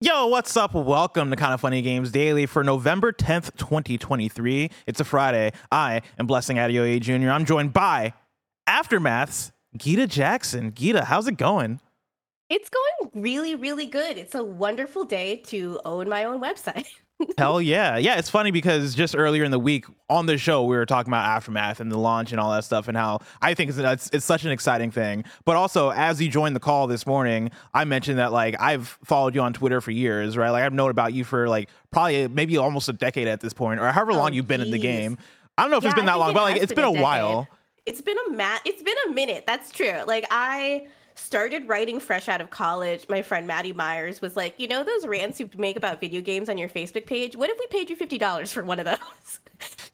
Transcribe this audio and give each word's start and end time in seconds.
Yo, 0.00 0.28
what's 0.28 0.56
up? 0.56 0.74
Welcome 0.74 1.28
to 1.28 1.34
Kind 1.34 1.52
of 1.52 1.60
Funny 1.60 1.82
Games 1.82 2.12
Daily 2.12 2.46
for 2.46 2.62
November 2.62 3.10
10th, 3.10 3.56
2023. 3.56 4.70
It's 4.86 5.00
a 5.00 5.04
Friday. 5.04 5.50
I 5.72 6.02
am 6.20 6.28
Blessing 6.28 6.56
Adeoye 6.56 7.00
Jr. 7.00 7.30
I'm 7.30 7.44
joined 7.44 7.72
by 7.72 8.14
Aftermath's 8.68 9.50
Gita 9.76 10.06
Jackson. 10.06 10.72
Gita, 10.72 11.04
how's 11.06 11.26
it 11.26 11.36
going? 11.36 11.80
It's 12.48 12.70
going 12.70 13.10
really, 13.12 13.56
really 13.56 13.86
good. 13.86 14.18
It's 14.18 14.36
a 14.36 14.44
wonderful 14.44 15.04
day 15.04 15.42
to 15.46 15.80
own 15.84 16.08
my 16.08 16.22
own 16.22 16.40
website. 16.40 16.86
Hell 17.36 17.60
yeah. 17.60 17.96
Yeah, 17.96 18.16
it's 18.18 18.30
funny 18.30 18.50
because 18.52 18.94
just 18.94 19.16
earlier 19.16 19.42
in 19.44 19.50
the 19.50 19.58
week 19.58 19.86
on 20.08 20.26
the 20.26 20.38
show, 20.38 20.64
we 20.64 20.76
were 20.76 20.86
talking 20.86 21.10
about 21.10 21.24
Aftermath 21.24 21.80
and 21.80 21.90
the 21.90 21.98
launch 21.98 22.30
and 22.30 22.40
all 22.40 22.52
that 22.52 22.64
stuff 22.64 22.86
and 22.88 22.96
how 22.96 23.20
I 23.42 23.54
think 23.54 23.70
it's, 23.70 23.78
it's, 23.78 24.10
it's 24.12 24.24
such 24.24 24.44
an 24.44 24.50
exciting 24.52 24.90
thing. 24.90 25.24
But 25.44 25.56
also, 25.56 25.90
as 25.90 26.22
you 26.22 26.28
joined 26.28 26.54
the 26.54 26.60
call 26.60 26.86
this 26.86 27.06
morning, 27.06 27.50
I 27.74 27.84
mentioned 27.84 28.18
that 28.18 28.32
like 28.32 28.54
I've 28.60 28.98
followed 29.04 29.34
you 29.34 29.40
on 29.40 29.52
Twitter 29.52 29.80
for 29.80 29.90
years, 29.90 30.36
right? 30.36 30.50
Like 30.50 30.62
I've 30.62 30.72
known 30.72 30.90
about 30.90 31.12
you 31.12 31.24
for 31.24 31.48
like 31.48 31.68
probably 31.90 32.28
maybe 32.28 32.56
almost 32.56 32.88
a 32.88 32.92
decade 32.92 33.26
at 33.26 33.40
this 33.40 33.52
point 33.52 33.80
or 33.80 33.90
however 33.90 34.12
long 34.12 34.30
Oh, 34.30 34.34
you've 34.34 34.48
been 34.48 34.60
in 34.60 34.70
the 34.70 34.78
game. 34.78 35.18
I 35.56 35.62
don't 35.62 35.70
know 35.72 35.78
if 35.78 35.82
Yeah, 35.84 35.90
it's 35.90 35.96
been 35.96 36.06
that 36.06 36.18
long, 36.18 36.34
but 36.34 36.42
like 36.42 36.62
it's 36.62 36.72
been 36.72 36.84
a 36.84 36.88
decade. 36.88 37.02
while. 37.02 37.48
It's 37.84 38.00
been 38.00 38.16
a 38.28 38.30
mat. 38.30 38.60
It's 38.64 38.82
been 38.82 38.96
a 39.08 39.10
minute. 39.12 39.44
That's 39.46 39.72
true. 39.72 40.02
Like 40.06 40.26
I 40.30 40.86
started 41.18 41.68
writing 41.68 42.00
fresh 42.00 42.28
out 42.28 42.40
of 42.40 42.50
college. 42.50 43.06
My 43.08 43.22
friend 43.22 43.46
Maddie 43.46 43.72
Myers 43.72 44.20
was 44.20 44.36
like, 44.36 44.54
you 44.58 44.68
know 44.68 44.84
those 44.84 45.06
rants 45.06 45.40
you 45.40 45.50
make 45.56 45.76
about 45.76 46.00
video 46.00 46.20
games 46.20 46.48
on 46.48 46.58
your 46.58 46.68
Facebook 46.68 47.06
page? 47.06 47.36
What 47.36 47.50
if 47.50 47.58
we 47.58 47.66
paid 47.66 47.90
you 47.90 47.96
fifty 47.96 48.18
dollars 48.18 48.52
for 48.52 48.64
one 48.64 48.78
of 48.78 48.86
those? 48.86 49.40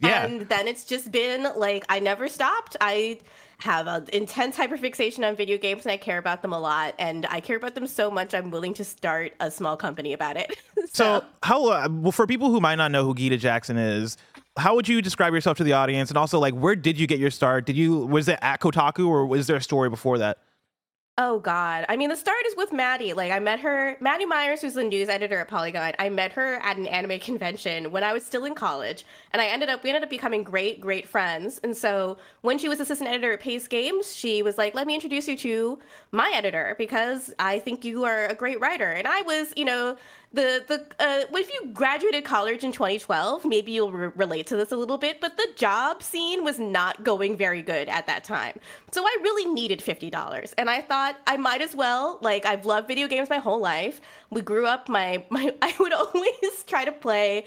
Yeah. 0.00 0.25
And 0.25 0.48
then 0.48 0.69
it's 0.69 0.84
just 0.84 1.11
been 1.11 1.48
like 1.56 1.84
I 1.89 1.98
never 2.00 2.28
stopped. 2.28 2.77
I 2.80 3.20
have 3.58 3.86
an 3.86 4.06
intense 4.12 4.56
hyperfixation 4.56 5.27
on 5.27 5.36
video 5.36 5.56
games 5.56 5.84
and 5.84 5.92
I 5.92 5.97
care 5.97 6.19
about 6.19 6.42
them 6.42 6.52
a 6.52 6.58
lot. 6.58 6.95
And 6.98 7.27
I 7.27 7.41
care 7.41 7.56
about 7.56 7.75
them 7.75 7.86
so 7.86 8.11
much 8.11 8.34
I'm 8.34 8.50
willing 8.50 8.75
to 8.75 8.84
start 8.84 9.33
a 9.41 9.50
small 9.50 9.77
company 9.77 10.12
about 10.12 10.36
it. 10.36 10.58
So, 10.92 11.25
how 11.42 11.70
uh, 11.70 11.89
well 11.91 12.12
for 12.12 12.25
people 12.25 12.50
who 12.50 12.61
might 12.61 12.77
not 12.77 12.92
know 12.92 13.05
who 13.05 13.17
Gita 13.17 13.36
Jackson 13.36 13.77
is, 13.77 14.17
how 14.56 14.77
would 14.77 14.86
you 14.86 15.02
describe 15.02 15.33
yourself 15.33 15.56
to 15.56 15.64
the 15.64 15.72
audience? 15.72 16.08
And 16.08 16.17
also, 16.17 16.39
like, 16.39 16.55
where 16.55 16.77
did 16.77 17.00
you 17.00 17.08
get 17.08 17.19
your 17.19 17.33
start? 17.33 17.67
Did 17.67 17.77
you 17.77 18.06
was 18.06 18.28
it 18.28 18.39
at 18.42 18.61
Kotaku 18.61 19.08
or 19.08 19.27
was 19.27 19.48
there 19.48 19.56
a 19.56 19.62
story 19.62 19.91
before 19.91 20.19
that? 20.19 20.39
Oh 21.17 21.39
God. 21.39 21.87
I 21.89 21.97
mean, 21.97 22.09
the 22.09 22.17
start 22.17 22.45
is 22.48 22.57
with 22.57 22.73
Maddie. 22.73 23.12
Like 23.12 23.31
I 23.31 23.39
met 23.39 23.61
her, 23.61 23.97
Maddie 24.01 24.27
Myers, 24.27 24.62
who's 24.62 24.75
the 24.75 24.83
news 24.83 25.09
editor 25.09 25.39
at 25.39 25.47
Polygon. 25.47 25.93
I 26.01 26.09
met 26.09 26.33
her 26.33 26.55
at 26.55 26.77
an 26.77 26.89
anime 26.89 27.20
convention 27.20 27.93
when 27.93 28.03
I 28.03 28.12
was 28.12 28.27
still 28.27 28.45
in 28.45 28.57
college. 28.57 29.05
And 29.33 29.41
I 29.41 29.47
ended 29.47 29.69
up 29.69 29.85
we 29.85 29.91
ended 29.91 30.03
up 30.03 30.11
becoming 30.11 30.42
great, 30.42 30.81
great 30.81 31.07
friends. 31.09 31.61
And 31.62 31.77
so 31.77 32.17
when 32.41 32.59
she 32.59 32.69
was 32.69 32.81
assistant 32.81 33.09
editor 33.11 33.33
at 33.35 33.41
Paste 33.41 33.70
Games, 33.70 34.12
she 34.12 34.42
was 34.42 34.59
like, 34.59 34.75
let 34.75 34.89
me 34.89 34.95
introduce 34.95 35.29
you 35.29 35.37
to 35.37 35.79
my 36.11 36.33
editor 36.35 36.75
because 36.79 37.33
I 37.39 37.61
think 37.61 37.85
you 37.85 38.03
are 38.03 38.27
a 38.27 38.35
great 38.35 38.59
writer. 38.59 38.91
And 38.91 39.07
I 39.07 39.23
was, 39.23 39.53
you 39.57 39.67
know, 39.67 39.97
the 40.34 40.64
the 40.67 41.05
uh, 41.05 41.24
if 41.33 41.52
you 41.52 41.70
graduated 41.72 42.24
college 42.24 42.64
in 42.64 42.72
2012, 42.72 43.45
maybe 43.45 43.72
you'll 43.72 43.92
re- 43.92 44.11
relate 44.17 44.46
to 44.48 44.56
this 44.56 44.72
a 44.72 44.77
little 44.77 44.98
bit. 44.98 45.20
But 45.20 45.36
the 45.36 45.48
job 45.56 46.02
scene 46.02 46.45
was 46.45 46.58
not 46.58 47.05
going 47.05 47.36
very 47.36 47.62
good 47.62 47.89
at 47.89 48.06
that 48.06 48.24
time, 48.24 48.58
so 48.90 49.02
I 49.05 49.17
really 49.23 49.50
needed 49.52 49.80
fifty 49.80 50.11
dollars, 50.11 50.52
and 50.58 50.68
I 50.68 50.80
thought 50.80 51.17
I 51.27 51.36
might 51.36 51.62
as 51.62 51.74
well. 51.74 52.18
Like 52.20 52.44
I've 52.44 52.67
loved 52.67 52.89
video 52.89 53.06
games 53.06 53.30
my 53.30 53.39
whole 53.39 53.61
life. 53.61 54.00
We 54.30 54.42
grew 54.42 54.67
up. 54.67 54.89
My 54.89 55.24
my 55.30 55.55
I 55.62 55.74
would 55.78 55.92
always 55.92 56.64
try 56.67 56.84
to 56.84 56.92
play. 56.92 57.46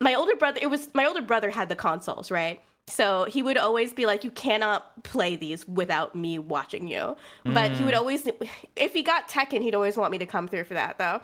My 0.00 0.14
older 0.14 0.36
brother. 0.36 0.60
It 0.62 0.68
was 0.68 0.88
my 0.94 1.06
older 1.06 1.22
brother 1.22 1.50
had 1.50 1.68
the 1.68 1.76
consoles, 1.76 2.30
right? 2.30 2.60
So 2.86 3.24
he 3.26 3.42
would 3.42 3.56
always 3.56 3.92
be 3.92 4.06
like, 4.06 4.24
"You 4.24 4.30
cannot 4.30 5.02
play 5.02 5.36
these 5.36 5.66
without 5.68 6.14
me 6.14 6.38
watching 6.38 6.88
you." 6.88 7.16
But 7.44 7.72
he 7.72 7.84
would 7.84 7.94
always, 7.94 8.28
if 8.74 8.92
he 8.92 9.02
got 9.02 9.28
Tekken, 9.28 9.62
he'd 9.62 9.76
always 9.76 9.96
want 9.96 10.10
me 10.10 10.18
to 10.18 10.26
come 10.26 10.48
through 10.48 10.64
for 10.64 10.74
that, 10.74 10.98
though 10.98 11.20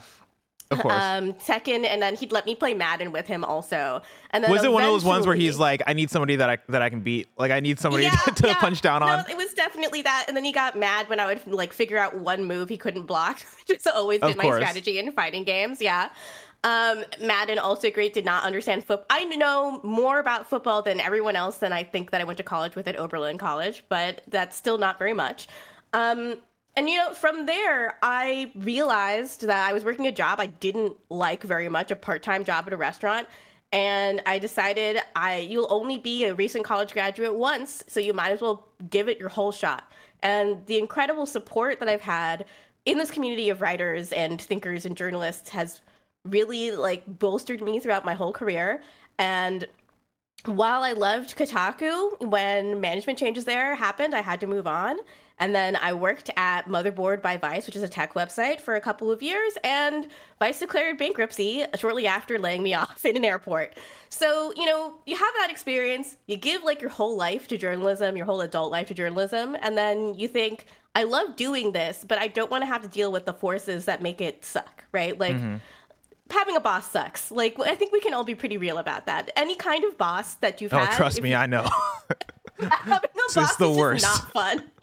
Of 0.70 0.80
course. 0.80 0.94
um 0.94 1.32
Tekken, 1.34 1.86
and 1.86 2.02
then 2.02 2.16
he'd 2.16 2.32
let 2.32 2.44
me 2.44 2.54
play 2.54 2.74
Madden 2.74 3.12
with 3.12 3.26
him 3.26 3.44
also. 3.44 4.02
And 4.30 4.42
then 4.42 4.50
was 4.50 4.64
it 4.64 4.72
one 4.72 4.82
of 4.82 4.90
those 4.90 5.04
ones 5.04 5.26
where 5.26 5.36
he's 5.36 5.58
like, 5.58 5.82
I 5.86 5.92
need 5.92 6.10
somebody 6.10 6.36
that 6.36 6.50
I 6.50 6.58
that 6.68 6.82
I 6.82 6.90
can 6.90 7.00
beat? 7.00 7.28
Like, 7.38 7.52
I 7.52 7.60
need 7.60 7.78
somebody 7.78 8.04
Yeah, 8.06 8.10
to 8.16 8.48
yeah. 8.48 8.54
punch 8.54 8.80
down 8.80 9.00
no, 9.00 9.06
on. 9.06 9.30
It 9.30 9.36
was 9.36 9.52
definitely 9.54 10.02
that, 10.02 10.24
and 10.28 10.36
then 10.36 10.44
he 10.44 10.52
got 10.52 10.76
mad 10.76 11.08
when 11.08 11.20
I 11.20 11.26
would 11.26 11.46
like 11.46 11.72
figure 11.72 11.98
out 11.98 12.18
one 12.18 12.44
move 12.44 12.68
he 12.68 12.76
couldn't 12.76 13.06
block, 13.06 13.40
which 13.68 13.84
has 13.84 13.94
always 13.94 14.20
been 14.20 14.36
my 14.36 14.50
strategy 14.50 14.98
in 14.98 15.12
fighting 15.12 15.44
games. 15.44 15.80
Yeah. 15.80 16.08
Um, 16.64 17.04
Madden 17.20 17.60
also 17.60 17.90
great. 17.90 18.12
Did 18.12 18.24
not 18.24 18.42
understand 18.42 18.84
football. 18.84 19.06
I 19.08 19.24
know 19.24 19.80
more 19.84 20.18
about 20.18 20.50
football 20.50 20.82
than 20.82 20.98
everyone 20.98 21.36
else 21.36 21.58
than 21.58 21.72
I 21.72 21.84
think 21.84 22.10
that 22.10 22.20
I 22.20 22.24
went 22.24 22.38
to 22.38 22.42
college 22.42 22.74
with 22.74 22.88
at 22.88 22.98
Oberlin 22.98 23.38
College, 23.38 23.84
but 23.88 24.22
that's 24.26 24.56
still 24.56 24.78
not 24.78 24.98
very 24.98 25.12
much. 25.12 25.46
Um, 25.92 26.38
and 26.76 26.88
you 26.90 26.96
know, 26.98 27.14
from 27.14 27.46
there, 27.46 27.96
I 28.02 28.52
realized 28.54 29.46
that 29.46 29.68
I 29.68 29.72
was 29.72 29.84
working 29.84 30.06
a 30.06 30.12
job 30.12 30.40
I 30.40 30.46
didn't 30.46 30.94
like 31.08 31.42
very 31.42 31.68
much, 31.68 31.90
a 31.90 31.96
part-time 31.96 32.44
job 32.44 32.64
at 32.66 32.72
a 32.72 32.76
restaurant. 32.76 33.26
And 33.72 34.22
I 34.26 34.38
decided 34.38 35.00
I 35.16 35.38
you'll 35.38 35.66
only 35.70 35.98
be 35.98 36.24
a 36.24 36.34
recent 36.34 36.64
college 36.64 36.92
graduate 36.92 37.34
once, 37.34 37.82
so 37.88 37.98
you 37.98 38.12
might 38.12 38.30
as 38.30 38.40
well 38.40 38.68
give 38.90 39.08
it 39.08 39.18
your 39.18 39.28
whole 39.28 39.52
shot. 39.52 39.90
And 40.22 40.64
the 40.66 40.78
incredible 40.78 41.26
support 41.26 41.80
that 41.80 41.88
I've 41.88 42.00
had 42.00 42.44
in 42.84 42.98
this 42.98 43.10
community 43.10 43.48
of 43.50 43.60
writers 43.60 44.12
and 44.12 44.40
thinkers 44.40 44.86
and 44.86 44.96
journalists 44.96 45.50
has 45.50 45.80
really 46.24 46.70
like 46.70 47.02
bolstered 47.06 47.62
me 47.62 47.80
throughout 47.80 48.04
my 48.04 48.14
whole 48.14 48.32
career. 48.32 48.82
And 49.18 49.66
while 50.44 50.82
I 50.82 50.92
loved 50.92 51.36
Kotaku, 51.36 52.20
when 52.20 52.80
management 52.80 53.18
changes 53.18 53.44
there 53.44 53.74
happened, 53.74 54.14
I 54.14 54.20
had 54.20 54.40
to 54.40 54.46
move 54.46 54.66
on. 54.66 54.98
And 55.38 55.54
then 55.54 55.76
I 55.76 55.92
worked 55.92 56.30
at 56.36 56.66
Motherboard 56.66 57.20
by 57.20 57.36
Vice, 57.36 57.66
which 57.66 57.76
is 57.76 57.82
a 57.82 57.88
tech 57.88 58.14
website, 58.14 58.58
for 58.60 58.74
a 58.76 58.80
couple 58.80 59.10
of 59.12 59.22
years. 59.22 59.52
And 59.64 60.08
Vice 60.38 60.60
declared 60.60 60.96
bankruptcy 60.96 61.64
shortly 61.78 62.06
after 62.06 62.38
laying 62.38 62.62
me 62.62 62.72
off 62.82 63.04
in 63.04 63.16
an 63.16 63.24
airport. 63.24 63.76
So, 64.08 64.52
you 64.56 64.64
know, 64.64 64.94
you 65.04 65.14
have 65.16 65.34
that 65.40 65.50
experience, 65.50 66.16
you 66.26 66.36
give 66.38 66.62
like 66.62 66.80
your 66.80 66.88
whole 66.90 67.16
life 67.16 67.48
to 67.48 67.58
journalism, 67.58 68.16
your 68.16 68.24
whole 68.24 68.40
adult 68.40 68.72
life 68.72 68.88
to 68.88 68.94
journalism. 68.94 69.56
And 69.60 69.76
then 69.76 70.14
you 70.14 70.26
think, 70.28 70.64
I 70.94 71.02
love 71.02 71.36
doing 71.36 71.72
this, 71.72 72.02
but 72.08 72.16
I 72.18 72.28
don't 72.28 72.50
want 72.50 72.62
to 72.62 72.66
have 72.66 72.80
to 72.82 72.88
deal 72.88 73.12
with 73.12 73.26
the 73.26 73.34
forces 73.34 73.84
that 73.84 74.00
make 74.00 74.22
it 74.22 74.42
suck, 74.44 74.84
right? 74.92 75.18
Like, 75.18 75.34
Mm-hmm. 75.36 75.56
having 76.30 76.56
a 76.56 76.60
boss 76.60 76.90
sucks. 76.90 77.30
Like 77.30 77.60
I 77.60 77.74
think 77.74 77.92
we 77.92 78.00
can 78.00 78.14
all 78.14 78.24
be 78.24 78.34
pretty 78.34 78.56
real 78.56 78.78
about 78.78 79.04
that. 79.06 79.30
Any 79.36 79.54
kind 79.54 79.84
of 79.84 79.98
boss 79.98 80.34
that 80.36 80.62
you've 80.62 80.72
Oh, 80.72 80.78
had. 80.78 80.94
Oh, 80.94 80.96
trust 80.96 81.20
me, 81.20 81.30
you- 81.30 81.36
I 81.36 81.44
know. 81.46 81.68
having 82.58 83.10
a 83.10 83.24
It's 83.26 83.34
boss 83.34 83.56
the 83.56 83.70
is 83.70 83.76
worst. 83.76 84.04
not 84.04 84.32
fun. 84.32 84.70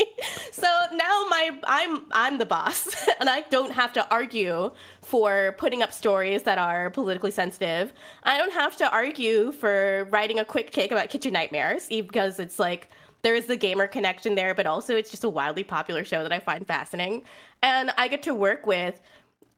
so 0.51 0.67
now 0.93 1.25
my 1.29 1.51
I'm 1.63 2.05
I'm 2.11 2.37
the 2.37 2.45
boss, 2.45 2.87
and 3.19 3.29
I 3.29 3.41
don't 3.49 3.71
have 3.71 3.93
to 3.93 4.09
argue 4.09 4.71
for 5.01 5.55
putting 5.57 5.81
up 5.81 5.91
stories 5.93 6.43
that 6.43 6.57
are 6.57 6.89
politically 6.89 7.31
sensitive. 7.31 7.93
I 8.23 8.37
don't 8.37 8.53
have 8.53 8.77
to 8.77 8.91
argue 8.91 9.51
for 9.51 10.07
writing 10.11 10.39
a 10.39 10.45
quick 10.45 10.71
kick 10.71 10.91
about 10.91 11.09
kitchen 11.09 11.33
nightmares, 11.33 11.87
because 11.87 12.39
it's 12.39 12.59
like 12.59 12.89
there 13.21 13.35
is 13.35 13.45
the 13.45 13.57
gamer 13.57 13.87
connection 13.87 14.35
there, 14.35 14.53
but 14.53 14.65
also 14.65 14.95
it's 14.95 15.11
just 15.11 15.23
a 15.23 15.29
wildly 15.29 15.63
popular 15.63 16.03
show 16.03 16.23
that 16.23 16.33
I 16.33 16.39
find 16.39 16.65
fascinating, 16.65 17.23
and 17.61 17.91
I 17.97 18.07
get 18.07 18.23
to 18.23 18.35
work 18.35 18.65
with 18.65 19.01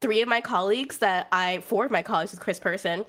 three 0.01 0.22
of 0.22 0.28
my 0.28 0.42
colleagues 0.42 0.98
that 1.00 1.28
I 1.31 1.60
four 1.60 1.86
of 1.86 1.92
my 1.92 2.01
colleagues 2.01 2.31
with 2.31 2.40
Chris 2.40 2.60
Person 2.60 3.06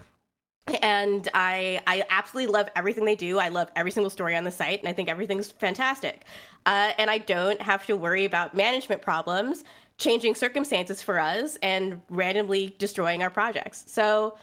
and 0.83 1.29
I 1.35 1.81
I 1.87 2.05
absolutely 2.11 2.53
love 2.53 2.69
everything 2.75 3.05
they 3.05 3.15
do. 3.15 3.39
I 3.39 3.49
love 3.49 3.71
every 3.77 3.91
single 3.91 4.11
story 4.11 4.37
on 4.37 4.45
the 4.45 4.51
site, 4.51 4.81
and 4.81 4.89
I 4.89 4.93
think 4.93 5.09
everything's 5.09 5.51
fantastic. 5.51 6.25
Uh, 6.67 6.93
and 6.99 7.09
I 7.11 7.19
don't 7.19 7.63
have 7.63 7.87
to 7.87 7.97
worry 7.97 8.25
about 8.25 8.55
management 8.55 9.01
problems, 9.01 9.65
changing 9.99 10.35
circumstances 10.35 11.01
for 11.01 11.19
us, 11.19 11.57
and 11.63 12.03
randomly 12.11 12.75
destroying 12.79 13.23
our 13.23 13.31
projects. 13.31 13.85
So 13.87 14.37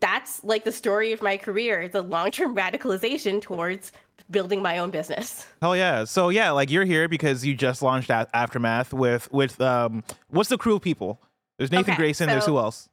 that's 0.00 0.42
like 0.42 0.64
the 0.64 0.72
story 0.72 1.12
of 1.12 1.22
my 1.22 1.36
career: 1.36 1.88
the 1.88 2.02
long-term 2.02 2.56
radicalization 2.62 3.40
towards 3.40 3.92
building 4.30 4.62
my 4.62 4.78
own 4.78 4.90
business. 4.90 5.46
Hell 5.60 5.76
yeah. 5.76 6.04
So 6.04 6.30
yeah, 6.30 6.50
like 6.50 6.70
you're 6.70 6.86
here 6.86 7.06
because 7.08 7.44
you 7.44 7.54
just 7.54 7.82
launched 7.82 8.10
A- 8.10 8.28
Aftermath 8.34 8.92
with 8.92 9.30
with 9.30 9.60
um 9.60 10.02
what's 10.28 10.48
the 10.48 10.58
crew 10.58 10.76
of 10.76 10.82
people? 10.82 11.20
There's 11.58 11.70
Nathan 11.70 11.92
Okay, 11.92 11.96
Grayson, 11.96 12.28
there's 12.28 12.46
who 12.46 12.58
else? 12.58 12.88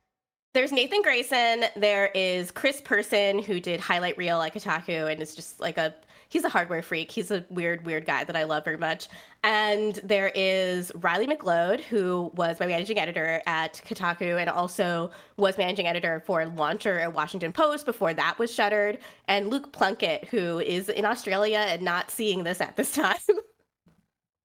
There's 0.53 0.71
Nathan 0.71 1.01
Grayson. 1.01 1.65
There 1.75 2.07
is 2.13 2.51
Chris 2.51 2.81
Person, 2.81 3.39
who 3.39 3.59
did 3.59 3.79
highlight 3.79 4.17
reel 4.17 4.37
like 4.37 4.55
Kotaku, 4.55 5.09
and 5.11 5.21
it's 5.21 5.35
just 5.35 5.59
like 5.59 5.77
a 5.77 5.93
he's 6.29 6.43
a 6.43 6.49
hardware 6.49 6.81
freak. 6.81 7.11
He's 7.11 7.31
a 7.31 7.43
weird, 7.49 7.85
weird 7.85 8.05
guy 8.05 8.23
that 8.23 8.35
I 8.35 8.43
love 8.43 8.63
very 8.63 8.77
much. 8.77 9.07
And 9.43 9.95
there 10.03 10.31
is 10.35 10.91
Riley 10.95 11.27
McLeod, 11.27 11.81
who 11.81 12.31
was 12.35 12.59
my 12.59 12.67
managing 12.67 12.99
editor 12.99 13.41
at 13.45 13.81
Kotaku 13.87 14.39
and 14.39 14.49
also 14.49 15.11
was 15.37 15.57
managing 15.57 15.87
editor 15.87 16.23
for 16.25 16.45
Launcher 16.45 16.99
at 16.99 17.13
Washington 17.13 17.51
Post 17.51 17.85
before 17.85 18.13
that 18.13 18.37
was 18.37 18.53
shuttered. 18.53 18.99
And 19.27 19.49
Luke 19.49 19.73
Plunkett, 19.73 20.25
who 20.25 20.59
is 20.59 20.89
in 20.89 21.05
Australia 21.05 21.65
and 21.67 21.81
not 21.81 22.11
seeing 22.11 22.43
this 22.43 22.61
at 22.61 22.75
this 22.75 22.91
time. 22.95 23.17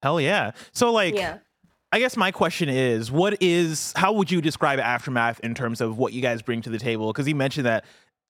Hell 0.02 0.20
yeah. 0.20 0.52
So 0.72 0.92
like 0.92 1.14
yeah. 1.14 1.38
I 1.94 2.00
guess 2.00 2.16
my 2.16 2.32
question 2.32 2.69
is, 2.69 3.12
what 3.12 3.40
is 3.40 3.92
how 3.94 4.12
would 4.14 4.28
you 4.28 4.40
describe 4.40 4.81
Aftermath 4.81 5.38
in 5.40 5.54
terms 5.54 5.81
of 5.81 5.96
what 5.96 6.12
you 6.12 6.20
guys 6.20 6.42
bring 6.42 6.60
to 6.62 6.70
the 6.70 6.78
table? 6.78 7.12
Because 7.12 7.28
you 7.28 7.36
mentioned 7.36 7.66
that 7.66 7.84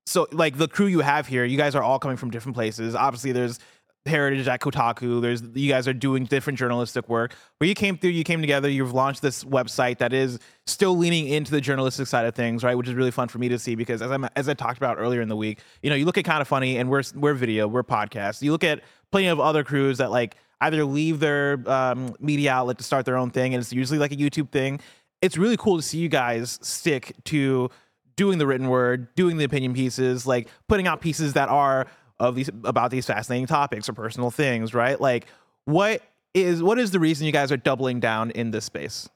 so 0.07 0.27
like 0.33 0.59
the 0.59 0.69
crew 0.69 0.87
you 0.87 1.01
have 1.01 1.27
here, 1.27 1.45
you 1.45 1.57
guys 1.57 1.75
are 1.75 1.83
all 1.83 1.99
coming 1.99 2.17
from 2.17 2.31
different 2.31 2.55
places. 2.55 2.95
Obviously, 2.95 3.33
there's 3.33 3.59
heritage 4.07 4.47
at 4.49 4.61
Kotaku. 4.61 5.23
There's 5.23 5.43
you 5.55 5.71
guys 5.71 5.89
are 5.89 5.95
doing 5.95 6.25
different 6.25 6.59
journalistic 6.59 7.09
work. 7.09 7.35
Where 7.59 7.69
you 7.69 7.75
came 7.75 7.97
through, 7.97 8.11
you 8.11 8.25
came 8.25 8.41
together, 8.41 8.69
you've 8.69 8.93
launched 8.93 9.23
this 9.23 9.45
website 9.45 9.99
that 9.99 10.13
is 10.13 10.39
still 10.67 10.97
leaning 10.97 11.29
into 11.29 11.51
the 11.51 11.61
journalistic 11.61 12.07
side 12.07 12.27
of 12.27 12.35
things, 12.35 12.63
right? 12.63 12.75
Which 12.75 12.89
is 12.89 12.95
really 12.95 13.11
fun 13.11 13.29
for 13.29 13.39
me 13.39 13.49
to 13.49 13.59
see 13.59 13.75
because 13.75 14.03
as 14.03 14.11
I 14.11 14.29
as 14.37 14.49
I 14.49 14.55
talked 14.55 14.77
about 14.77 14.99
earlier 14.99 15.21
in 15.21 15.29
the 15.29 15.37
week, 15.37 15.61
you 15.83 15.91
know, 15.91 15.97
you 15.97 16.05
look 16.05 16.19
at 16.19 16.25
kind 16.25 16.43
of 16.43 16.49
funny 16.49 16.77
and 16.77 16.91
we're 16.91 17.03
we're 17.15 17.35
video, 17.35 17.67
we're 17.67 17.83
podcast. 17.83 18.43
You 18.43 18.53
look 18.53 18.65
at 18.65 18.83
plenty 19.11 19.29
of 19.29 19.41
other 19.41 19.65
crews 19.65 19.99
that 19.99 20.11
like 20.11 20.37
either 20.61 20.85
leave 20.85 21.21
their 21.21 21.63
um, 21.67 22.15
media 22.21 22.53
outlet 22.53 22.79
to 22.79 22.85
start 22.85 23.07
their 23.07 23.17
own 23.17 23.31
thing, 23.31 23.55
and 23.55 23.63
it's 23.63 23.73
usually 23.73 23.99
like 23.99 24.13
a 24.13 24.17
YouTube 24.17 24.51
thing. 24.51 24.81
It's 25.23 25.39
really 25.39 25.57
cool 25.57 25.77
to 25.77 25.83
see 25.83 25.99
you 25.99 26.11
guys 26.11 26.59
stick 26.61 27.15
to 27.25 27.71
doing 28.17 28.39
the 28.39 28.47
written 28.47 28.69
word, 28.69 29.15
doing 29.15 29.37
the 29.37 29.45
opinion 29.45 29.75
pieces, 29.75 30.27
like 30.27 30.49
putting 30.69 30.87
out 30.87 31.01
pieces 31.01 31.33
that 31.35 31.49
are 31.49 31.87
of 32.21 32.35
these 32.35 32.49
about 32.65 32.91
these 32.91 33.07
fascinating 33.07 33.47
topics 33.47 33.89
or 33.89 33.93
personal 33.93 34.31
things, 34.31 34.75
right? 34.75 35.01
Like 35.01 35.27
what 35.65 36.03
is 36.33 36.63
what 36.63 36.79
is 36.79 36.91
the 36.91 37.01
reason 37.01 37.27
you 37.27 37.33
guys 37.33 37.51
are 37.53 37.57
doubling 37.57 38.01
down 38.01 38.31
in 38.31 38.51
this 38.51 38.65
space? 38.65 39.09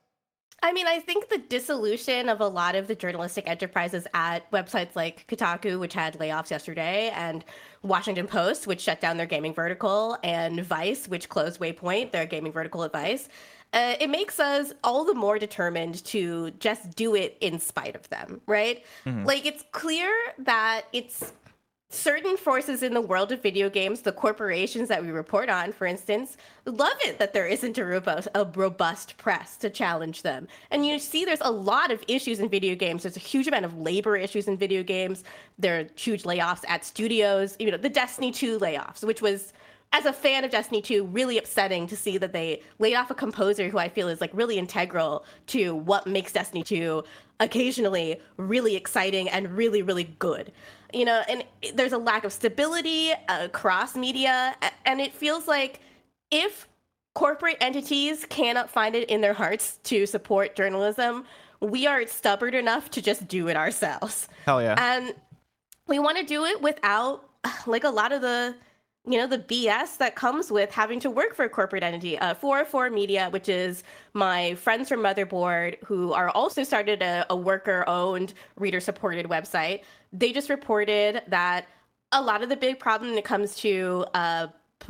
I 0.61 0.73
mean, 0.73 0.89
I 0.89 0.99
think 0.99 1.29
the 1.29 1.39
dissolution 1.39 2.29
of 2.29 2.41
a 2.41 2.49
lot 2.49 2.75
of 2.75 2.89
the 2.89 2.97
journalistic 2.97 3.49
enterprises 3.49 4.09
at 4.13 4.51
websites 4.51 4.97
like 4.97 5.25
Kotaku, 5.29 5.79
which 5.79 5.95
had 5.95 6.19
layoffs 6.19 6.51
yesterday, 6.51 7.11
and 7.15 7.45
Washington 7.83 8.27
Post, 8.27 8.67
which 8.67 8.81
shut 8.81 9.01
down 9.01 9.17
their 9.17 9.27
gaming 9.27 9.55
vertical, 9.55 10.19
and 10.25 10.65
Vice, 10.65 11.07
which 11.07 11.29
closed 11.29 11.61
Waypoint, 11.61 12.11
their 12.11 12.27
gaming 12.27 12.51
vertical 12.51 12.83
at 12.83 12.93
Vice, 12.93 13.29
uh, 13.73 13.95
it 14.01 14.09
makes 14.09 14.41
us 14.41 14.73
all 14.83 15.05
the 15.05 15.15
more 15.15 15.39
determined 15.39 16.05
to 16.05 16.51
just 16.53 16.97
do 16.97 17.15
it 17.15 17.37
in 17.41 17.59
spite 17.59 17.95
of 17.95 18.09
them, 18.09 18.41
right? 18.47 18.85
Mm-hmm. 19.05 19.25
Like, 19.25 19.45
it's 19.45 19.65
clear 19.73 20.11
that 20.39 20.83
it's 20.93 21.33
certain 21.91 22.37
forces 22.37 22.83
in 22.83 22.93
the 22.93 23.01
world 23.01 23.33
of 23.33 23.43
video 23.43 23.71
games, 23.71 24.03
the 24.03 24.13
corporations 24.13 24.89
that 24.89 25.03
we 25.03 25.11
report 25.11 25.49
on, 25.49 25.73
for 25.73 25.87
instance, 25.87 26.37
love 26.67 26.97
it 27.01 27.19
that 27.19 27.33
there 27.33 27.47
isn't 27.47 27.79
a 27.79 27.85
robust, 27.85 28.29
a 28.35 28.45
robust 28.45 29.17
press 29.17 29.57
to 29.57 29.71
challenge 29.71 30.21
them. 30.21 30.47
And 30.71 30.85
you 30.85 30.99
see, 30.99 31.25
there's 31.25 31.41
a 31.41 31.51
lot 31.51 31.91
of 31.91 32.05
issues 32.07 32.41
in 32.41 32.49
video 32.51 32.75
games. 32.75 33.05
There's 33.05 33.17
a 33.17 33.21
huge 33.21 33.47
amount 33.47 33.65
of 33.65 33.79
labor 33.79 34.17
issues 34.17 34.49
in 34.49 34.59
video 34.59 34.83
games. 34.83 35.25
There 35.59 35.81
are 35.81 35.85
huge 35.97 36.25
layoffs 36.25 36.63
at 36.69 36.85
studios. 36.85 37.57
You 37.59 37.71
know, 37.71 37.79
the 37.79 37.89
Destiny 37.89 38.33
2 38.33 38.59
layoffs, 38.59 39.03
which 39.03 39.23
was 39.23 39.55
as 39.93 40.05
a 40.05 40.13
fan 40.13 40.45
of 40.45 40.51
Destiny 40.51 40.83
2, 40.83 41.05
really 41.05 41.39
upsetting 41.39 41.87
to 41.87 41.97
see 41.97 42.19
that 42.19 42.33
they 42.33 42.63
laid 42.79 42.95
off 42.95 43.11
a 43.11 43.15
composer 43.15 43.69
who 43.69 43.79
I 43.79 43.89
feel 43.89 44.09
is 44.09 44.21
like 44.21 44.31
really 44.35 44.59
integral 44.59 45.25
to 45.49 45.75
what 45.75 46.07
makes 46.07 46.33
Destiny 46.33 46.63
2 46.63 47.03
occasionally 47.41 48.21
really 48.37 48.77
exciting 48.77 49.29
and 49.29 49.57
really, 49.57 49.81
really 49.83 50.05
good. 50.19 50.53
You 50.93 51.05
know, 51.05 51.23
and 51.29 51.45
there's 51.75 51.93
a 51.93 51.99
lack 51.99 52.25
of 52.25 52.33
stability 52.33 53.13
uh, 53.13 53.45
across 53.45 53.95
media. 53.95 54.57
And 54.85 55.01
it 55.01 55.15
feels 55.15 55.47
like 55.47 55.81
if 56.31 56.69
corporate 57.15 57.57
entities 57.61 58.27
cannot 58.29 58.71
find 58.71 58.95
it 58.95 59.09
in 59.09 59.21
their 59.21 59.35
hearts 59.35 59.79
to 59.85 60.07
support 60.07 60.55
journalism, 60.55 61.25
we 61.61 61.87
are 61.87 62.07
stubborn 62.07 62.55
enough 62.55 62.91
to 62.91 63.03
just 63.03 63.27
do 63.27 63.49
it 63.49 63.57
ourselves. 63.57 64.29
Hell 64.45 64.63
yeah. 64.63 64.75
And 64.79 65.15
we 65.87 65.99
want 65.99 66.19
to 66.19 66.25
do 66.25 66.45
it 66.45 66.61
without 66.61 67.29
like 67.67 67.85
a 67.85 67.91
lot 67.91 68.13
of 68.13 68.21
the 68.21 68.55
you 69.09 69.17
know 69.17 69.27
the 69.27 69.39
BS 69.39 69.97
that 69.99 70.17
comes 70.17 70.51
with 70.51 70.71
having 70.71 71.01
to 71.01 71.11
work 71.11 71.35
for 71.35 71.45
a 71.45 71.49
corporate 71.49 71.83
entity. 71.83 72.19
Uh, 72.19 72.35
404 72.35 72.91
Media, 72.91 73.29
which 73.31 73.49
is 73.49 73.83
my 74.13 74.55
friends 74.57 74.89
from 74.89 75.01
Motherboard, 75.01 75.83
who 75.85 76.13
are 76.13 76.29
also 76.31 76.63
started 76.63 77.01
a, 77.01 77.25
a 77.31 77.37
worker-owned, 77.37 78.35
reader-supported 78.57 79.27
website. 79.27 79.81
They 80.13 80.33
just 80.33 80.51
reported 80.51 81.23
that 81.29 81.67
a 82.13 82.21
lot 82.21 82.43
of 82.43 82.51
the 82.51 82.57
big 82.57 82.79
problem 82.79 83.11
when 83.11 83.19
it 83.19 83.25
comes 83.25 83.57
to 83.57 84.05
uh, 84.13 84.49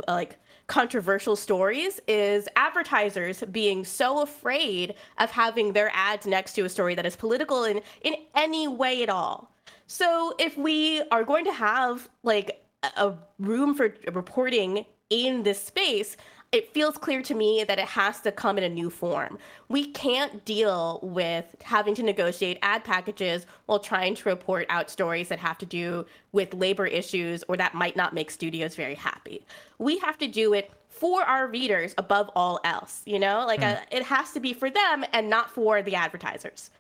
like 0.09 0.37
controversial 0.67 1.37
stories 1.37 2.00
is 2.09 2.49
advertisers 2.56 3.43
being 3.53 3.85
so 3.85 4.23
afraid 4.23 4.94
of 5.19 5.31
having 5.31 5.73
their 5.73 5.91
ads 5.94 6.26
next 6.26 6.53
to 6.55 6.62
a 6.62 6.69
story 6.69 6.94
that 6.94 7.06
is 7.06 7.17
political 7.17 7.65
in 7.65 7.81
in 8.03 8.15
any 8.35 8.69
way 8.69 9.03
at 9.03 9.09
all. 9.09 9.50
So 9.87 10.35
if 10.38 10.56
we 10.59 11.03
are 11.11 11.25
going 11.25 11.44
to 11.47 11.53
have 11.53 12.09
like 12.23 12.62
a 12.82 13.14
room 13.38 13.75
for 13.75 13.94
reporting 14.12 14.84
in 15.10 15.42
this 15.42 15.62
space, 15.62 16.16
it 16.50 16.72
feels 16.72 16.96
clear 16.96 17.20
to 17.22 17.34
me 17.34 17.62
that 17.69 17.78
it 17.78 17.86
has 17.86 18.20
to 18.22 18.32
come 18.32 18.56
in 18.56 18.64
a 18.64 18.69
new 18.69 18.88
form. 18.88 19.38
We 19.69 19.90
can't 19.92 20.44
deal 20.46 21.00
with 21.02 21.44
having 21.62 21.94
to 21.96 22.02
negotiate 22.02 22.58
ad 22.62 22.84
packages 22.84 23.44
while 23.66 23.78
trying 23.78 24.14
to 24.14 24.28
report 24.28 24.66
out 24.70 24.90
stories 24.90 25.28
that 25.28 25.38
have 25.40 25.58
to 25.58 25.66
do 25.66 26.06
with 26.32 26.54
labor 26.54 26.86
issues 26.86 27.44
or 27.48 27.58
that 27.58 27.75
might 27.75 27.96
not 27.96 28.14
make 28.14 28.30
studios 28.30 28.75
very 28.75 28.94
happy. 28.94 29.44
We 29.78 29.98
have 29.98 30.16
to 30.19 30.26
do 30.26 30.54
it 30.54 30.72
for 30.88 31.22
our 31.22 31.48
readers 31.48 31.94
above 31.98 32.31
all 32.34 32.60
else, 32.64 33.02
you 33.04 33.19
know? 33.19 33.44
Like 33.46 33.62
a, 33.62 33.82
it 33.90 34.02
has 34.04 34.32
to 34.32 34.40
be 34.40 34.54
for 34.54 34.70
them 34.70 35.04
and 35.12 35.28
not 35.28 35.50
for 35.50 35.82
the 35.82 35.96
advertisers. 35.96 36.70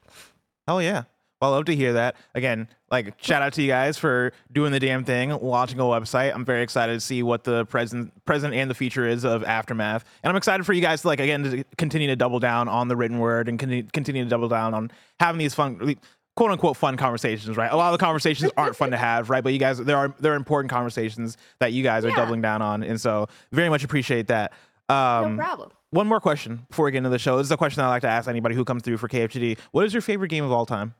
Oh 0.66 0.78
yeah. 0.78 1.04
Well, 1.40 1.52
I 1.52 1.56
love 1.56 1.66
to 1.66 1.76
hear 1.76 1.92
that. 1.92 2.16
Again, 2.34 2.68
like 2.90 3.14
shout 3.22 3.42
out 3.42 3.52
to 3.54 3.62
you 3.62 3.68
guys 3.68 3.96
for 3.96 4.32
doing 4.50 4.72
the 4.72 4.80
damn 4.80 5.04
thing, 5.04 5.30
launching 5.30 5.78
a 5.78 5.84
website. 5.84 6.34
I'm 6.34 6.44
very 6.44 6.62
excited 6.62 6.94
to 6.94 7.00
see 7.00 7.22
what 7.22 7.44
the 7.44 7.64
present 7.66 8.12
present 8.24 8.54
and 8.54 8.68
the 8.68 8.74
future 8.74 9.06
is 9.06 9.24
of 9.24 9.44
Aftermath. 9.44 10.04
And 10.22 10.30
I'm 10.30 10.36
excited 10.36 10.64
for 10.66 10.72
you 10.72 10.80
guys 10.80 11.02
to 11.02 11.08
like 11.08 11.20
again 11.20 11.44
to 11.44 11.64
continue 11.76 12.08
to 12.08 12.16
double 12.16 12.40
down 12.40 12.68
on 12.68 12.88
the 12.88 12.96
written 12.96 13.20
word 13.20 13.48
and 13.48 13.58
continue 13.58 14.24
to 14.24 14.30
double 14.30 14.48
down 14.48 14.74
on 14.74 14.90
having 15.20 15.38
these 15.38 15.54
fun 15.54 15.96
quote 16.36 16.50
unquote 16.50 16.76
fun 16.76 16.96
conversations, 16.96 17.56
right? 17.56 17.70
A 17.70 17.76
lot 17.76 17.92
of 17.92 17.98
the 17.98 18.04
conversations 18.04 18.50
aren't 18.56 18.74
fun 18.76 18.90
to 18.90 18.96
have, 18.96 19.30
right? 19.30 19.44
But 19.44 19.52
you 19.52 19.60
guys 19.60 19.78
there 19.78 19.96
are 19.96 20.14
there 20.18 20.32
are 20.32 20.36
important 20.36 20.70
conversations 20.70 21.36
that 21.60 21.72
you 21.72 21.82
guys 21.84 22.04
are 22.04 22.10
doubling 22.10 22.42
down 22.42 22.62
on. 22.62 22.82
And 22.82 23.00
so 23.00 23.28
very 23.52 23.68
much 23.68 23.84
appreciate 23.84 24.26
that. 24.28 24.52
Um, 24.88 25.36
no 25.36 25.42
problem. 25.42 25.70
One 25.90 26.06
more 26.06 26.20
question 26.20 26.66
before 26.68 26.84
we 26.84 26.92
get 26.92 26.98
into 26.98 27.10
the 27.10 27.18
show. 27.18 27.38
This 27.38 27.46
is 27.46 27.50
a 27.50 27.56
question 27.56 27.82
I 27.82 27.88
like 27.88 28.02
to 28.02 28.08
ask 28.08 28.28
anybody 28.28 28.54
who 28.54 28.64
comes 28.64 28.82
through 28.82 28.98
for 28.98 29.08
KFGD. 29.08 29.58
What 29.70 29.86
is 29.86 29.94
your 29.94 30.02
favorite 30.02 30.28
game 30.28 30.44
of 30.44 30.52
all 30.52 30.66
time? 30.66 30.94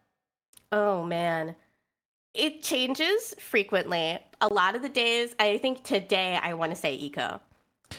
Oh 0.72 1.04
man. 1.04 1.56
It 2.34 2.62
changes 2.62 3.34
frequently. 3.38 4.18
A 4.40 4.48
lot 4.48 4.76
of 4.76 4.82
the 4.82 4.88
days, 4.88 5.34
I 5.38 5.58
think 5.58 5.82
today 5.82 6.38
I 6.42 6.54
want 6.54 6.72
to 6.72 6.76
say 6.76 6.96
Ico. 6.96 7.40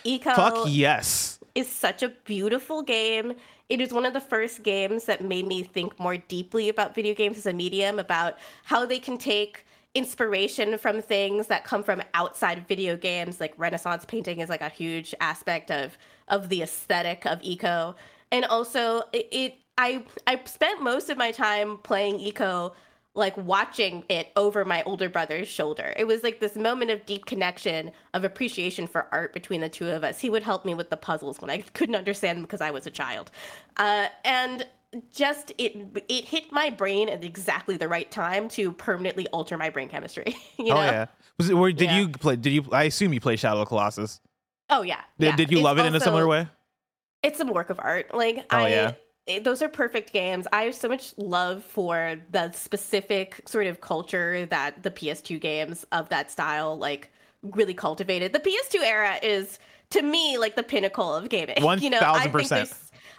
Ico 0.06 0.36
Fuck 0.36 0.66
yes. 0.68 1.40
is 1.56 1.68
such 1.68 2.04
a 2.04 2.10
beautiful 2.10 2.82
game. 2.82 3.34
It 3.70 3.82
is 3.82 3.92
one 3.92 4.06
of 4.06 4.14
the 4.14 4.22
first 4.22 4.64
games 4.64 5.06
that 5.06 5.24
made 5.24 5.48
me 5.48 5.64
think 5.64 6.00
more 6.00 6.18
deeply 6.18 6.70
about 6.70 6.96
video 6.96 7.14
games 7.14 7.38
as 7.38 7.46
a 7.48 7.54
medium, 7.54 8.00
about 8.00 8.38
how 8.64 8.86
they 8.86 9.00
can 9.00 9.18
take 9.18 9.66
inspiration 9.96 10.78
from 10.78 11.02
things 11.02 11.48
that 11.48 11.64
come 11.64 11.84
from 11.84 12.02
outside 12.14 12.68
video 12.68 12.96
games 12.96 13.40
like 13.40 13.54
renaissance 13.58 14.06
painting 14.06 14.40
is 14.40 14.48
like 14.48 14.62
a 14.62 14.70
huge 14.70 15.16
aspect 15.20 15.72
of 15.72 15.98
of 16.28 16.48
the 16.50 16.62
aesthetic 16.62 17.26
of 17.26 17.42
ico 17.42 17.96
and 18.32 18.46
also 18.46 19.02
it, 19.14 19.28
it 19.32 19.58
I 19.80 20.04
I 20.28 20.42
spent 20.44 20.84
most 20.84 21.10
of 21.10 21.18
my 21.18 21.32
time 21.32 21.78
playing 21.78 22.20
Ico, 22.20 22.74
like 23.16 23.36
watching 23.38 24.04
it 24.10 24.28
over 24.36 24.66
my 24.66 24.84
older 24.84 25.08
brother's 25.08 25.48
shoulder. 25.48 25.94
It 25.96 26.06
was 26.06 26.22
like 26.22 26.42
this 26.42 26.58
moment 26.58 26.92
of 26.92 27.06
deep 27.06 27.26
connection, 27.26 27.92
of 28.14 28.26
appreciation 28.26 28.88
for 28.88 29.08
art 29.14 29.34
between 29.34 29.62
the 29.62 29.70
two 29.70 29.90
of 29.90 30.04
us. 30.04 30.20
He 30.20 30.30
would 30.30 30.44
help 30.44 30.66
me 30.66 30.76
with 30.76 30.90
the 30.90 30.98
puzzles 30.98 31.40
when 31.40 31.50
I 31.50 31.60
couldn't 31.74 31.96
understand 31.96 32.38
them 32.38 32.44
because 32.44 32.60
I 32.60 32.72
was 32.72 32.88
a 32.88 32.92
child. 32.92 33.32
Uh, 33.78 34.08
and 34.26 34.68
just 35.14 35.54
it 35.58 35.78
it 36.10 36.26
hit 36.26 36.52
my 36.52 36.70
brain 36.70 37.08
at 37.08 37.24
exactly 37.24 37.78
the 37.78 37.88
right 37.88 38.12
time 38.12 38.50
to 38.50 38.74
permanently 38.74 39.28
alter 39.28 39.58
my 39.58 39.70
brain 39.70 39.88
chemistry. 39.88 40.36
you 40.58 40.66
oh, 40.66 40.76
know? 40.76 40.78
Oh 40.78 40.84
yeah. 40.84 41.06
Was 41.38 41.50
it, 41.50 41.54
or 41.54 41.72
did 41.72 41.86
yeah. 41.86 42.00
you 42.00 42.10
play? 42.10 42.36
Did 42.36 42.52
you? 42.52 42.66
I 42.74 42.84
assume 42.84 43.14
you 43.14 43.22
play 43.22 43.38
Shadow 43.38 43.62
of 43.62 43.70
Colossus. 43.70 44.20
Oh 44.70 44.82
yeah. 44.82 45.00
Did, 45.18 45.26
yeah. 45.26 45.36
did 45.38 45.52
you 45.52 45.60
it's 45.60 45.64
love 45.64 45.78
it 45.78 45.82
also, 45.82 45.90
in 45.90 45.96
a 45.96 46.02
similar 46.02 46.28
way? 46.28 46.50
It's 47.24 47.40
a 47.40 47.46
work 47.46 47.70
of 47.70 47.80
art. 47.80 48.14
Like 48.14 48.46
oh, 48.52 48.58
I. 48.58 48.68
Yeah 48.68 48.94
those 49.38 49.62
are 49.62 49.70
perfect 49.70 50.12
games. 50.12 50.48
I 50.52 50.64
have 50.64 50.76
so 50.76 50.88
much 50.88 51.14
love 51.18 51.64
for 51.64 52.16
the 52.32 52.52
specific 52.52 53.42
sort 53.46 53.68
of 53.68 53.82
culture 53.82 54.48
that 54.48 54.82
the 54.82 54.90
PS2 54.90 55.40
games 55.40 55.86
of 55.92 56.10
that 56.10 56.32
style 56.32 56.78
like 56.78 57.12
really 57.44 57.76
cultivated. 57.76 58.34
The 58.34 58.40
PS2 58.40 58.82
era 58.84 59.20
is 59.22 59.60
to 59.92 60.02
me 60.02 60.38
like 60.38 60.56
the 60.56 60.64
pinnacle 60.64 61.14
of 61.14 61.30
gaming. 61.30 61.62
One 61.62 61.80
you 61.82 61.92
know, 61.92 62.00
thousand 62.00 62.32
percent. 62.32 62.74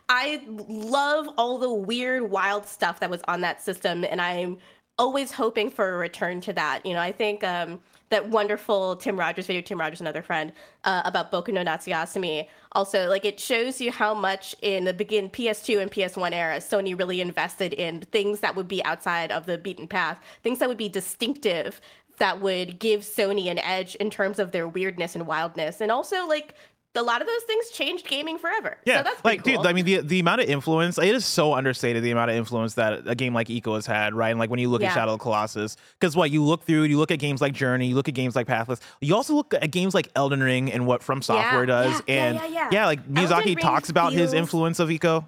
I 0.08 0.42
love 0.48 1.28
all 1.38 1.58
the 1.58 1.72
weird, 1.72 2.30
wild 2.30 2.66
stuff 2.66 2.98
that 2.98 3.10
was 3.10 3.20
on 3.28 3.42
that 3.42 3.62
system, 3.62 4.04
and 4.04 4.20
I'm 4.20 4.58
always 4.98 5.30
hoping 5.30 5.70
for 5.70 5.94
a 5.94 5.98
return 5.98 6.40
to 6.42 6.52
that. 6.54 6.84
You 6.84 6.94
know, 6.94 7.00
I 7.00 7.12
think 7.12 7.44
um, 7.44 7.78
that 8.10 8.28
wonderful 8.28 8.96
Tim 8.96 9.18
Rogers 9.18 9.46
video, 9.46 9.62
Tim 9.62 9.80
Rogers, 9.80 10.00
another 10.00 10.22
friend, 10.22 10.52
uh, 10.84 11.02
about 11.04 11.32
Boku 11.32 11.52
no 11.52 11.64
Natsuyasumi. 11.64 12.48
Also, 12.72 13.08
like 13.08 13.24
it 13.24 13.40
shows 13.40 13.80
you 13.80 13.90
how 13.90 14.14
much 14.14 14.54
in 14.62 14.84
the 14.84 14.92
begin 14.92 15.30
PS2 15.30 15.80
and 15.80 15.90
PS1 15.90 16.32
era, 16.32 16.56
Sony 16.56 16.98
really 16.98 17.20
invested 17.20 17.72
in 17.72 18.00
things 18.12 18.40
that 18.40 18.54
would 18.54 18.68
be 18.68 18.84
outside 18.84 19.32
of 19.32 19.46
the 19.46 19.58
beaten 19.58 19.88
path, 19.88 20.18
things 20.42 20.58
that 20.58 20.68
would 20.68 20.78
be 20.78 20.88
distinctive, 20.88 21.80
that 22.18 22.40
would 22.40 22.78
give 22.78 23.00
Sony 23.00 23.50
an 23.50 23.58
edge 23.58 23.94
in 23.96 24.10
terms 24.10 24.38
of 24.38 24.52
their 24.52 24.68
weirdness 24.68 25.14
and 25.14 25.26
wildness, 25.26 25.80
and 25.80 25.90
also 25.90 26.26
like 26.26 26.54
a 26.96 27.02
lot 27.02 27.20
of 27.20 27.26
those 27.28 27.42
things 27.44 27.70
changed 27.70 28.08
gaming 28.08 28.36
forever. 28.36 28.76
Yeah, 28.84 28.98
so 28.98 29.02
that's 29.04 29.24
like 29.24 29.44
cool. 29.44 29.58
dude, 29.58 29.66
I 29.66 29.72
mean 29.72 29.84
the 29.84 29.98
the 30.00 30.18
amount 30.20 30.40
of 30.40 30.48
influence 30.48 30.98
it 30.98 31.14
is 31.14 31.24
so 31.24 31.54
understated. 31.54 32.02
The 32.02 32.10
amount 32.10 32.30
of 32.30 32.36
influence 32.36 32.74
that 32.74 33.02
a 33.06 33.14
game 33.14 33.32
like 33.32 33.48
Ico 33.48 33.74
has 33.76 33.86
had, 33.86 34.14
right? 34.14 34.30
And 34.30 34.38
like 34.40 34.50
when 34.50 34.58
you 34.58 34.68
look 34.68 34.82
Yeah. 34.82 34.88
at 34.88 34.94
Shadow 34.94 35.12
of 35.12 35.18
the 35.18 35.22
Colossus, 35.22 35.76
because 36.00 36.16
what 36.16 36.30
you 36.30 36.42
look 36.42 36.64
through, 36.64 36.82
you 36.84 36.98
look 36.98 37.10
at 37.10 37.18
games 37.20 37.40
like 37.40 37.52
Journey, 37.52 37.86
you 37.88 37.94
look 37.94 38.08
at 38.08 38.14
games 38.14 38.34
like 38.34 38.46
Pathless, 38.46 38.80
you 39.00 39.14
also 39.14 39.34
look 39.34 39.54
at 39.54 39.70
games 39.70 39.94
like 39.94 40.08
Elden 40.16 40.42
Ring 40.42 40.72
and 40.72 40.86
what 40.86 41.02
From 41.02 41.22
Software 41.22 41.66
does, 41.66 42.02
yeah, 42.08 42.14
yeah, 42.14 42.24
and 42.24 42.52
yeah, 42.54 42.68
yeah. 42.72 42.86
like 42.86 43.06
Miyazaki 43.08 43.60
talks 43.60 43.88
about 43.88 44.12
his 44.12 44.32
influence 44.32 44.80
of 44.80 44.88
Ico. 44.88 45.26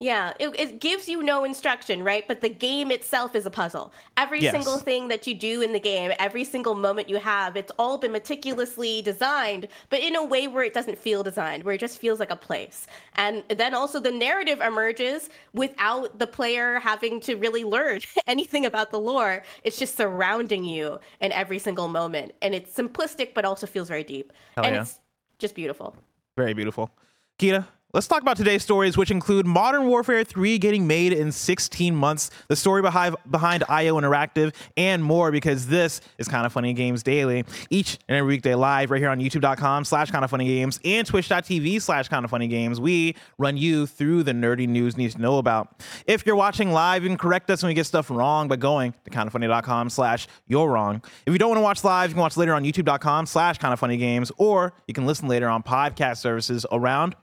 Yeah, 0.00 0.32
it, 0.40 0.48
it 0.58 0.80
gives 0.80 1.08
you 1.08 1.22
no 1.22 1.44
instruction, 1.44 2.02
right? 2.02 2.26
But 2.26 2.40
the 2.40 2.48
game 2.48 2.90
itself 2.90 3.34
is 3.34 3.46
a 3.46 3.50
puzzle. 3.50 3.92
Every 4.16 4.40
Yes. 4.40 4.52
single 4.52 4.78
thing 4.78 5.08
that 5.08 5.26
you 5.26 5.34
do 5.34 5.62
in 5.62 5.72
the 5.72 5.80
game, 5.80 6.12
every 6.18 6.44
single 6.44 6.74
moment 6.74 7.08
you 7.08 7.16
have, 7.16 7.56
it's 7.56 7.70
all 7.78 7.96
been 7.96 8.10
meticulously 8.12 9.02
designed, 9.02 9.68
but 9.90 10.00
in 10.00 10.16
a 10.16 10.24
way 10.24 10.48
where 10.48 10.64
it 10.64 10.74
doesn't 10.74 10.98
feel 10.98 11.22
designed, 11.22 11.62
where 11.62 11.74
it 11.74 11.78
just 11.78 11.98
feels 11.98 12.18
like 12.18 12.30
a 12.30 12.36
place. 12.36 12.86
And 13.14 13.44
then 13.48 13.72
also 13.72 14.00
the 14.00 14.10
narrative 14.10 14.60
emerges 14.60 15.30
without 15.54 16.18
the 16.18 16.26
player 16.26 16.80
having 16.80 17.20
to 17.20 17.36
really 17.36 17.64
learn 17.64 18.00
anything 18.26 18.66
about 18.66 18.90
the 18.90 18.98
lore. 19.00 19.44
It's 19.62 19.78
just 19.78 19.96
surrounding 19.96 20.64
you 20.64 20.98
in 21.20 21.30
every 21.30 21.60
single 21.60 21.86
moment. 21.88 22.32
And 22.42 22.52
it's 22.54 22.76
simplistic, 22.76 23.32
but 23.32 23.44
also 23.44 23.66
feels 23.66 23.88
very 23.88 24.04
deep. 24.04 24.32
Hell 24.56 24.64
and 24.64 24.74
yeah. 24.74 24.82
it's 24.82 24.98
just 25.38 25.54
beautiful. 25.54 25.94
Very 26.36 26.52
beautiful. 26.52 26.90
Gita, 27.38 27.66
let's 27.94 28.08
talk 28.08 28.22
about 28.22 28.36
today's 28.36 28.62
stories, 28.62 28.96
which 28.96 29.12
include 29.12 29.46
Modern 29.46 29.86
Warfare 29.86 30.24
3 30.24 30.58
getting 30.58 30.84
made 30.86 31.12
in 31.12 31.30
16 31.30 31.94
months, 31.94 32.28
the 32.48 32.56
story 32.56 32.82
behind, 32.82 33.14
behind 33.30 33.62
IO 33.68 34.00
Interactive, 34.00 34.52
and 34.76 35.02
more, 35.02 35.30
because 35.30 35.68
this 35.68 36.00
is 36.18 36.26
Kind 36.26 36.44
of 36.44 36.52
Funny 36.52 36.72
Games 36.72 37.04
Daily. 37.04 37.44
Each 37.70 37.96
and 38.08 38.18
every 38.18 38.34
weekday 38.34 38.56
live 38.56 38.90
right 38.90 39.00
here 39.00 39.10
on 39.10 39.20
youtube.com 39.20 39.84
slash 39.84 40.10
kind 40.10 40.24
of 40.24 40.30
funny 40.30 40.46
games 40.46 40.80
and 40.84 41.06
twitch.tv 41.06 41.80
slash 41.80 42.08
kind 42.08 42.24
of 42.24 42.32
funny 42.32 42.48
games. 42.48 42.80
We 42.80 43.14
run 43.38 43.56
you 43.56 43.86
through 43.86 44.24
the 44.24 44.32
nerdy 44.32 44.66
news 44.66 44.94
you 44.96 45.04
need 45.04 45.12
to 45.12 45.20
know 45.20 45.38
about. 45.38 45.80
If 46.06 46.26
you're 46.26 46.36
watching 46.36 46.72
live, 46.72 47.04
you 47.04 47.08
can 47.08 47.18
correct 47.18 47.48
us 47.48 47.62
when 47.62 47.68
we 47.68 47.74
get 47.74 47.86
stuff 47.86 48.10
wrong 48.10 48.48
by 48.48 48.56
going 48.56 48.92
to 49.04 49.10
kindoffunny.com 49.10 49.88
slash 49.90 50.26
you're 50.48 50.68
wrong. 50.68 51.00
If 51.26 51.32
you 51.32 51.38
don't 51.38 51.50
want 51.50 51.58
to 51.58 51.62
watch 51.62 51.84
live, 51.84 52.10
you 52.10 52.14
can 52.14 52.22
watch 52.22 52.36
later 52.36 52.54
on 52.54 52.64
youtube.com 52.64 53.26
slash 53.26 53.58
kind 53.58 53.72
of 53.72 53.78
funny 53.78 53.96
games, 53.96 54.32
or 54.36 54.74
you 54.88 54.94
can 54.94 55.06
listen 55.06 55.28
later 55.28 55.48
on 55.48 55.62
podcast 55.62 56.16
services 56.16 56.66
around 56.72 57.14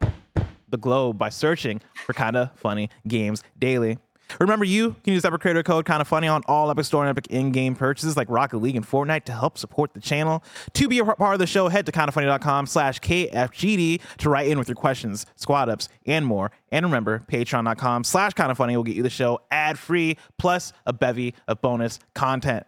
the 0.72 0.78
globe 0.78 1.18
by 1.18 1.30
searching 1.30 1.82
for 2.06 2.13
Kinda 2.13 2.51
Funny 2.56 2.90
Games 3.08 3.44
Daily. 3.60 3.98
Remember, 4.40 4.63
you 4.63 4.96
can 5.04 5.13
use 5.13 5.25
Epic 5.25 5.42
Creator 5.42 5.63
Code 5.63 5.86
Kinda 5.86 6.06
Funny 6.06 6.28
on 6.28 6.42
all 6.48 6.72
Epic 6.72 6.86
Store 6.86 7.06
and 7.06 7.10
Epic 7.10 7.28
in-game 7.28 7.75
purchases 7.75 8.16
like 8.16 8.30
Rocket 8.30 8.58
League 8.58 8.75
and 8.75 8.88
Fortnite 8.88 9.25
to 9.25 9.34
help 9.34 9.58
support 9.58 9.94
the 9.94 10.00
channel. 10.00 10.44
To 10.74 10.88
be 10.88 11.00
a 11.00 11.06
part 11.06 11.34
of 11.34 11.40
the 11.40 11.48
show, 11.48 11.68
head 11.68 11.86
to 11.86 11.92
kindafunny.com 11.92 12.66
slash 12.66 13.00
KFGD 13.00 14.01
to 14.20 14.30
write 14.30 14.48
in 14.48 14.58
with 14.58 14.68
your 14.68 14.75
questions, 14.75 15.25
squad 15.36 15.70
ups, 15.70 15.90
and 16.06 16.25
more. 16.25 16.51
And 16.72 16.86
remember, 16.86 17.24
patreon.com 17.28 18.04
slash 18.04 18.34
kinda 18.34 18.56
funny 18.56 18.75
will 18.75 18.84
get 18.84 18.96
you 18.96 19.04
the 19.04 19.10
show 19.10 19.42
ad-free, 19.51 20.18
plus 20.38 20.74
a 20.86 20.94
bevy 20.94 21.36
of 21.48 21.62
bonus 21.62 22.00
content. 22.13 22.66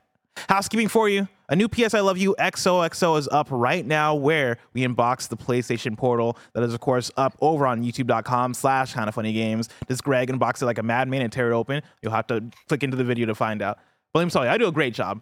Housekeeping 0.50 0.88
for 0.88 1.08
you. 1.08 1.28
A 1.50 1.56
new 1.56 1.68
PS 1.68 1.94
I 1.94 2.00
Love 2.00 2.18
You 2.18 2.36
XOXO 2.40 3.20
is 3.20 3.28
up 3.28 3.48
right 3.52 3.86
now 3.86 4.16
where 4.16 4.58
we 4.74 4.82
unbox 4.88 5.28
the 5.28 5.36
PlayStation 5.36 5.98
Portal. 5.98 6.38
That 6.54 6.64
is, 6.64 6.74
of 6.74 6.80
course, 6.80 7.12
up 7.18 7.38
over 7.42 7.68
on 7.68 7.84
youtube.com 7.84 8.54
slash 8.54 8.94
kind 8.94 9.10
of 9.10 9.16
funny 9.16 9.34
games. 9.34 9.68
Does 9.88 10.00
Greg 10.00 10.30
unbox 10.32 10.62
it 10.62 10.66
like 10.66 10.78
a 10.78 10.84
madman 10.84 11.22
and 11.22 11.32
tear 11.32 11.52
it 11.52 11.56
open? 11.56 11.82
You'll 12.02 12.14
have 12.14 12.28
to 12.28 12.46
click 12.70 12.82
into 12.84 12.96
the 12.96 13.04
video 13.04 13.26
to 13.26 13.36
find 13.36 13.62
out. 13.62 13.78
But 14.14 14.20
let 14.20 14.26
me 14.26 14.32
tell 14.32 14.46
you, 14.46 14.52
I 14.52 14.58
do 14.58 14.68
a 14.68 14.72
great 14.72 14.94
job. 14.94 15.22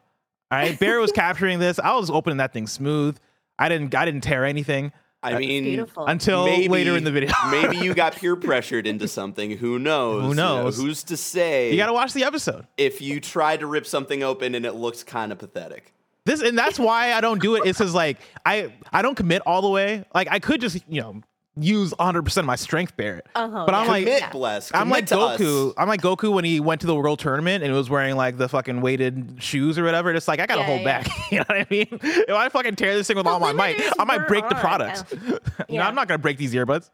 All 0.52 0.60
right. 0.60 0.78
Bear 0.80 1.00
was 1.00 1.12
capturing 1.16 1.58
this. 1.60 1.80
I 1.80 1.96
was 1.96 2.12
opening 2.12 2.38
that 2.38 2.54
thing 2.54 2.68
smooth. 2.68 3.18
I 3.58 3.68
didn't 3.68 3.94
I 3.96 4.06
didn't 4.06 4.22
tear 4.22 4.46
anything 4.46 4.92
I 5.24 5.34
uh, 5.34 5.40
mean, 5.40 5.64
Beautiful. 5.64 6.06
until 6.06 6.46
maybe, 6.46 6.68
later 6.68 6.98
in 6.98 7.04
the 7.04 7.12
video. 7.12 7.32
maybe 7.52 7.78
you 7.78 7.94
got 7.94 8.16
peer 8.18 8.36
pressured 8.36 8.86
into 8.88 9.08
something. 9.08 9.52
Who 9.58 9.78
knows? 9.80 10.24
Who 10.24 10.30
You 10.30 10.36
know, 10.36 10.64
knows? 10.64 10.78
who's 10.78 11.04
to 11.06 11.18
say 11.18 11.72
you 11.72 11.78
gotta 11.78 11.94
watch 11.94 12.14
the 12.14 12.24
episode. 12.26 12.68
if 12.78 13.02
you 13.02 13.20
tried 13.20 13.60
to 13.62 13.68
rip 13.68 13.86
something 13.88 14.22
open 14.24 14.56
and 14.56 14.66
it 14.66 14.74
looks 14.74 15.04
kind 15.04 15.32
of 15.32 15.40
pathetic? 15.40 15.94
This 16.26 16.42
and 16.42 16.58
that's 16.58 16.78
why 16.78 17.14
I 17.14 17.22
don't 17.22 17.42
do 17.42 17.56
it. 17.56 17.64
It's 17.66 17.80
because 17.80 17.96
like 17.96 18.18
I 18.46 18.72
I 18.94 19.02
don't 19.02 19.16
commit 19.16 19.42
all 19.46 19.62
the 19.62 19.70
way. 19.70 20.06
Like 20.14 20.28
I 20.30 20.40
could 20.40 20.62
just 20.62 20.78
you 20.88 21.02
know 21.02 21.22
use 21.58 21.92
100 21.98 22.22
percent 22.24 22.44
of 22.44 22.48
my 22.48 22.56
strength 22.56 22.96
Barrett, 22.96 23.26
Uh-huh, 23.36 23.64
but 23.66 23.76
I'm 23.76 23.86
yeah. 23.86 23.92
like 23.92 24.04
Commit, 24.06 24.20
Yeah. 24.22 24.30
bless. 24.32 24.72
I'm 24.74 24.88
Commit 24.90 25.12
like 25.12 25.38
Goku. 25.40 25.70
us. 25.70 25.74
I'm 25.78 25.88
like 25.90 26.02
Goku 26.02 26.32
when 26.34 26.46
he 26.46 26.60
went 26.60 26.80
to 26.82 26.88
the 26.88 26.96
world 26.96 27.20
tournament 27.20 27.64
and 27.64 27.74
was 27.74 27.90
wearing 27.90 28.16
like 28.16 28.38
the 28.38 28.48
fucking 28.48 28.80
weighted 28.82 29.36
shoes 29.40 29.78
or 29.78 29.84
whatever. 29.84 30.14
It's 30.14 30.28
like 30.28 30.40
I 30.40 30.46
gotta 30.46 30.62
Yeah, 30.62 30.66
hold 30.68 30.82
yeah. 30.82 31.02
back. 31.02 31.08
you 31.32 31.38
know 31.40 31.46
what 31.48 31.58
I 31.58 31.68
mean? 31.70 31.88
If 32.02 32.30
I 32.30 32.50
fucking 32.50 32.76
tear 32.78 32.96
this 32.96 33.08
thing 33.08 33.18
with 33.18 33.26
The 33.26 33.32
all 33.32 33.40
my 33.40 33.52
might, 33.52 33.82
I 34.00 34.04
might 34.06 34.20
were 34.20 34.28
break 34.28 34.48
the 34.48 34.56
on, 34.56 34.62
products. 34.62 35.04
yeah. 35.12 35.38
no, 35.70 35.82
I'm 35.82 35.96
not 35.96 36.08
gonna 36.08 36.20
break 36.20 36.38
these 36.38 36.54
earbuds. 36.54 36.90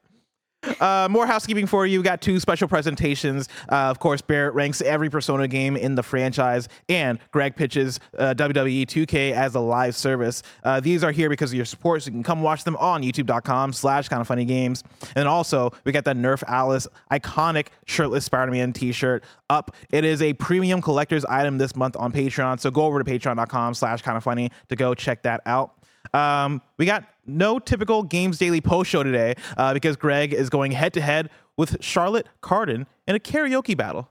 Uh, 0.80 1.08
more 1.10 1.26
housekeeping 1.26 1.66
for 1.68 1.86
you. 1.86 2.00
We 2.00 2.04
got 2.04 2.22
two 2.22 2.40
special 2.40 2.68
presentations. 2.68 3.48
Uh, 3.72 3.76
of 3.76 4.00
course, 4.00 4.22
Barrett 4.22 4.54
ranks 4.54 4.82
every 4.82 5.10
Persona 5.10 5.48
game 5.48 5.78
in 5.78 5.96
the 5.96 6.04
franchise, 6.04 6.68
and 6.90 7.20
Greg 7.32 7.56
pitches 7.56 8.00
uh, 8.18 8.34
WWE 8.36 8.86
2K 8.86 9.34
as 9.34 9.56
a 9.56 9.60
live 9.60 9.96
service. 9.96 10.44
Uh, 10.64 10.80
these 10.80 11.04
are 11.04 11.12
here 11.12 11.30
because 11.30 11.52
of 11.52 11.56
your 11.56 11.66
support, 11.66 12.04
so 12.04 12.08
you 12.08 12.12
can 12.14 12.24
come 12.24 12.42
watch 12.42 12.64
them 12.64 12.76
on 12.78 13.04
youtube.com 13.04 13.74
slash 13.74 14.10
kind 14.10 14.22
of 14.22 14.28
funny 14.28 14.46
games. 14.46 14.84
And 15.16 15.28
also, 15.28 15.72
we 15.84 15.92
got 15.92 16.06
that 16.06 16.18
Nerf 16.18 16.44
Alice 16.48 16.88
iconic 17.12 17.68
shirtless 17.86 18.26
Spider-Man 18.26 18.74
t-shirt 18.74 19.24
up. 19.50 19.76
It 19.92 20.04
is 20.04 20.22
a 20.22 20.34
premium 20.34 20.82
collector's 20.82 21.26
item 21.26 21.58
this 21.58 21.76
month 21.76 21.96
on 21.98 22.12
Patreon, 22.12 22.60
so 22.60 22.72
go 22.72 22.84
over 22.84 23.02
to 23.02 23.10
patreon.com 23.10 23.74
slash 23.74 24.02
kind 24.02 24.18
of 24.18 24.24
funny 24.24 24.52
to 24.70 24.76
go 24.76 24.94
check 24.94 25.24
that 25.24 25.42
out. 25.46 25.77
Um, 26.14 26.62
we 26.78 26.86
got 26.86 27.04
no 27.26 27.60
typical 27.60 28.04
Games 28.04 28.38
Daily 28.38 28.62
post 28.62 28.90
show 28.90 29.04
today 29.04 29.36
uh, 29.58 29.74
because 29.74 29.96
Greg 29.96 30.34
is 30.34 30.50
going 30.50 30.72
head 30.72 30.94
to 30.94 31.02
head 31.02 31.30
with 31.58 31.84
Charlotte 31.84 32.28
Cardin 32.42 32.86
in 33.08 33.16
a 33.16 33.20
karaoke 33.20 33.76
battle. 33.76 34.10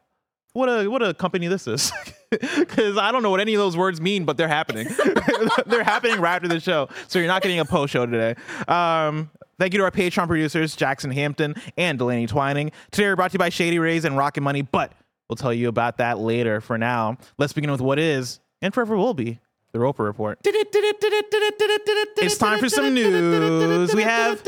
What 0.53 0.69
a 0.69 0.89
what 0.89 1.03
a 1.03 1.13
company 1.13 1.49
this 1.49 1.67
is, 1.67 1.93
because 2.31 2.97
I 2.97 3.13
don't 3.13 3.23
know 3.23 3.31
what 3.31 3.41
any 3.41 3.55
of 3.55 3.59
those 3.59 3.77
words 3.77 4.01
mean, 4.01 4.25
but 4.25 4.39
they're 4.39 4.49
happening. 4.49 4.89
they're 5.67 5.85
happening 5.85 6.19
right 6.19 6.37
after 6.37 6.49
the 6.49 6.61
show, 6.61 6.89
so 7.09 7.19
you're 7.19 7.29
not 7.29 7.43
getting 7.43 7.59
a 7.59 7.65
post 7.67 7.93
show 7.93 8.07
today. 8.07 8.41
Um, 8.67 9.31
thank 9.59 9.75
you 9.75 9.79
to 9.79 9.85
our 9.85 9.91
Patreon 9.91 10.29
producers 10.29 10.75
Jackson 10.75 11.11
Hampton 11.11 11.57
and 11.77 11.99
Delaney 11.99 12.27
Twining. 12.27 12.73
Today 12.91 13.09
we're 13.09 13.17
brought 13.17 13.33
to 13.33 13.35
you 13.35 13.39
by 13.39 13.51
Shady 13.51 13.79
Rays 13.79 14.07
and 14.07 14.17
Rocket 14.17 14.41
Money, 14.41 14.63
but 14.63 14.93
we'll 15.29 15.37
tell 15.37 15.53
you 15.53 15.69
about 15.69 15.99
that 15.99 16.19
later. 16.19 16.63
For 16.63 16.79
now, 16.79 17.19
let's 17.37 17.53
begin 17.53 17.71
with 17.71 17.83
what 17.83 17.99
is 17.99 18.41
and 18.63 18.73
forever 18.73 18.97
will 18.97 19.13
be 19.13 19.41
the 19.77 19.83
Roper 19.83 20.05
Report. 20.05 20.39
It's 20.45 22.39
time 22.39 22.59
for 22.59 22.69
some 22.69 22.95
news. 22.95 23.95
We 23.95 24.03
have 24.03 24.41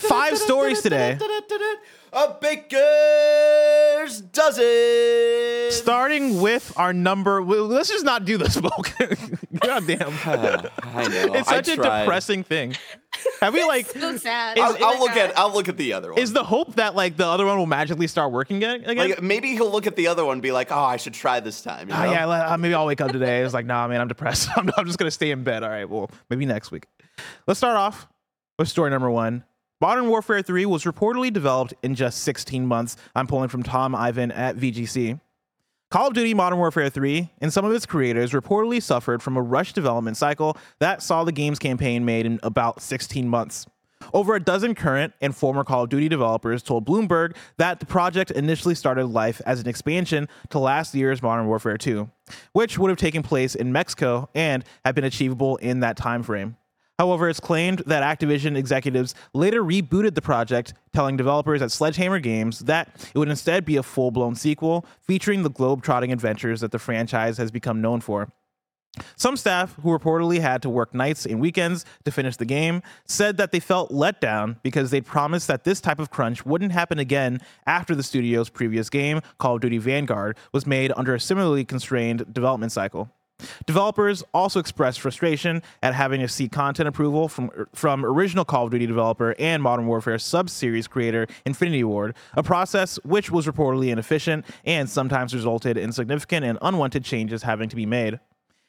five 0.00 0.36
stories 0.36 0.82
today. 0.82 1.16
A 2.16 2.36
baker's 2.40 4.20
dozen. 4.20 5.70
Starting 5.72 6.40
with 6.40 6.72
our 6.76 6.92
number, 6.92 7.42
let's 7.42 7.88
just 7.88 8.04
not 8.04 8.24
do 8.24 8.36
the 8.38 8.48
smoke. 8.50 8.92
God 9.60 9.86
damn. 9.86 10.12
I 10.24 11.08
know. 11.08 11.34
It's 11.34 11.48
such 11.48 11.68
a 11.68 11.76
tried. 11.76 12.02
depressing 12.04 12.44
thing. 12.44 12.76
Have 13.40 13.52
we 13.54 13.64
like 13.68 13.86
so 13.86 14.16
sad. 14.16 14.58
I'll, 14.58 14.76
Oh 14.80 14.92
I'll 14.92 15.00
look 15.00 15.10
at. 15.12 15.36
I'll 15.38 15.52
look 15.52 15.68
at 15.68 15.76
the 15.76 15.92
other 15.92 16.12
one. 16.12 16.20
is 16.20 16.32
the 16.32 16.44
hope 16.44 16.76
that 16.76 16.94
like 16.94 17.16
the 17.16 17.26
other 17.26 17.46
one 17.46 17.58
will 17.58 17.66
magically 17.66 18.06
start 18.06 18.30
working 18.32 18.58
again? 18.58 18.84
again? 18.84 19.10
like 19.10 19.22
maybe 19.22 19.48
he'll 19.52 19.70
look 19.72 19.86
at 19.88 19.96
the 19.96 20.06
other 20.08 20.24
one 20.24 20.34
and 20.34 20.42
be 20.42 20.52
like, 20.52 20.70
"Oh, 20.70 20.78
I 20.78 20.96
should 20.98 21.14
try 21.14 21.40
this 21.40 21.62
time." 21.62 21.88
You 21.88 21.94
Ah, 21.96 22.04
know? 22.04 22.12
yeah, 22.12 22.24
le- 22.26 22.52
uh, 22.52 22.56
maybe 22.58 22.74
I'll 22.74 22.86
wake 22.86 23.00
up 23.00 23.10
today. 23.12 23.42
It's 23.42 23.54
like, 23.54 23.66
nah, 23.66 23.88
man, 23.88 24.00
I'm 24.00 24.08
depressed. 24.08 24.48
I'm, 24.56 24.70
I'm 24.76 24.86
just 24.86 24.98
gonna 24.98 25.10
stay 25.10 25.30
in 25.32 25.42
bed. 25.42 25.62
All 25.64 25.70
right, 25.70 25.88
well, 25.88 26.10
maybe 26.30 26.46
next 26.46 26.70
week. 26.70 26.86
Let's 27.48 27.58
start 27.58 27.76
off 27.76 28.06
with 28.58 28.68
story 28.68 28.90
number 28.90 29.10
one. 29.10 29.42
Modern 29.84 30.08
Warfare 30.08 30.40
3 30.40 30.64
was 30.64 30.84
reportedly 30.84 31.30
developed 31.30 31.74
in 31.82 31.94
just 31.94 32.22
16 32.22 32.66
months. 32.66 32.96
I'm 33.14 33.26
pulling 33.26 33.50
from 33.50 33.62
Tom 33.62 33.94
Ivan 33.94 34.32
at 34.32 34.56
VGC. 34.56 35.20
Call 35.90 36.08
of 36.08 36.14
Duty 36.14 36.32
Modern 36.32 36.58
Warfare 36.58 36.88
3 36.88 37.30
and 37.42 37.52
some 37.52 37.66
of 37.66 37.72
its 37.72 37.84
creators 37.84 38.32
reportedly 38.32 38.82
suffered 38.82 39.22
from 39.22 39.36
a 39.36 39.42
rushed 39.42 39.74
development 39.74 40.16
cycle 40.16 40.56
that 40.78 41.02
saw 41.02 41.22
the 41.22 41.32
game's 41.32 41.58
campaign 41.58 42.02
made 42.06 42.24
in 42.24 42.40
about 42.42 42.80
16 42.80 43.28
months. 43.28 43.66
Over 44.14 44.34
a 44.34 44.40
dozen 44.40 44.74
current 44.74 45.12
and 45.20 45.36
former 45.36 45.64
Call 45.64 45.82
of 45.82 45.90
Duty 45.90 46.08
developers 46.08 46.62
told 46.62 46.86
Bloomberg 46.86 47.36
that 47.58 47.78
the 47.78 47.84
project 47.84 48.30
initially 48.30 48.74
started 48.74 49.08
life 49.08 49.42
as 49.44 49.60
an 49.60 49.68
expansion 49.68 50.30
to 50.48 50.58
last 50.58 50.94
year's 50.94 51.20
Modern 51.20 51.46
Warfare 51.46 51.76
2, 51.76 52.08
which 52.54 52.78
would 52.78 52.88
have 52.88 52.98
taken 52.98 53.22
place 53.22 53.54
in 53.54 53.70
Mexico 53.70 54.30
and 54.34 54.64
had 54.82 54.94
been 54.94 55.04
achievable 55.04 55.56
in 55.56 55.80
that 55.80 55.98
time 55.98 56.22
frame. 56.22 56.56
However, 56.98 57.28
it's 57.28 57.40
claimed 57.40 57.82
that 57.86 58.02
Activision 58.02 58.56
executives 58.56 59.14
later 59.32 59.62
rebooted 59.62 60.14
the 60.14 60.22
project, 60.22 60.74
telling 60.92 61.16
developers 61.16 61.60
at 61.60 61.72
Sledgehammer 61.72 62.20
Games 62.20 62.60
that 62.60 62.88
it 63.12 63.18
would 63.18 63.28
instead 63.28 63.64
be 63.64 63.76
a 63.76 63.82
full 63.82 64.12
blown 64.12 64.36
sequel 64.36 64.86
featuring 65.00 65.42
the 65.42 65.50
globe 65.50 65.82
trotting 65.82 66.12
adventures 66.12 66.60
that 66.60 66.70
the 66.70 66.78
franchise 66.78 67.36
has 67.38 67.50
become 67.50 67.80
known 67.80 68.00
for. 68.00 68.32
Some 69.16 69.36
staff 69.36 69.74
who 69.82 69.90
reportedly 69.90 70.40
had 70.40 70.62
to 70.62 70.70
work 70.70 70.94
nights 70.94 71.26
and 71.26 71.40
weekends 71.40 71.84
to 72.04 72.12
finish 72.12 72.36
the 72.36 72.44
game 72.44 72.80
said 73.06 73.38
that 73.38 73.50
they 73.50 73.58
felt 73.58 73.90
let 73.90 74.20
down 74.20 74.60
because 74.62 74.92
they'd 74.92 75.04
promised 75.04 75.48
that 75.48 75.64
this 75.64 75.80
type 75.80 75.98
of 75.98 76.10
crunch 76.10 76.46
wouldn't 76.46 76.70
happen 76.70 77.00
again 77.00 77.40
after 77.66 77.96
the 77.96 78.04
studio's 78.04 78.48
previous 78.48 78.88
game, 78.88 79.20
Call 79.38 79.56
of 79.56 79.62
Duty 79.62 79.78
Vanguard, 79.78 80.36
was 80.52 80.64
made 80.64 80.92
under 80.96 81.12
a 81.12 81.18
similarly 81.18 81.64
constrained 81.64 82.32
development 82.32 82.70
cycle. 82.70 83.10
Developers 83.66 84.22
also 84.32 84.60
expressed 84.60 85.00
frustration 85.00 85.62
at 85.82 85.94
having 85.94 86.20
to 86.20 86.28
seek 86.28 86.52
content 86.52 86.88
approval 86.88 87.28
from, 87.28 87.50
from 87.74 88.04
original 88.04 88.44
Call 88.44 88.66
of 88.66 88.70
Duty 88.70 88.86
developer 88.86 89.34
and 89.38 89.62
Modern 89.62 89.86
Warfare 89.86 90.18
sub-series 90.18 90.86
creator 90.86 91.26
Infinity 91.44 91.84
Ward, 91.84 92.14
a 92.34 92.42
process 92.42 92.96
which 93.04 93.30
was 93.30 93.46
reportedly 93.46 93.90
inefficient 93.90 94.44
and 94.64 94.88
sometimes 94.88 95.34
resulted 95.34 95.76
in 95.76 95.92
significant 95.92 96.44
and 96.44 96.58
unwanted 96.62 97.04
changes 97.04 97.42
having 97.42 97.68
to 97.68 97.76
be 97.76 97.86
made. 97.86 98.20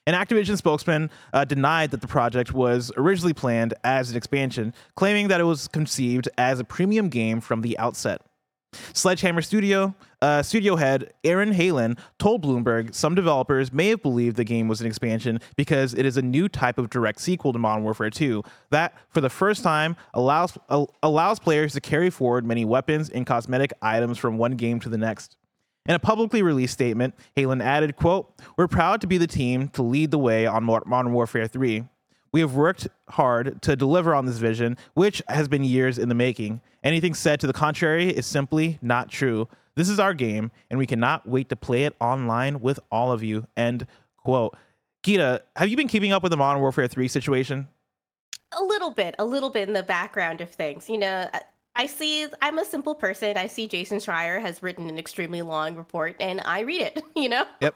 An 0.08 0.14
Activision 0.14 0.56
spokesman 0.56 1.10
uh, 1.34 1.46
denied 1.46 1.90
that 1.92 2.02
the 2.02 2.08
project 2.08 2.54
was 2.54 2.92
originally 2.96 3.34
planned 3.34 3.74
as 3.84 4.12
an 4.12 4.18
expansion, 4.18 4.72
claiming 4.96 5.30
that 5.30 5.42
it 5.42 5.46
was 5.46 5.68
conceived 5.68 6.30
as 6.38 6.60
a 6.60 6.64
premium 6.64 7.10
game 7.10 7.42
from 7.42 7.62
the 7.62 7.78
outset. 7.80 8.22
Sledgehammer 8.94 9.42
Studio 9.42 9.96
uh, 10.22 10.42
studio 10.42 10.76
head 10.76 11.14
Aaron 11.24 11.54
Halon 11.54 12.00
told 12.18 12.44
Bloomberg 12.44 12.96
some 12.96 13.14
developers 13.14 13.72
may 13.72 13.90
have 13.90 14.02
believed 14.02 14.38
the 14.38 14.44
game 14.44 14.68
was 14.68 14.82
an 14.82 14.88
expansion 14.88 15.40
because 15.56 15.94
it 15.94 16.06
is 16.06 16.18
a 16.18 16.22
new 16.22 16.50
type 16.50 16.80
of 16.80 16.90
direct 16.90 17.22
sequel 17.22 17.54
to 17.54 17.60
Modern 17.60 17.84
Warfare 17.84 18.10
2 18.10 18.42
that, 18.72 18.96
for 19.10 19.22
the 19.22 19.30
first 19.30 19.62
time, 19.64 19.96
allows 20.16 20.58
uh, 20.70 20.86
allows 21.04 21.40
players 21.40 21.74
to 21.74 21.82
carry 21.82 22.10
forward 22.10 22.46
many 22.46 22.66
weapons 22.66 23.10
and 23.10 23.28
cosmetic 23.28 23.72
items 23.82 24.18
from 24.18 24.38
one 24.38 24.54
game 24.54 24.80
to 24.80 24.90
the 24.90 24.98
next. 24.98 25.38
In 25.88 25.94
a 25.94 26.00
publicly 26.00 26.42
released 26.42 26.74
statement, 26.74 27.14
Halon 27.38 27.62
added, 27.62 27.96
quote, 27.96 28.34
We're 28.58 28.68
proud 28.68 29.02
to 29.02 29.08
be 29.08 29.20
the 29.20 29.28
team 29.28 29.68
to 29.70 29.84
lead 29.84 30.10
the 30.10 30.18
way 30.18 30.48
on 30.48 30.64
Modern 30.64 31.14
Warfare 31.14 31.48
3. 31.48 31.84
We 32.36 32.42
have 32.42 32.54
worked 32.54 32.90
hard 33.12 33.62
to 33.62 33.78
deliver 33.78 34.14
on 34.14 34.26
this 34.26 34.40
vision, 34.40 34.76
which 34.94 35.22
has 35.30 35.48
been 35.48 35.64
years 35.64 35.98
in 35.98 36.10
the 36.10 36.16
making. 36.16 36.60
Anything 36.84 37.14
said 37.14 37.40
to 37.40 37.48
the 37.48 37.54
contrary 37.54 38.10
is 38.10 38.26
simply 38.26 38.78
not 38.82 39.08
true. 39.08 39.48
This 39.76 39.88
is 39.88 40.02
our 40.02 40.14
game, 40.14 40.52
and 40.70 40.78
we 40.78 40.86
cannot 40.86 41.26
wait 41.26 41.48
to 41.48 41.56
play 41.56 41.86
it 41.86 41.96
online 42.02 42.60
with 42.60 42.78
all 42.92 43.14
of 43.14 43.24
you. 43.24 43.48
End 43.56 43.88
quote. 44.18 44.58
Gita, 45.02 45.44
have 45.56 45.70
you 45.70 45.78
been 45.78 45.88
keeping 45.88 46.12
up 46.12 46.24
with 46.24 46.30
the 46.30 46.36
Modern 46.36 46.62
Warfare 46.62 46.90
3 46.90 47.08
situation? 47.08 47.70
A 48.52 48.62
little 48.62 48.92
bit, 48.92 49.16
a 49.18 49.24
little 49.24 49.50
bit 49.50 49.70
in 49.70 49.74
the 49.74 49.82
background 49.82 50.42
of 50.42 50.50
things. 50.50 50.90
You 50.90 50.98
know, 50.98 51.30
I 51.78 51.86
see, 51.86 52.28
I'm 52.42 52.60
a 52.60 52.66
simple 52.66 52.96
person. 52.96 53.38
I 53.38 53.48
see 53.48 53.66
Jason 53.66 54.00
Schreier 54.00 54.42
has 54.42 54.62
written 54.62 54.90
an 54.90 55.00
extremely 55.00 55.42
long 55.42 55.78
report 55.78 56.18
and 56.20 56.42
I 56.44 56.60
read 56.60 56.82
it, 56.82 57.02
you 57.16 57.30
know? 57.30 57.46
Yep. 57.62 57.76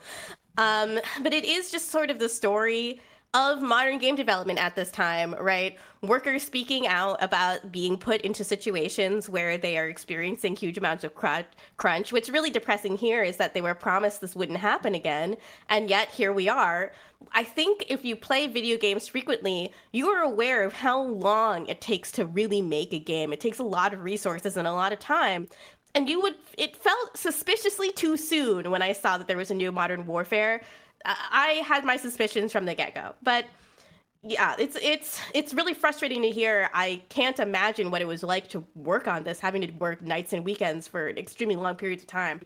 Um, 0.58 1.00
but 1.22 1.34
it 1.34 1.46
is 1.46 1.72
just 1.72 1.92
sort 1.92 2.10
of 2.10 2.20
the 2.20 2.28
story 2.28 3.00
of 3.34 3.62
modern 3.62 4.00
game 4.00 4.16
development 4.16 4.58
at 4.58 4.76
this 4.76 4.90
time, 4.90 5.36
right? 5.40 5.78
Workers 6.02 6.42
speaking 6.42 6.88
out 6.88 7.22
about 7.22 7.72
being 7.72 7.96
put 7.96 8.22
into 8.22 8.44
situations 8.44 9.30
where 9.30 9.56
they 9.58 9.78
are 9.78 9.88
experiencing 9.88 10.56
huge 10.56 10.80
amounts 10.80 11.04
of 11.04 11.14
crunch. 11.14 12.12
What's 12.12 12.30
really 12.30 12.50
depressing 12.50 12.98
here 12.98 13.22
is 13.22 13.38
that 13.38 13.54
they 13.54 13.62
were 13.62 13.76
promised 13.76 14.22
this 14.22 14.36
wouldn't 14.36 14.58
happen 14.58 14.96
again, 14.96 15.38
and 15.70 15.90
yet 15.92 16.10
here 16.10 16.34
we 16.34 16.50
are. 16.50 16.92
I 17.34 17.44
think 17.44 17.86
if 17.88 18.04
you 18.04 18.16
play 18.16 18.48
video 18.48 18.78
games 18.78 19.08
frequently, 19.08 19.72
you 19.92 20.08
are 20.08 20.24
aware 20.24 20.64
of 20.64 20.74
how 20.74 21.00
long 21.00 21.68
it 21.68 21.82
takes 21.82 22.12
to 22.14 22.26
really 22.26 22.64
make 22.64 22.94
a 22.94 23.00
game. 23.00 23.32
It 23.32 23.42
takes 23.42 23.60
a 23.60 23.64
lot 23.64 23.94
of 23.94 24.04
resources 24.04 24.58
and 24.58 24.68
a 24.68 24.74
lot 24.74 24.92
of 24.92 25.00
time. 25.00 25.50
And 25.94 26.10
you 26.10 26.22
would, 26.22 26.36
it 26.58 26.76
felt 26.76 27.18
suspiciously 27.18 27.92
too 27.92 28.16
soon 28.16 28.72
when 28.72 28.82
I 28.82 28.94
saw 28.94 29.18
that 29.18 29.28
there 29.28 29.38
was 29.38 29.52
a 29.52 29.56
new 29.56 29.72
Modern 29.72 30.06
Warfare 30.06 30.62
I 31.06 31.62
had 31.66 31.86
my 31.86 31.98
suspicions 31.98 32.52
from 32.52 32.66
the 32.66 32.76
get 32.76 32.96
go, 32.96 33.14
but 33.24 33.46
yeah, 34.22 34.56
it's 34.60 34.78
it's 34.82 35.22
it's 35.34 35.54
really 35.54 35.74
frustrating 35.74 36.22
to 36.24 36.30
hear. 36.30 36.70
I 36.74 37.02
can't 37.10 37.40
imagine 37.40 37.90
what 37.90 38.02
it 38.02 38.08
was 38.08 38.22
like 38.22 38.50
to 38.50 38.66
work 38.76 39.08
on 39.08 39.24
this, 39.24 39.40
having 39.40 39.62
to 39.62 39.72
work 39.74 40.02
nights 40.02 40.34
and 40.34 40.44
weekends 40.44 40.88
for 40.88 41.10
extremely 41.10 41.56
long 41.56 41.76
periods 41.76 42.04
of 42.04 42.08
time. 42.08 42.42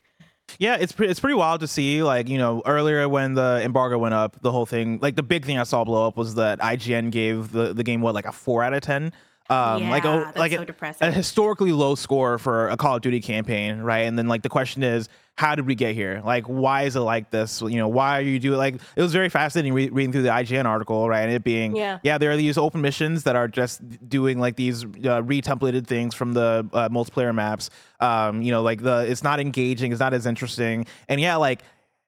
Yeah, 0.60 0.78
it's 0.80 0.92
pretty, 0.92 1.10
it's 1.10 1.20
pretty 1.20 1.36
wild 1.36 1.62
to 1.62 1.68
see. 1.68 2.04
Like 2.04 2.30
you 2.30 2.38
know, 2.38 2.62
earlier 2.66 3.10
when 3.10 3.34
the 3.34 3.62
embargo 3.64 3.98
went 3.98 4.14
up, 4.14 4.40
the 4.42 4.52
whole 4.52 4.68
thing, 4.68 5.00
like 5.02 5.16
the 5.16 5.24
big 5.24 5.46
thing 5.46 5.58
I 5.58 5.64
saw 5.64 5.84
blow 5.84 6.08
up 6.08 6.16
was 6.16 6.36
that 6.36 6.60
IGN 6.60 7.12
gave 7.12 7.52
the, 7.52 7.74
the 7.74 7.84
game 7.84 8.02
what 8.02 8.14
like 8.14 8.26
a 8.26 8.32
four 8.32 8.64
out 8.64 8.74
of 8.74 8.82
ten. 8.82 9.12
Um, 9.50 9.84
yeah, 9.84 9.90
like 9.90 10.06
a, 10.06 10.34
like 10.38 10.52
so 10.54 10.62
a, 11.02 11.08
a 11.08 11.12
historically 11.12 11.74
low 11.74 11.96
score 11.96 12.38
for 12.38 12.70
a 12.70 12.78
Call 12.78 12.96
of 12.96 13.02
Duty 13.02 13.20
campaign, 13.20 13.80
right? 13.80 14.02
And 14.02 14.18
then 14.18 14.28
like 14.28 14.42
the 14.42 14.50
question 14.50 14.84
is, 14.84 15.10
how 15.36 15.56
did 15.56 15.66
we 15.66 15.76
get 15.76 15.96
here? 15.96 16.22
Like, 16.24 16.46
why 16.46 16.84
is 16.84 16.96
it 16.96 17.02
like 17.02 17.30
this? 17.32 17.62
You 17.62 17.78
know, 17.78 17.88
why 17.88 18.20
are 18.20 18.22
you 18.22 18.40
doing 18.40 18.58
like 18.58 18.76
it 18.96 19.02
was 19.02 19.12
very 19.12 19.30
fascinating 19.30 19.74
re- 19.74 19.90
reading 19.90 20.12
through 20.12 20.22
the 20.22 20.30
IGN 20.30 20.66
article, 20.66 21.10
right? 21.10 21.24
And 21.24 21.32
it 21.32 21.44
being, 21.44 21.76
yeah, 21.76 22.00
yeah, 22.04 22.18
there 22.18 22.32
are 22.32 22.38
these 22.38 22.58
open 22.58 22.82
missions 22.82 23.24
that 23.24 23.36
are 23.36 23.48
just 23.48 23.82
doing 24.08 24.40
like 24.40 24.56
these 24.56 24.86
uh, 25.06 25.24
re-templated 25.24 25.88
things 25.88 26.14
from 26.14 26.34
the 26.34 26.68
uh, 26.72 26.90
multiplayer 26.90 27.34
maps. 27.34 27.70
Um, 28.00 28.42
you 28.42 28.52
know, 28.52 28.62
like 28.62 28.82
the 28.82 29.06
it's 29.10 29.24
not 29.24 29.40
engaging, 29.40 29.92
it's 29.92 30.00
not 30.00 30.14
as 30.14 30.26
interesting, 30.26 30.86
and 31.10 31.20
yeah, 31.20 31.36
like 31.36 31.64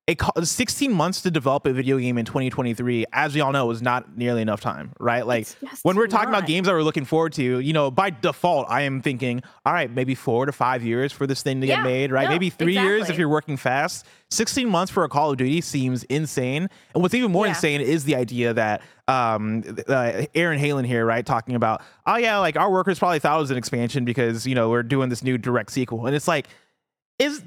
it 0.07 0.21
16 0.43 0.93
months 0.93 1.21
to 1.21 1.31
develop 1.31 1.65
a 1.65 1.73
video 1.73 1.97
game 1.97 2.19
in 2.19 2.25
2023 2.25 3.05
as 3.11 3.33
we 3.33 3.41
all 3.41 3.51
know 3.51 3.71
is 3.71 3.81
not 3.81 4.15
nearly 4.15 4.41
enough 4.41 4.61
time 4.61 4.91
right 4.99 5.25
like 5.25 5.47
when 5.81 5.95
we're 5.95 6.05
talking 6.05 6.31
not. 6.31 6.39
about 6.39 6.47
games 6.47 6.67
that 6.67 6.73
we're 6.73 6.83
looking 6.83 7.05
forward 7.05 7.33
to 7.33 7.59
you 7.59 7.73
know 7.73 7.89
by 7.89 8.11
default 8.11 8.67
i 8.69 8.81
am 8.81 9.01
thinking 9.01 9.41
all 9.65 9.73
right 9.73 9.89
maybe 9.89 10.13
four 10.13 10.45
to 10.45 10.51
five 10.51 10.83
years 10.83 11.11
for 11.11 11.25
this 11.25 11.41
thing 11.41 11.59
to 11.59 11.65
yeah, 11.65 11.77
get 11.77 11.83
made 11.83 12.11
right 12.11 12.25
no, 12.25 12.29
maybe 12.29 12.51
three 12.51 12.73
exactly. 12.73 12.89
years 12.89 13.09
if 13.09 13.17
you're 13.17 13.29
working 13.29 13.57
fast 13.57 14.05
16 14.29 14.69
months 14.69 14.91
for 14.91 15.03
a 15.03 15.09
call 15.09 15.31
of 15.31 15.37
duty 15.37 15.59
seems 15.59 16.03
insane 16.03 16.69
and 16.93 17.01
what's 17.01 17.15
even 17.15 17.31
more 17.31 17.45
yeah. 17.45 17.53
insane 17.53 17.81
is 17.81 18.03
the 18.03 18.15
idea 18.15 18.53
that 18.53 18.83
um 19.07 19.63
uh, 19.87 20.25
aaron 20.35 20.59
halon 20.59 20.85
here 20.85 21.03
right 21.03 21.25
talking 21.25 21.55
about 21.55 21.81
oh 22.05 22.15
yeah 22.17 22.37
like 22.37 22.55
our 22.57 22.69
workers 22.71 22.99
probably 22.99 23.17
thought 23.17 23.37
it 23.37 23.41
was 23.41 23.51
an 23.51 23.57
expansion 23.57 24.05
because 24.05 24.45
you 24.45 24.53
know 24.53 24.69
we're 24.69 24.83
doing 24.83 25.09
this 25.09 25.23
new 25.23 25.37
direct 25.37 25.71
sequel 25.71 26.05
and 26.05 26.15
it's 26.15 26.27
like 26.27 26.47
is 27.17 27.43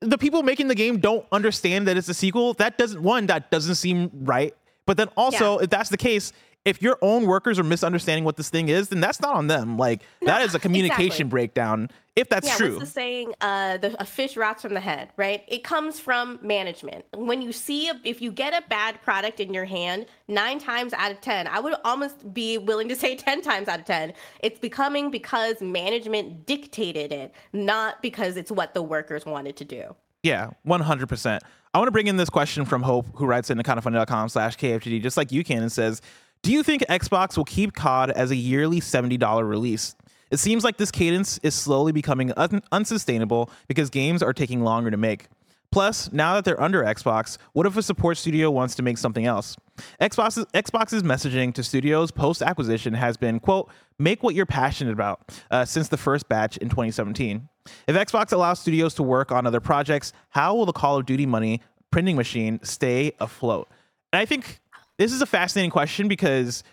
the 0.00 0.18
people 0.18 0.42
making 0.42 0.68
the 0.68 0.74
game 0.74 0.98
don't 0.98 1.26
understand 1.32 1.88
that 1.88 1.96
it's 1.96 2.08
a 2.08 2.14
sequel. 2.14 2.54
That 2.54 2.78
doesn't 2.78 3.02
one 3.02 3.26
that 3.26 3.50
doesn't 3.50 3.76
seem 3.76 4.10
right. 4.12 4.54
But 4.86 4.96
then 4.96 5.08
also, 5.16 5.58
yeah. 5.58 5.64
if 5.64 5.70
that's 5.70 5.90
the 5.90 5.96
case, 5.96 6.32
if 6.64 6.82
your 6.82 6.98
own 7.02 7.26
workers 7.26 7.58
are 7.58 7.64
misunderstanding 7.64 8.24
what 8.24 8.36
this 8.36 8.50
thing 8.50 8.68
is, 8.68 8.88
then 8.88 9.00
that's 9.00 9.20
not 9.20 9.34
on 9.34 9.46
them. 9.46 9.76
Like 9.76 10.02
no, 10.20 10.26
that 10.26 10.42
is 10.42 10.54
a 10.54 10.58
communication 10.60 11.04
exactly. 11.04 11.24
breakdown. 11.24 11.90
If 12.16 12.28
that's 12.28 12.48
yeah, 12.48 12.56
true. 12.56 12.72
What's 12.78 12.86
the 12.86 12.90
saying? 12.90 13.32
Uh, 13.40 13.76
the, 13.76 14.02
a 14.02 14.04
fish 14.04 14.36
rots 14.36 14.62
from 14.62 14.74
the 14.74 14.80
head, 14.80 15.10
right? 15.16 15.44
It 15.46 15.62
comes 15.62 16.00
from 16.00 16.40
management. 16.42 17.04
When 17.16 17.40
you 17.40 17.52
see, 17.52 17.88
a, 17.88 18.00
if 18.02 18.20
you 18.20 18.32
get 18.32 18.52
a 18.52 18.66
bad 18.68 19.00
product 19.02 19.38
in 19.38 19.54
your 19.54 19.64
hand, 19.64 20.06
nine 20.26 20.58
times 20.58 20.92
out 20.94 21.12
of 21.12 21.20
10, 21.20 21.46
I 21.46 21.60
would 21.60 21.74
almost 21.84 22.34
be 22.34 22.58
willing 22.58 22.88
to 22.88 22.96
say 22.96 23.14
10 23.16 23.40
times 23.42 23.68
out 23.68 23.78
of 23.78 23.84
10, 23.84 24.14
it's 24.40 24.58
becoming 24.58 25.12
because 25.12 25.60
management 25.60 26.44
dictated 26.44 27.12
it, 27.12 27.32
not 27.52 28.02
because 28.02 28.36
it's 28.36 28.50
what 28.50 28.74
the 28.74 28.82
workers 28.82 29.24
wanted 29.24 29.56
to 29.56 29.64
do. 29.64 29.94
Yeah, 30.24 30.50
100%. 30.66 31.38
I 31.72 31.78
want 31.78 31.86
to 31.86 31.92
bring 31.92 32.08
in 32.08 32.16
this 32.16 32.30
question 32.30 32.64
from 32.64 32.82
Hope, 32.82 33.06
who 33.14 33.26
writes 33.26 33.50
in 33.50 33.58
kindafunny.com 33.58 34.28
slash 34.30 34.56
KFGD, 34.56 35.02
just 35.02 35.16
like 35.16 35.30
you 35.30 35.44
can, 35.44 35.62
and 35.62 35.70
says, 35.70 36.02
do 36.42 36.52
you 36.52 36.62
think 36.62 36.82
Xbox 36.88 37.36
will 37.36 37.44
keep 37.44 37.74
COD 37.74 38.10
as 38.10 38.30
a 38.30 38.36
yearly 38.36 38.80
$70 38.80 39.48
release? 39.48 39.94
It 40.30 40.38
seems 40.38 40.62
like 40.64 40.76
this 40.76 40.90
cadence 40.90 41.38
is 41.42 41.54
slowly 41.54 41.92
becoming 41.92 42.32
un- 42.36 42.62
unsustainable 42.70 43.50
because 43.66 43.90
games 43.90 44.22
are 44.22 44.32
taking 44.32 44.62
longer 44.62 44.90
to 44.90 44.96
make. 44.96 45.26
Plus, 45.70 46.10
now 46.12 46.34
that 46.34 46.44
they're 46.44 46.60
under 46.60 46.82
Xbox, 46.82 47.36
what 47.52 47.66
if 47.66 47.76
a 47.76 47.82
support 47.82 48.16
studio 48.16 48.50
wants 48.50 48.74
to 48.76 48.82
make 48.82 48.96
something 48.96 49.26
else? 49.26 49.54
Xbox's, 50.00 50.46
Xbox's 50.54 51.02
messaging 51.02 51.52
to 51.54 51.62
studios 51.62 52.10
post 52.10 52.40
acquisition 52.40 52.94
has 52.94 53.16
been, 53.18 53.38
quote, 53.38 53.70
make 53.98 54.22
what 54.22 54.34
you're 54.34 54.46
passionate 54.46 54.92
about 54.92 55.20
uh, 55.50 55.64
since 55.66 55.88
the 55.88 55.98
first 55.98 56.28
batch 56.28 56.56
in 56.56 56.70
2017. 56.70 57.48
If 57.86 57.96
Xbox 57.96 58.32
allows 58.32 58.60
studios 58.60 58.94
to 58.94 59.02
work 59.02 59.30
on 59.30 59.46
other 59.46 59.60
projects, 59.60 60.14
how 60.30 60.54
will 60.54 60.64
the 60.64 60.72
Call 60.72 60.96
of 60.96 61.04
Duty 61.04 61.26
money 61.26 61.60
printing 61.90 62.16
machine 62.16 62.60
stay 62.62 63.12
afloat? 63.20 63.68
And 64.12 64.20
I 64.20 64.24
think 64.24 64.60
this 64.98 65.12
is 65.12 65.22
a 65.22 65.26
fascinating 65.26 65.70
question 65.70 66.08
because 66.08 66.64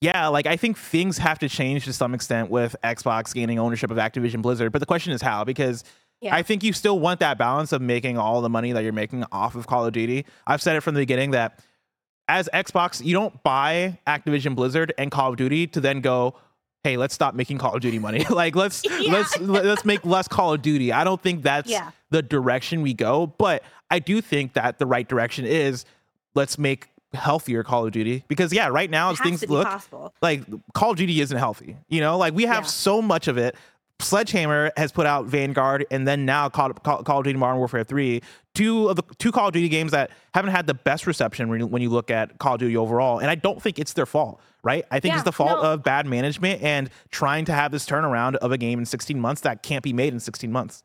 yeah, 0.00 0.26
like 0.28 0.46
I 0.46 0.56
think 0.56 0.76
things 0.76 1.18
have 1.18 1.38
to 1.38 1.48
change 1.48 1.84
to 1.84 1.92
some 1.92 2.14
extent 2.14 2.50
with 2.50 2.76
Xbox 2.84 3.32
gaining 3.32 3.58
ownership 3.58 3.90
of 3.90 3.96
Activision 3.96 4.42
Blizzard. 4.42 4.72
But 4.72 4.80
the 4.80 4.86
question 4.86 5.12
is 5.12 5.22
how, 5.22 5.44
because 5.44 5.84
yeah. 6.20 6.34
I 6.34 6.42
think 6.42 6.62
you 6.62 6.72
still 6.72 6.98
want 6.98 7.20
that 7.20 7.38
balance 7.38 7.72
of 7.72 7.80
making 7.80 8.18
all 8.18 8.42
the 8.42 8.50
money 8.50 8.72
that 8.72 8.82
you're 8.82 8.92
making 8.92 9.24
off 9.32 9.54
of 9.54 9.66
Call 9.66 9.86
of 9.86 9.92
Duty. 9.92 10.26
I've 10.46 10.60
said 10.60 10.76
it 10.76 10.80
from 10.80 10.94
the 10.94 11.00
beginning 11.00 11.30
that 11.30 11.60
as 12.28 12.48
Xbox, 12.52 13.04
you 13.04 13.14
don't 13.14 13.42
buy 13.42 13.98
Activision 14.06 14.54
Blizzard 14.54 14.92
and 14.98 15.10
Call 15.10 15.30
of 15.30 15.36
Duty 15.36 15.66
to 15.68 15.80
then 15.80 16.00
go, 16.00 16.34
hey, 16.82 16.96
let's 16.96 17.14
stop 17.14 17.34
making 17.34 17.58
Call 17.58 17.74
of 17.74 17.80
Duty 17.80 17.98
money. 17.98 18.24
like 18.30 18.56
let's 18.56 18.82
yeah. 19.00 19.12
let's 19.12 19.38
let's 19.40 19.84
make 19.84 20.04
less 20.04 20.28
Call 20.28 20.54
of 20.54 20.62
Duty. 20.62 20.92
I 20.92 21.04
don't 21.04 21.20
think 21.20 21.42
that's 21.42 21.70
yeah. 21.70 21.90
the 22.10 22.22
direction 22.22 22.82
we 22.82 22.94
go, 22.94 23.26
but 23.26 23.62
I 23.90 23.98
do 23.98 24.20
think 24.20 24.54
that 24.54 24.78
the 24.78 24.86
right 24.86 25.08
direction 25.08 25.44
is 25.44 25.84
let's 26.34 26.58
make 26.58 26.88
healthier 27.14 27.62
Call 27.62 27.86
of 27.86 27.92
Duty 27.92 28.24
because 28.28 28.52
yeah, 28.52 28.68
right 28.68 28.90
now 28.90 29.10
as 29.10 29.20
things 29.20 29.48
look, 29.48 29.66
possible. 29.66 30.12
like 30.22 30.42
Call 30.74 30.90
of 30.92 30.96
Duty 30.96 31.20
isn't 31.20 31.36
healthy. 31.36 31.76
You 31.88 32.00
know, 32.00 32.18
like 32.18 32.34
we 32.34 32.44
have 32.44 32.64
yeah. 32.64 32.68
so 32.68 33.00
much 33.02 33.28
of 33.28 33.38
it. 33.38 33.56
Sledgehammer 34.00 34.72
has 34.76 34.90
put 34.92 35.06
out 35.06 35.26
Vanguard 35.26 35.86
and 35.90 36.06
then 36.06 36.24
now 36.26 36.48
Call, 36.48 36.72
Call, 36.72 37.02
Call 37.04 37.18
of 37.18 37.24
Duty 37.24 37.38
Modern 37.38 37.58
Warfare 37.58 37.84
3, 37.84 38.20
two 38.54 38.88
of 38.88 38.96
the 38.96 39.02
two 39.18 39.30
Call 39.32 39.48
of 39.48 39.52
Duty 39.52 39.68
games 39.68 39.92
that 39.92 40.10
haven't 40.34 40.50
had 40.50 40.66
the 40.66 40.74
best 40.74 41.06
reception 41.06 41.48
when 41.48 41.60
you, 41.60 41.66
when 41.66 41.80
you 41.80 41.90
look 41.90 42.10
at 42.10 42.38
Call 42.38 42.54
of 42.54 42.60
Duty 42.60 42.76
overall. 42.76 43.18
And 43.20 43.30
I 43.30 43.36
don't 43.36 43.62
think 43.62 43.78
it's 43.78 43.92
their 43.92 44.04
fault, 44.04 44.40
right? 44.62 44.84
I 44.90 44.98
think 45.00 45.12
Yeah, 45.12 45.18
it's 45.18 45.24
the 45.24 45.32
fault 45.32 45.62
no. 45.62 45.72
of 45.72 45.84
bad 45.84 46.06
management 46.06 46.60
and 46.62 46.90
trying 47.10 47.44
to 47.46 47.52
have 47.52 47.70
this 47.70 47.86
turnaround 47.86 48.34
of 48.36 48.50
a 48.50 48.58
game 48.58 48.80
in 48.80 48.84
16 48.84 49.18
months 49.18 49.42
that 49.42 49.62
can't 49.62 49.82
be 49.84 49.92
made 49.92 50.12
in 50.12 50.20
16 50.20 50.50
months. 50.50 50.82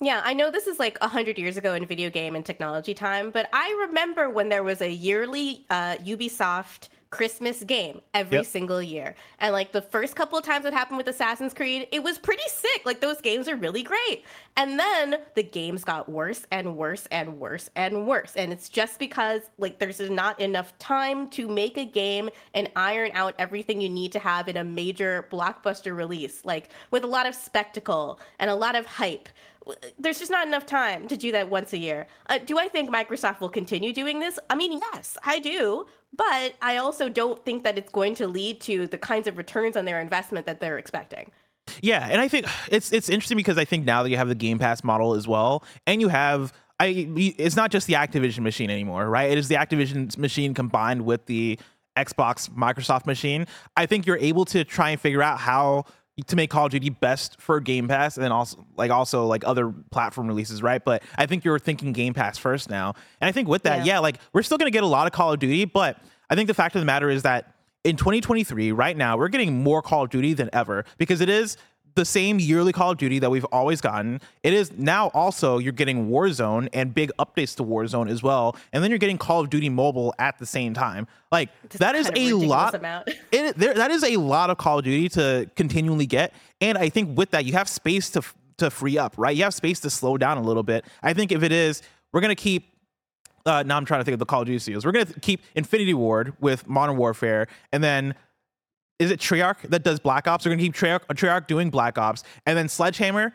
Yeah, 0.00 0.20
I 0.24 0.34
know 0.34 0.50
this 0.50 0.66
is 0.66 0.78
like 0.78 1.00
100 1.00 1.38
years 1.38 1.56
ago 1.56 1.72
in 1.74 1.86
video 1.86 2.10
game 2.10 2.36
and 2.36 2.44
technology 2.44 2.92
time, 2.92 3.30
but 3.30 3.48
I 3.52 3.86
remember 3.88 4.28
when 4.28 4.50
there 4.50 4.62
was 4.62 4.82
a 4.82 4.90
yearly 4.90 5.64
uh, 5.70 5.96
Ubisoft 6.04 6.88
Christmas 7.08 7.62
game 7.64 8.02
every 8.12 8.38
Yep. 8.38 8.46
single 8.46 8.82
year. 8.82 9.14
And 9.38 9.54
like 9.54 9.72
the 9.72 9.80
first 9.80 10.14
couple 10.14 10.36
of 10.36 10.44
times 10.44 10.66
it 10.66 10.74
happened 10.74 10.98
with 10.98 11.08
Assassin's 11.08 11.54
Creed, 11.54 11.88
it 11.92 12.02
was 12.02 12.18
pretty 12.18 12.42
sick. 12.46 12.82
Like 12.84 13.00
those 13.00 13.22
games 13.22 13.48
are 13.48 13.56
really 13.56 13.82
great. 13.82 14.24
And 14.58 14.78
then 14.78 15.16
the 15.34 15.42
games 15.42 15.82
got 15.82 16.10
worse 16.10 16.44
and 16.50 16.76
worse 16.76 17.06
and 17.10 17.38
worse 17.38 17.70
and 17.74 18.06
worse. 18.06 18.34
And 18.36 18.52
it's 18.52 18.68
just 18.68 18.98
because 18.98 19.42
like 19.56 19.78
there's 19.78 20.00
not 20.00 20.38
enough 20.40 20.76
time 20.78 21.30
to 21.30 21.48
make 21.48 21.78
a 21.78 21.86
game 21.86 22.28
and 22.52 22.68
iron 22.76 23.12
out 23.14 23.34
everything 23.38 23.80
you 23.80 23.88
need 23.88 24.12
to 24.12 24.18
have 24.18 24.46
in 24.48 24.58
a 24.58 24.64
major 24.64 25.26
blockbuster 25.32 25.96
release, 25.96 26.44
like 26.44 26.68
with 26.90 27.02
a 27.02 27.06
lot 27.06 27.26
of 27.26 27.34
spectacle 27.34 28.20
and 28.40 28.50
a 28.50 28.54
lot 28.54 28.74
of 28.74 28.84
hype 28.84 29.30
there's 29.98 30.18
just 30.18 30.30
not 30.30 30.46
enough 30.46 30.66
time 30.66 31.08
to 31.08 31.16
do 31.16 31.32
that 31.32 31.50
once 31.50 31.72
a 31.72 31.78
year. 31.78 32.06
Uh, 32.28 32.38
do 32.38 32.58
I 32.58 32.68
think 32.68 32.90
Microsoft 32.90 33.40
will 33.40 33.48
continue 33.48 33.92
doing 33.92 34.20
this? 34.20 34.38
I 34.48 34.54
mean, 34.54 34.80
yes, 34.92 35.16
I 35.24 35.38
do. 35.38 35.86
But 36.16 36.54
I 36.62 36.76
also 36.78 37.08
don't 37.08 37.44
think 37.44 37.64
that 37.64 37.76
it's 37.76 37.90
going 37.90 38.14
to 38.16 38.26
lead 38.26 38.60
to 38.62 38.86
the 38.86 38.96
kinds 38.98 39.26
of 39.26 39.36
returns 39.36 39.76
on 39.76 39.84
their 39.84 40.00
investment 40.00 40.46
that 40.46 40.60
they're 40.60 40.78
expecting. 40.78 41.30
Yeah, 41.82 42.06
and 42.10 42.20
I 42.20 42.28
think 42.28 42.46
it's 42.70 42.92
it's 42.92 43.08
interesting 43.08 43.36
because 43.36 43.58
I 43.58 43.64
think 43.64 43.84
now 43.84 44.02
that 44.02 44.10
you 44.10 44.16
have 44.16 44.28
the 44.28 44.34
Game 44.34 44.58
Pass 44.58 44.84
model 44.84 45.14
as 45.14 45.26
well, 45.26 45.64
and 45.86 46.00
you 46.00 46.08
have 46.08 46.52
I 46.78 47.08
it's 47.16 47.56
not 47.56 47.70
just 47.70 47.86
the 47.86 47.94
Activision 47.94 48.40
machine 48.40 48.70
anymore, 48.70 49.08
right? 49.08 49.30
It 49.30 49.38
is 49.38 49.48
the 49.48 49.56
Activision 49.56 50.16
machine 50.16 50.54
combined 50.54 51.04
with 51.04 51.26
the 51.26 51.58
Xbox 51.96 52.48
Microsoft 52.50 53.06
machine. 53.06 53.46
I 53.76 53.86
think 53.86 54.06
you're 54.06 54.18
able 54.18 54.44
to 54.46 54.64
try 54.64 54.90
and 54.90 55.00
figure 55.00 55.22
out 55.22 55.38
how 55.38 55.86
to 56.26 56.36
make 56.36 56.48
Call 56.48 56.64
of 56.66 56.70
Duty 56.72 56.88
best 56.88 57.38
for 57.40 57.60
Game 57.60 57.88
Pass 57.88 58.16
and 58.16 58.24
then 58.24 58.32
also 58.32 58.64
like 58.76 58.90
also 58.90 59.26
like 59.26 59.44
other 59.46 59.70
platform 59.90 60.26
releases, 60.26 60.62
right? 60.62 60.82
But 60.82 61.02
I 61.18 61.26
think 61.26 61.44
you're 61.44 61.58
thinking 61.58 61.92
Game 61.92 62.14
Pass 62.14 62.38
first 62.38 62.70
now. 62.70 62.94
And 63.20 63.28
I 63.28 63.32
think 63.32 63.48
with 63.48 63.64
that, 63.64 63.80
Yeah. 63.80 63.94
yeah, 63.94 63.98
like 63.98 64.18
we're 64.32 64.42
still 64.42 64.56
going 64.56 64.70
to 64.70 64.74
get 64.74 64.82
a 64.82 64.86
lot 64.86 65.06
of 65.06 65.12
Call 65.12 65.32
of 65.34 65.38
Duty, 65.38 65.66
but 65.66 65.98
I 66.30 66.34
think 66.34 66.46
the 66.48 66.54
fact 66.54 66.74
of 66.74 66.80
the 66.80 66.86
matter 66.86 67.10
is 67.10 67.22
that 67.24 67.52
in 67.84 67.96
2023, 67.96 68.72
right 68.72 68.96
now, 68.96 69.16
we're 69.18 69.28
getting 69.28 69.62
more 69.62 69.82
Call 69.82 70.04
of 70.04 70.10
Duty 70.10 70.32
than 70.32 70.48
ever 70.52 70.84
because 70.98 71.20
it 71.20 71.28
is 71.28 71.56
the 71.96 72.04
same 72.04 72.38
yearly 72.38 72.72
Call 72.72 72.92
of 72.92 72.98
Duty 72.98 73.18
that 73.18 73.30
we've 73.30 73.44
always 73.46 73.80
gotten. 73.80 74.20
It 74.42 74.52
is 74.52 74.70
now 74.72 75.08
also 75.08 75.58
you're 75.58 75.72
getting 75.72 76.08
Warzone 76.08 76.68
and 76.72 76.94
big 76.94 77.10
updates 77.18 77.56
to 77.56 77.64
Warzone 77.64 78.08
as 78.08 78.22
well, 78.22 78.56
and 78.72 78.84
then 78.84 78.90
you're 78.90 78.98
getting 78.98 79.18
Call 79.18 79.40
of 79.40 79.50
Duty 79.50 79.68
Mobile 79.68 80.14
at 80.18 80.38
the 80.38 80.46
same 80.46 80.74
time. 80.74 81.08
Like 81.32 81.48
that 81.70 81.94
is 81.94 82.10
a 82.14 82.32
lot. 82.34 82.74
It, 83.32 83.56
there, 83.56 83.74
that 83.74 83.90
is 83.90 84.04
a 84.04 84.16
lot 84.16 84.50
of 84.50 84.58
Call 84.58 84.78
of 84.78 84.84
Duty 84.84 85.08
to 85.10 85.50
continually 85.56 86.06
get, 86.06 86.32
and 86.60 86.78
I 86.78 86.88
think 86.88 87.16
with 87.16 87.30
that 87.30 87.44
you 87.44 87.54
have 87.54 87.68
space 87.68 88.10
to 88.10 88.22
to 88.58 88.70
free 88.70 88.96
up, 88.96 89.14
right? 89.16 89.36
You 89.36 89.42
have 89.44 89.54
space 89.54 89.80
to 89.80 89.90
slow 89.90 90.16
down 90.16 90.38
a 90.38 90.42
little 90.42 90.62
bit. 90.62 90.84
I 91.02 91.12
think 91.12 91.32
if 91.32 91.42
it 91.42 91.52
is, 91.52 91.82
we're 92.12 92.20
gonna 92.20 92.34
keep 92.34 92.72
uh, 93.46 93.62
now 93.62 93.76
I'm 93.76 93.84
trying 93.84 94.00
to 94.00 94.04
think 94.04 94.14
of 94.14 94.18
the 94.18 94.26
Call 94.26 94.42
of 94.42 94.46
Duty 94.46 94.58
studios. 94.58 94.84
We're 94.84 94.92
gonna 94.92 95.12
keep 95.20 95.40
Infinity 95.54 95.94
Ward 95.94 96.34
with 96.40 96.68
Modern 96.68 96.96
Warfare, 96.96 97.46
and 97.72 97.82
then 97.82 98.14
is 98.98 99.10
it 99.10 99.20
Treyarch 99.20 99.62
that 99.70 99.82
does 99.84 100.00
Black 100.00 100.26
Ops? 100.26 100.44
We're 100.44 100.52
gonna 100.52 100.62
keep 100.62 100.74
Treyarch, 100.74 101.00
Treyarch 101.10 101.46
doing 101.46 101.70
Black 101.70 101.98
Ops, 101.98 102.24
and 102.46 102.56
then 102.56 102.68
Sledgehammer. 102.68 103.32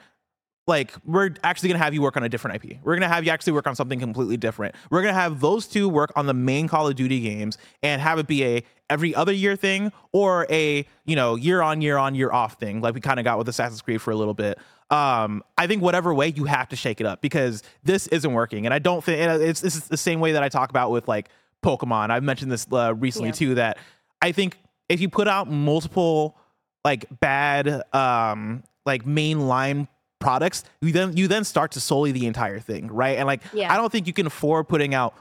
Like 0.67 0.93
we're 1.05 1.31
actually 1.43 1.69
gonna 1.69 1.83
have 1.83 1.93
you 1.93 2.01
work 2.01 2.15
on 2.17 2.23
a 2.23 2.29
different 2.29 2.63
IP. 2.63 2.77
We're 2.83 2.95
gonna 2.95 3.07
have 3.07 3.25
you 3.25 3.31
actually 3.31 3.53
work 3.53 3.65
on 3.67 3.75
something 3.75 3.99
completely 3.99 4.37
different. 4.37 4.75
We're 4.91 5.01
gonna 5.01 5.13
have 5.13 5.39
those 5.41 5.67
two 5.67 5.89
work 5.89 6.11
on 6.15 6.27
the 6.27 6.33
main 6.35 6.67
Call 6.67 6.87
of 6.87 6.95
Duty 6.95 7.19
games 7.19 7.57
and 7.81 7.99
have 8.01 8.19
it 8.19 8.27
be 8.27 8.43
a 8.45 8.63
every 8.89 9.15
other 9.15 9.31
year 9.33 9.55
thing 9.55 9.91
or 10.11 10.45
a 10.49 10.85
you 11.05 11.15
know 11.15 11.35
year 11.35 11.61
on 11.61 11.81
year 11.81 11.97
on 11.97 12.13
year 12.15 12.31
off 12.31 12.59
thing, 12.59 12.79
like 12.79 12.93
we 12.93 13.01
kind 13.01 13.19
of 13.19 13.23
got 13.23 13.37
with 13.39 13.49
Assassin's 13.49 13.81
Creed 13.81 14.01
for 14.01 14.11
a 14.11 14.15
little 14.15 14.35
bit. 14.35 14.59
Um, 14.91 15.43
I 15.57 15.65
think 15.67 15.81
whatever 15.81 16.13
way 16.13 16.27
you 16.27 16.45
have 16.45 16.69
to 16.69 16.75
shake 16.75 16.99
it 17.01 17.07
up 17.07 17.21
because 17.21 17.63
this 17.83 18.07
isn't 18.07 18.31
working, 18.31 18.65
and 18.65 18.73
I 18.73 18.79
don't 18.79 19.03
think 19.03 19.19
it's 19.41 19.61
this 19.61 19.75
is 19.75 19.85
the 19.87 19.97
same 19.97 20.19
way 20.19 20.33
that 20.33 20.43
I 20.43 20.49
talk 20.49 20.69
about 20.69 20.91
with 20.91 21.07
like 21.07 21.29
Pokemon. 21.63 22.11
I've 22.11 22.23
mentioned 22.23 22.51
this 22.51 22.67
uh, 22.71 22.93
recently 22.95 23.29
Yeah. 23.29 23.33
too 23.33 23.55
that 23.55 23.77
I 24.21 24.31
think 24.31 24.57
if 24.91 25.01
you 25.01 25.09
put 25.09 25.27
out 25.27 25.49
multiple 25.49 26.37
like 26.85 27.05
bad 27.19 27.83
um 27.93 28.63
like 28.85 29.05
mainline 29.05 29.87
products 30.19 30.63
you 30.81 30.91
then 30.91 31.15
you 31.17 31.27
then 31.27 31.43
start 31.43 31.71
to 31.71 31.79
sully 31.79 32.11
the 32.11 32.25
entire 32.27 32.59
thing 32.59 32.87
right 32.87 33.17
and 33.17 33.25
like 33.27 33.41
Yeah. 33.53 33.73
i 33.73 33.77
don't 33.77 33.91
think 33.91 34.07
you 34.07 34.13
can 34.13 34.27
afford 34.27 34.67
putting 34.67 34.93
out 34.93 35.15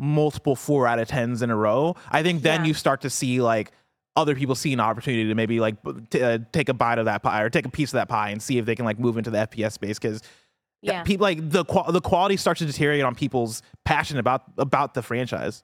multiple 0.00 0.56
four 0.56 0.86
out 0.86 0.98
of 0.98 1.08
tens 1.08 1.42
in 1.42 1.50
a 1.50 1.56
row 1.56 1.96
i 2.10 2.22
think 2.22 2.42
then 2.42 2.60
Yeah. 2.60 2.68
you 2.68 2.74
start 2.74 3.00
to 3.02 3.10
see 3.10 3.40
like 3.40 3.70
other 4.16 4.34
people 4.36 4.54
see 4.54 4.72
an 4.72 4.78
opportunity 4.80 5.26
to 5.28 5.34
maybe 5.34 5.58
like 5.60 5.76
t- 6.10 6.22
uh, 6.22 6.38
take 6.52 6.68
a 6.68 6.74
bite 6.74 6.98
of 6.98 7.06
that 7.06 7.22
pie 7.22 7.42
or 7.42 7.50
take 7.50 7.66
a 7.66 7.68
piece 7.70 7.88
of 7.90 7.94
that 7.94 8.08
pie 8.08 8.30
and 8.30 8.40
see 8.42 8.58
if 8.58 8.64
they 8.66 8.74
can 8.76 8.84
like 8.84 8.98
move 8.98 9.16
into 9.18 9.30
the 9.30 9.38
fps 9.38 9.72
space 9.72 9.98
because 9.98 10.20
Yeah. 10.82 11.02
people 11.02 11.24
like 11.24 11.48
the 11.50 11.64
qual- 11.64 11.90
the 11.90 12.00
quality 12.00 12.36
starts 12.36 12.58
to 12.58 12.66
deteriorate 12.66 13.02
on 13.04 13.14
people's 13.14 13.62
passion 13.84 14.18
about 14.18 14.42
about 14.58 14.94
the 14.94 15.02
franchise 15.02 15.62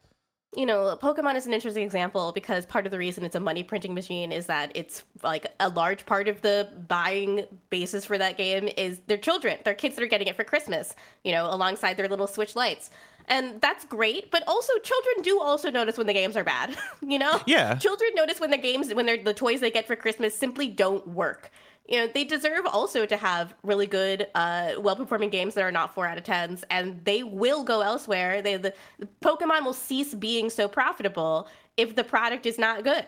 you 0.56 0.66
know, 0.66 0.98
Pokemon 1.00 1.36
is 1.36 1.46
an 1.46 1.54
interesting 1.54 1.84
example 1.84 2.32
because 2.32 2.66
part 2.66 2.84
of 2.84 2.90
the 2.90 2.98
reason 2.98 3.24
it's 3.24 3.36
a 3.36 3.40
money 3.40 3.62
printing 3.62 3.94
machine 3.94 4.32
is 4.32 4.46
that 4.46 4.72
it's 4.74 5.04
like 5.22 5.46
a 5.60 5.68
large 5.68 6.04
part 6.06 6.26
of 6.26 6.42
the 6.42 6.68
buying 6.88 7.44
basis 7.70 8.04
for 8.04 8.18
that 8.18 8.36
game 8.36 8.68
is 8.76 8.98
their 9.06 9.16
children, 9.16 9.58
their 9.64 9.74
kids 9.74 9.94
that 9.94 10.02
are 10.02 10.08
getting 10.08 10.26
it 10.26 10.34
for 10.34 10.42
Christmas, 10.42 10.96
you 11.22 11.30
know, 11.30 11.46
alongside 11.46 11.96
their 11.96 12.08
little 12.08 12.26
Switch 12.26 12.56
lights. 12.56 12.90
And 13.28 13.60
that's 13.60 13.84
great, 13.84 14.32
but 14.32 14.42
also 14.48 14.72
children 14.82 15.22
do 15.22 15.40
also 15.40 15.70
notice 15.70 15.96
when 15.96 16.08
the 16.08 16.12
games 16.12 16.36
are 16.36 16.42
bad, 16.42 16.76
you 17.00 17.20
know? 17.20 17.40
Yeah. 17.46 17.76
Children 17.76 18.10
notice 18.16 18.40
when 18.40 18.50
the 18.50 18.58
games 18.58 18.92
when 18.92 19.06
they're 19.06 19.22
the 19.22 19.34
toys 19.34 19.60
they 19.60 19.70
get 19.70 19.86
for 19.86 19.94
Christmas 19.94 20.34
simply 20.34 20.66
don't 20.66 21.06
work. 21.06 21.52
You 21.90 21.98
know, 21.98 22.06
they 22.06 22.22
deserve 22.22 22.66
also 22.66 23.04
to 23.04 23.16
have 23.16 23.52
really 23.64 23.88
good, 23.88 24.28
uh, 24.36 24.74
well-performing 24.78 25.30
games 25.30 25.54
that 25.54 25.64
are 25.64 25.72
not 25.72 25.92
four 25.92 26.06
out 26.06 26.16
of 26.16 26.24
tens, 26.24 26.62
and 26.70 27.04
they 27.04 27.24
will 27.24 27.64
go 27.64 27.80
elsewhere. 27.80 28.40
They 28.40 28.56
the, 28.56 28.72
the 29.00 29.08
Pokemon 29.22 29.64
will 29.64 29.74
cease 29.74 30.14
being 30.14 30.50
so 30.50 30.68
profitable 30.68 31.48
if 31.76 31.96
the 31.96 32.04
product 32.04 32.46
is 32.46 32.58
not 32.58 32.84
good. 32.84 33.06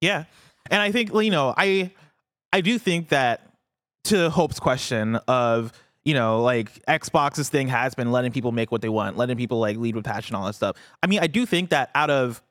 Yeah. 0.00 0.24
And 0.70 0.80
I 0.80 0.92
think, 0.92 1.12
you 1.12 1.30
know, 1.30 1.54
I 1.56 1.90
I 2.52 2.62
do 2.62 2.78
think 2.78 3.10
that 3.10 3.52
to 4.04 4.30
Hope's 4.30 4.58
question 4.58 5.16
of, 5.28 5.72
you 6.04 6.14
know, 6.14 6.42
like 6.42 6.82
Xbox's 6.86 7.50
thing 7.50 7.68
has 7.68 7.94
been 7.94 8.10
letting 8.10 8.32
people 8.32 8.50
make 8.50 8.72
what 8.72 8.80
they 8.80 8.88
want, 8.88 9.18
letting 9.18 9.36
people 9.36 9.58
like 9.58 9.76
lead 9.76 9.94
with 9.94 10.06
passion, 10.06 10.34
all 10.34 10.46
that 10.46 10.54
stuff. 10.54 10.76
I 11.02 11.06
mean, 11.06 11.20
I 11.20 11.26
do 11.26 11.44
think 11.44 11.68
that 11.70 11.90
out 11.94 12.08
of 12.08 12.42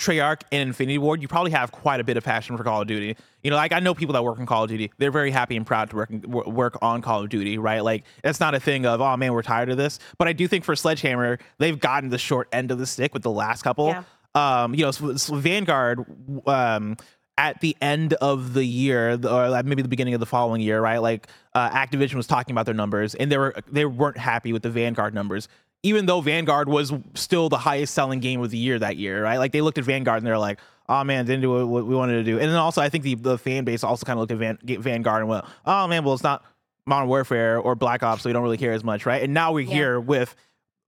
Treyarch 0.00 0.42
and 0.50 0.68
Infinity 0.68 0.98
Ward, 0.98 1.20
you 1.20 1.28
probably 1.28 1.50
have 1.50 1.70
quite 1.70 2.00
a 2.00 2.04
bit 2.04 2.16
of 2.16 2.24
passion 2.24 2.56
for 2.56 2.64
Call 2.64 2.80
of 2.80 2.88
Duty. 2.88 3.16
You 3.42 3.50
know, 3.50 3.56
like 3.56 3.72
I 3.72 3.80
know 3.80 3.94
people 3.94 4.14
that 4.14 4.24
work 4.24 4.38
in 4.38 4.46
Call 4.46 4.64
of 4.64 4.70
Duty. 4.70 4.90
They're 4.98 5.10
very 5.10 5.30
happy 5.30 5.56
and 5.56 5.66
proud 5.66 5.90
to 5.90 5.96
work 5.96 6.10
work 6.46 6.78
on 6.80 7.02
Call 7.02 7.22
of 7.22 7.28
Duty, 7.28 7.58
right? 7.58 7.84
Like 7.84 8.04
it's 8.24 8.40
not 8.40 8.54
a 8.54 8.60
thing 8.60 8.86
of 8.86 9.00
oh 9.00 9.16
man, 9.16 9.34
we're 9.34 9.42
tired 9.42 9.68
of 9.68 9.76
this. 9.76 9.98
But 10.18 10.26
I 10.26 10.32
do 10.32 10.48
think 10.48 10.64
for 10.64 10.74
Sledgehammer, 10.74 11.38
they've 11.58 11.78
gotten 11.78 12.08
the 12.08 12.18
short 12.18 12.48
end 12.50 12.70
of 12.70 12.78
the 12.78 12.86
stick 12.86 13.12
with 13.12 13.22
the 13.22 13.30
last 13.30 13.62
couple. 13.62 13.88
Yeah. 13.88 14.02
Um, 14.34 14.74
you 14.74 14.84
know, 14.84 14.90
so, 14.92 15.16
so 15.16 15.34
Vanguard, 15.34 16.04
um, 16.46 16.96
at 17.36 17.60
the 17.60 17.76
end 17.80 18.12
of 18.14 18.52
the 18.54 18.64
year, 18.64 19.18
or 19.26 19.62
maybe 19.62 19.82
the 19.82 19.88
beginning 19.88 20.14
of 20.14 20.20
the 20.20 20.26
following 20.26 20.60
year, 20.60 20.80
right? 20.80 20.98
Like 20.98 21.26
uh, 21.54 21.70
Activision 21.70 22.14
was 22.14 22.26
talking 22.26 22.52
about 22.52 22.66
their 22.66 22.74
numbers, 22.74 23.14
and 23.14 23.30
they 23.30 23.38
were 23.38 23.54
they 23.70 23.84
weren't 23.84 24.18
happy 24.18 24.52
with 24.52 24.62
the 24.62 24.70
Vanguard 24.70 25.14
numbers, 25.14 25.48
even 25.82 26.06
though 26.06 26.20
Vanguard 26.20 26.68
was 26.68 26.92
still 27.14 27.48
the 27.48 27.58
highest 27.58 27.94
selling 27.94 28.20
game 28.20 28.40
of 28.42 28.50
the 28.50 28.58
year 28.58 28.78
that 28.78 28.96
year, 28.96 29.22
right? 29.22 29.38
Like 29.38 29.52
they 29.52 29.60
looked 29.62 29.78
at 29.78 29.84
Vanguard 29.84 30.18
and 30.18 30.26
they're 30.26 30.38
like, 30.38 30.58
"Oh 30.88 31.02
man, 31.04 31.24
didn't 31.26 31.42
do 31.42 31.66
what 31.66 31.86
we 31.86 31.94
wanted 31.94 32.14
to 32.14 32.24
do." 32.24 32.38
And 32.38 32.48
then 32.50 32.56
also, 32.56 32.80
I 32.82 32.88
think 32.88 33.04
the 33.04 33.14
the 33.14 33.38
fan 33.38 33.64
base 33.64 33.82
also 33.84 34.04
kind 34.04 34.18
of 34.18 34.20
looked 34.28 34.32
at 34.32 34.38
Van, 34.38 34.58
Vanguard 34.82 35.20
and 35.22 35.28
went, 35.28 35.44
"Oh 35.64 35.86
man, 35.86 36.04
well 36.04 36.14
it's 36.14 36.22
not 36.22 36.44
Modern 36.86 37.08
Warfare 37.08 37.58
or 37.58 37.74
Black 37.74 38.02
Ops, 38.02 38.22
so 38.22 38.28
we 38.28 38.32
don't 38.32 38.42
really 38.42 38.56
care 38.58 38.72
as 38.72 38.84
much, 38.84 39.06
right?" 39.06 39.22
And 39.22 39.32
now 39.34 39.52
we're 39.52 39.60
Yeah. 39.60 39.74
here 39.74 40.00
with 40.00 40.34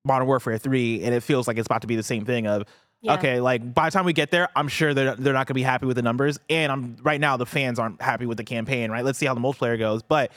Modern 0.04 0.26
Warfare 0.26 0.58
3 0.58 1.02
and 1.04 1.14
it 1.14 1.22
feels 1.22 1.46
like 1.46 1.56
it's 1.58 1.66
about 1.66 1.82
to 1.82 1.86
be 1.86 1.94
the 1.96 2.02
same 2.02 2.24
thing 2.24 2.46
of 2.48 2.64
Yeah. 3.02 3.14
okay 3.14 3.40
like 3.40 3.72
by 3.72 3.86
the 3.88 3.92
time 3.92 4.04
we 4.04 4.12
get 4.12 4.32
there 4.32 4.48
I'm 4.56 4.66
sure 4.66 4.94
they're, 4.94 5.14
they're 5.14 5.32
not 5.32 5.46
going 5.46 5.54
to 5.54 5.54
be 5.54 5.62
happy 5.62 5.86
with 5.86 5.94
the 5.94 6.02
numbers 6.02 6.40
and 6.50 6.72
I'm 6.72 6.96
right 7.04 7.20
now 7.20 7.36
the 7.36 7.46
fans 7.46 7.78
aren't 7.78 8.02
happy 8.02 8.26
with 8.26 8.36
the 8.36 8.42
campaign 8.42 8.90
right 8.90 9.04
let's 9.04 9.16
see 9.18 9.26
how 9.26 9.34
the 9.34 9.40
multiplayer 9.40 9.78
goes 9.78 10.02
but 10.02 10.32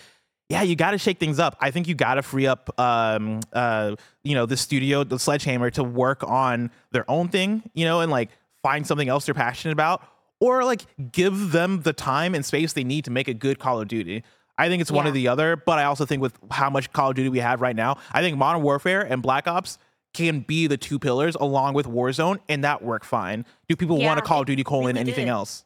yeah 0.49 0.62
you 0.62 0.75
got 0.75 0.91
to 0.91 0.97
shake 0.97 1.19
things 1.19 1.39
up 1.39 1.55
I 1.60 1.71
think 1.71 1.88
you 1.88 1.95
got 1.95 2.15
to 2.15 2.21
free 2.21 2.47
up 2.47 2.79
um 2.79 3.39
uh 3.53 3.95
you 4.23 4.36
know 4.36 4.45
the 4.45 4.58
studio 4.58 5.03
the 5.03 5.19
sledgehammer 5.19 5.69
to 5.71 5.84
work 5.84 6.23
on 6.23 6.71
their 6.91 7.10
own 7.10 7.29
thing 7.29 7.63
you 7.73 7.86
know 7.86 8.01
and 8.01 8.12
like 8.12 8.29
find 8.62 8.86
something 8.86 9.10
else 9.10 9.25
they're 9.25 9.36
passionate 9.36 9.73
about 9.73 10.03
or 10.39 10.63
like 10.63 10.86
give 11.12 11.51
them 11.51 11.81
the 11.84 11.93
time 11.93 12.36
and 12.36 12.45
space 12.45 12.73
they 12.73 12.84
need 12.84 13.05
to 13.05 13.12
make 13.12 13.27
a 13.27 13.34
good 13.34 13.60
Call 13.60 13.81
of 13.81 13.88
Duty 13.88 14.23
I 14.58 14.69
think 14.69 14.81
it's 14.81 14.89
one 14.89 15.05
or 15.05 15.12
the 15.12 15.27
other, 15.27 15.58
but 15.58 15.79
I 15.79 15.84
also 15.84 16.05
think 16.05 16.21
with 16.21 16.38
how 16.49 16.69
much 16.69 16.93
Call 16.93 17.10
of 17.10 17.17
Duty 17.17 17.27
we 17.27 17.39
have 17.39 17.60
right 17.60 17.75
now, 17.75 17.97
I 18.13 18.21
think 18.21 18.38
Modern 18.38 18.62
Warfare 18.62 19.01
and 19.01 19.21
Black 19.21 19.47
Ops 19.47 19.77
can 20.13 20.39
be 20.39 20.67
the 20.67 20.77
two 20.77 20.97
pillars 20.97 21.36
along 21.36 21.73
with 21.73 21.86
Warzone, 21.86 22.39
and 22.47 22.63
that 22.63 22.81
work 22.81 23.03
fine. 23.03 23.45
Do 23.67 23.75
people 23.75 23.97
want 23.97 24.17
Yeah, 24.17 24.23
a 24.23 24.25
Call 24.25 24.39
of 24.39 24.45
Duty 24.47 24.63
colon 24.63 24.95
anything 24.95 25.25
did. 25.25 25.31
else? 25.31 25.65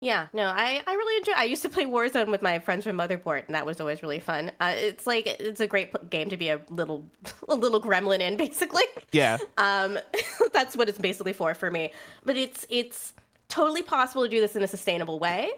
Yeah, 0.00 0.28
no, 0.32 0.44
I, 0.44 0.82
I 0.86 0.94
really 0.94 1.18
enjoy. 1.18 1.32
I 1.36 1.44
used 1.44 1.60
to 1.62 1.68
play 1.68 1.84
Warzone 1.84 2.28
with 2.28 2.40
my 2.40 2.58
friends 2.58 2.84
from 2.84 2.96
Motherboard, 2.96 3.46
and 3.46 3.54
that 3.54 3.66
was 3.66 3.80
always 3.82 4.02
really 4.02 4.18
fun. 4.18 4.50
Uh, 4.58 4.72
it's 4.74 5.06
like 5.06 5.26
it's 5.26 5.60
a 5.60 5.66
great 5.66 5.92
pl- 5.92 6.04
game 6.08 6.30
to 6.30 6.38
be 6.38 6.48
a 6.48 6.58
little 6.70 7.04
a 7.48 7.54
little 7.54 7.82
gremlin 7.82 8.20
in, 8.20 8.36
basically. 8.38 8.84
Yeah. 9.12 9.36
Um, 9.58 9.98
that's 10.54 10.74
what 10.74 10.88
it's 10.88 10.98
basically 10.98 11.34
for 11.34 11.54
for 11.54 11.70
me. 11.70 11.92
But 12.24 12.38
it's 12.38 12.66
it's 12.70 13.12
totally 13.48 13.82
possible 13.82 14.22
to 14.22 14.28
do 14.28 14.40
this 14.40 14.56
in 14.56 14.62
a 14.62 14.68
sustainable 14.68 15.18
way. 15.18 15.50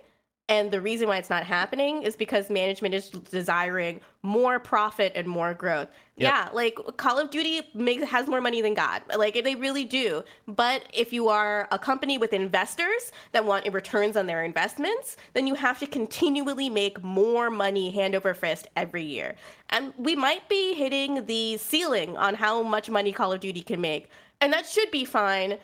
And 0.48 0.70
the 0.70 0.80
reason 0.80 1.08
why 1.08 1.18
it's 1.18 1.30
not 1.30 1.44
happening 1.44 2.02
is 2.02 2.16
because 2.16 2.50
management 2.50 2.94
is 2.94 3.08
desiring 3.08 4.00
more 4.22 4.58
profit 4.58 5.12
and 5.14 5.26
more 5.26 5.54
growth. 5.54 5.88
Yep. 6.16 6.30
Yeah, 6.30 6.48
like 6.52 6.78
Call 6.96 7.18
of 7.18 7.30
Duty 7.30 7.62
makes 7.74 8.04
has 8.04 8.26
more 8.26 8.40
money 8.40 8.60
than 8.60 8.74
God. 8.74 9.02
Like 9.16 9.42
they 9.42 9.54
really 9.54 9.84
do. 9.84 10.22
But 10.46 10.84
if 10.92 11.12
you 11.12 11.28
are 11.28 11.68
a 11.70 11.78
company 11.78 12.18
with 12.18 12.32
investors 12.32 13.12
that 13.30 13.44
want 13.44 13.72
returns 13.72 14.16
on 14.16 14.26
their 14.26 14.44
investments, 14.44 15.16
then 15.32 15.46
you 15.46 15.54
have 15.54 15.78
to 15.78 15.86
continually 15.86 16.68
make 16.68 17.02
more 17.02 17.48
money 17.48 17.90
hand 17.90 18.14
over 18.14 18.34
fist 18.34 18.66
every 18.76 19.04
year. 19.04 19.36
And 19.70 19.94
we 19.96 20.14
might 20.16 20.48
be 20.48 20.74
hitting 20.74 21.24
the 21.24 21.56
ceiling 21.56 22.16
on 22.16 22.34
how 22.34 22.62
much 22.62 22.90
money 22.90 23.12
Call 23.12 23.32
of 23.32 23.40
Duty 23.40 23.62
can 23.62 23.80
make. 23.80 24.10
And 24.40 24.52
that 24.52 24.66
should 24.66 24.90
be 24.90 25.04
fine 25.04 25.58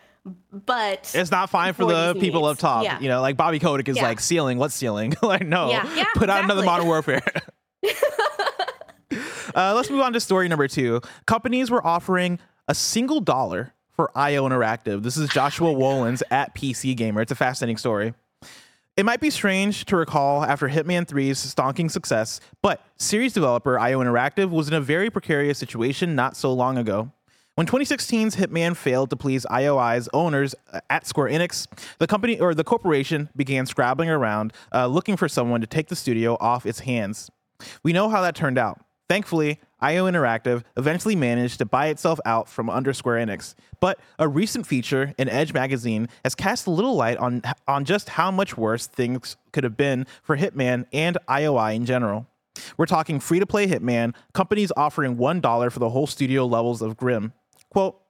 but 0.52 1.10
It's 1.14 1.30
not 1.30 1.50
fine 1.50 1.74
for 1.74 1.84
the 1.84 2.16
people 2.18 2.44
up 2.46 2.58
top. 2.58 2.84
Yeah. 2.84 3.00
You 3.00 3.08
know, 3.08 3.20
like 3.20 3.36
Bobby 3.36 3.58
Kotick 3.58 3.88
is 3.88 3.96
Yeah. 3.96 4.04
like 4.04 4.20
ceiling. 4.20 4.58
What's 4.58 4.74
ceiling? 4.74 5.14
like 5.22 5.46
no, 5.46 5.70
Yeah, 5.70 6.04
put 6.14 6.30
out 6.30 6.44
another. 6.44 6.62
Modern 6.64 6.86
Warfare. 6.86 7.22
uh, 9.54 9.74
let's 9.74 9.90
move 9.90 10.00
on 10.00 10.12
to 10.12 10.20
story 10.20 10.48
number 10.48 10.68
two. 10.68 11.00
Companies 11.26 11.70
were 11.70 11.84
offering 11.86 12.38
a 12.66 12.74
single 12.74 13.20
dollar 13.20 13.72
for 13.94 14.10
IO 14.16 14.48
Interactive. 14.48 15.02
This 15.02 15.16
is 15.16 15.28
Joshua 15.28 15.72
Wolens 15.72 16.22
at 16.30 16.54
PC 16.54 16.96
Gamer. 16.96 17.20
It's 17.20 17.32
a 17.32 17.36
fascinating 17.36 17.76
story. 17.76 18.14
It 18.96 19.04
might 19.04 19.20
be 19.20 19.30
strange 19.30 19.84
to 19.86 19.96
recall 19.96 20.44
after 20.44 20.68
Hitman 20.68 21.06
3's 21.06 21.54
stonking 21.54 21.88
success, 21.88 22.40
but 22.62 22.84
series 22.96 23.32
developer 23.32 23.78
IO 23.78 24.00
Interactive 24.00 24.50
was 24.50 24.66
in 24.66 24.74
a 24.74 24.80
very 24.80 25.08
precarious 25.08 25.56
situation 25.56 26.16
not 26.16 26.36
so 26.36 26.52
long 26.52 26.76
ago. 26.76 27.12
When 27.58 27.66
2016's 27.66 28.36
Hitman 28.36 28.76
failed 28.76 29.10
to 29.10 29.16
please 29.16 29.44
IOI's 29.50 30.08
owners 30.12 30.54
uh, 30.72 30.78
at 30.90 31.08
Square 31.08 31.30
Enix, 31.30 31.66
the 31.98 32.06
company 32.06 32.38
or 32.38 32.54
the 32.54 32.62
corporation 32.62 33.30
began 33.34 33.66
scrabbling 33.66 34.08
around 34.08 34.52
uh, 34.72 34.86
looking 34.86 35.16
for 35.16 35.28
someone 35.28 35.60
to 35.60 35.66
take 35.66 35.88
the 35.88 35.96
studio 35.96 36.36
off 36.38 36.66
its 36.66 36.78
hands. 36.78 37.32
We 37.82 37.92
know 37.92 38.10
how 38.10 38.22
that 38.22 38.36
turned 38.36 38.58
out. 38.58 38.80
Thankfully, 39.08 39.58
IO 39.80 40.08
Interactive 40.08 40.62
eventually 40.76 41.16
managed 41.16 41.58
to 41.58 41.64
buy 41.64 41.88
itself 41.88 42.20
out 42.24 42.48
from 42.48 42.70
under 42.70 42.92
Square 42.92 43.26
Enix. 43.26 43.56
But 43.80 43.98
a 44.20 44.28
recent 44.28 44.64
feature 44.64 45.12
in 45.18 45.28
Edge 45.28 45.52
magazine 45.52 46.08
has 46.22 46.36
cast 46.36 46.68
a 46.68 46.70
little 46.70 46.94
light 46.94 47.16
on 47.16 47.42
on 47.66 47.84
just 47.84 48.10
how 48.10 48.30
much 48.30 48.56
worse 48.56 48.86
things 48.86 49.36
could 49.50 49.64
have 49.64 49.76
been 49.76 50.06
for 50.22 50.36
Hitman 50.36 50.86
and 50.92 51.18
IOI 51.28 51.74
in 51.74 51.86
general. 51.86 52.28
We're 52.76 52.86
talking 52.86 53.20
free 53.20 53.40
to 53.40 53.46
play 53.46 53.66
Hitman, 53.66 54.14
companies 54.32 54.72
offering 54.76 55.16
$1 55.16 55.72
for 55.72 55.78
the 55.78 55.90
whole 55.90 56.06
studio 56.06 56.46
levels 56.46 56.82
of 56.82 56.96
Grim. 56.96 57.32
Quote, 57.70 58.00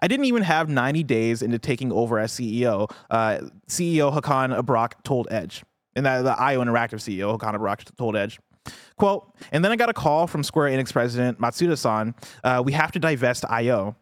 I 0.00 0.08
didn't 0.08 0.26
even 0.26 0.42
have 0.42 0.68
90 0.68 1.02
days 1.02 1.42
into 1.42 1.58
taking 1.58 1.92
over 1.92 2.18
as 2.18 2.32
CEO, 2.32 2.90
uh, 3.10 3.38
CEO 3.68 4.16
Hakan 4.16 4.58
Abrak 4.58 5.02
told 5.02 5.28
Edge. 5.30 5.64
And 5.94 6.06
that, 6.06 6.22
the 6.22 6.40
IO 6.40 6.62
Interactive 6.64 7.00
CEO, 7.00 7.38
Hakan 7.38 7.56
Abrak, 7.56 7.94
told 7.96 8.16
Edge. 8.16 8.38
Quote, 8.96 9.28
and 9.50 9.64
then 9.64 9.72
I 9.72 9.76
got 9.76 9.88
a 9.88 9.94
call 9.94 10.26
from 10.26 10.44
Square 10.44 10.70
Enix 10.70 10.92
president 10.92 11.40
Matsuda 11.40 11.76
san. 11.76 12.14
Uh, 12.44 12.62
we 12.64 12.72
have 12.72 12.92
to 12.92 12.98
divest 12.98 13.44
IO. 13.48 13.96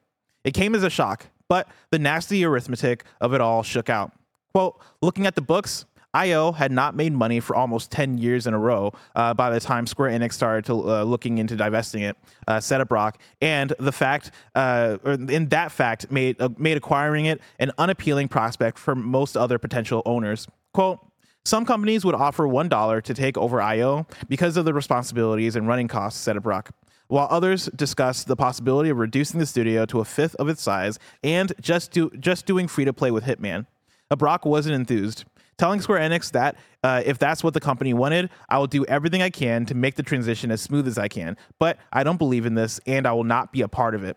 It 0.44 0.53
came 0.53 0.75
as 0.75 0.83
a 0.83 0.90
shock, 0.90 1.27
but 1.49 1.68
the 1.90 1.99
nasty 1.99 2.44
arithmetic 2.44 3.05
of 3.20 3.33
it 3.33 3.40
all 3.40 3.62
shook 3.62 3.88
out. 3.88 4.12
Quote, 4.53 4.81
looking 5.01 5.27
at 5.27 5.35
the 5.35 5.42
books, 5.42 5.87
IO 6.12 6.53
had 6.53 6.73
not 6.73 6.96
made 6.96 7.12
money 7.12 7.40
for 7.40 7.55
almost 7.55 7.90
10 7.90 8.18
years 8.18 8.46
in 8.46 8.55
a 8.55 8.59
row 8.59 8.92
uh, 9.14 9.33
by 9.35 9.51
the 9.51 9.61
time 9.61 9.87
Square 9.87 10.11
Enix 10.11 10.33
started 10.33 10.64
to 10.66 10.73
uh, 10.90 11.03
looking 11.05 11.38
into 11.38 11.57
divesting 11.57 12.03
it, 12.03 12.16
uh, 12.49 12.59
said 12.61 12.87
Brock. 12.88 13.18
And 13.40 13.73
the 13.79 13.92
fact, 13.92 14.33
uh, 14.55 14.99
or 15.05 15.12
in 15.12 15.49
that 15.51 15.70
fact, 15.70 16.11
made, 16.11 16.40
uh, 16.40 16.49
made 16.59 16.77
acquiring 16.77 17.27
it 17.27 17.40
an 17.59 17.70
unappealing 17.79 18.29
prospect 18.29 18.79
for 18.79 18.94
most 18.94 19.37
other 19.37 19.59
potential 19.59 20.03
owners. 20.05 20.49
Quote, 20.73 20.99
some 21.44 21.64
companies 21.64 22.05
would 22.05 22.14
offer 22.14 22.44
$1 22.44 23.03
to 23.03 23.14
take 23.14 23.38
over 23.38 23.62
IO 23.62 24.07
because 24.29 24.57
of 24.57 24.64
the 24.64 24.75
responsibilities 24.75 25.57
and 25.57 25.66
running 25.66 25.88
costs, 25.88 26.20
said 26.20 26.40
Brock 26.42 26.70
while 27.11 27.27
others 27.29 27.66
discussed 27.75 28.29
the 28.29 28.37
possibility 28.37 28.88
of 28.88 28.96
reducing 28.96 29.40
the 29.40 29.46
studio 29.46 29.85
to 29.85 29.99
a 29.99 30.05
fifth 30.05 30.37
of 30.37 30.49
its 30.49 30.62
size 30.62 30.96
and 31.25 31.53
just 31.61 31.90
do 31.90 32.09
just 32.20 32.46
doing 32.46 32.68
free 32.68 32.85
to 32.85 32.92
play 32.92 33.11
with 33.11 33.25
Hitman. 33.25 33.66
Brock 34.16 34.44
wasn't 34.44 34.77
enthused, 34.77 35.25
telling 35.61 35.81
Square 35.83 36.01
Enix 36.01 36.33
that 36.33 36.57
uh, 36.83 37.03
if 37.05 37.18
that's 37.18 37.44
what 37.44 37.53
the 37.53 37.61
company 37.61 37.92
wanted, 37.92 38.31
I 38.49 38.59
will 38.59 38.66
do 38.66 38.85
everything 38.87 39.20
I 39.20 39.29
can 39.29 39.66
to 39.66 39.75
make 39.75 39.94
the 39.94 40.03
transition 40.03 40.51
as 40.51 40.62
smooth 40.62 40.88
as 40.88 40.96
I 40.96 41.07
can. 41.07 41.37
But 41.59 41.79
I 41.92 42.03
don't 42.03 42.16
believe 42.16 42.46
in 42.46 42.55
this, 42.55 42.81
and 42.87 43.07
I 43.07 43.12
will 43.12 43.25
not 43.25 43.53
be 43.53 43.61
a 43.61 43.68
part 43.68 43.94
of 43.94 44.03
it. 44.03 44.16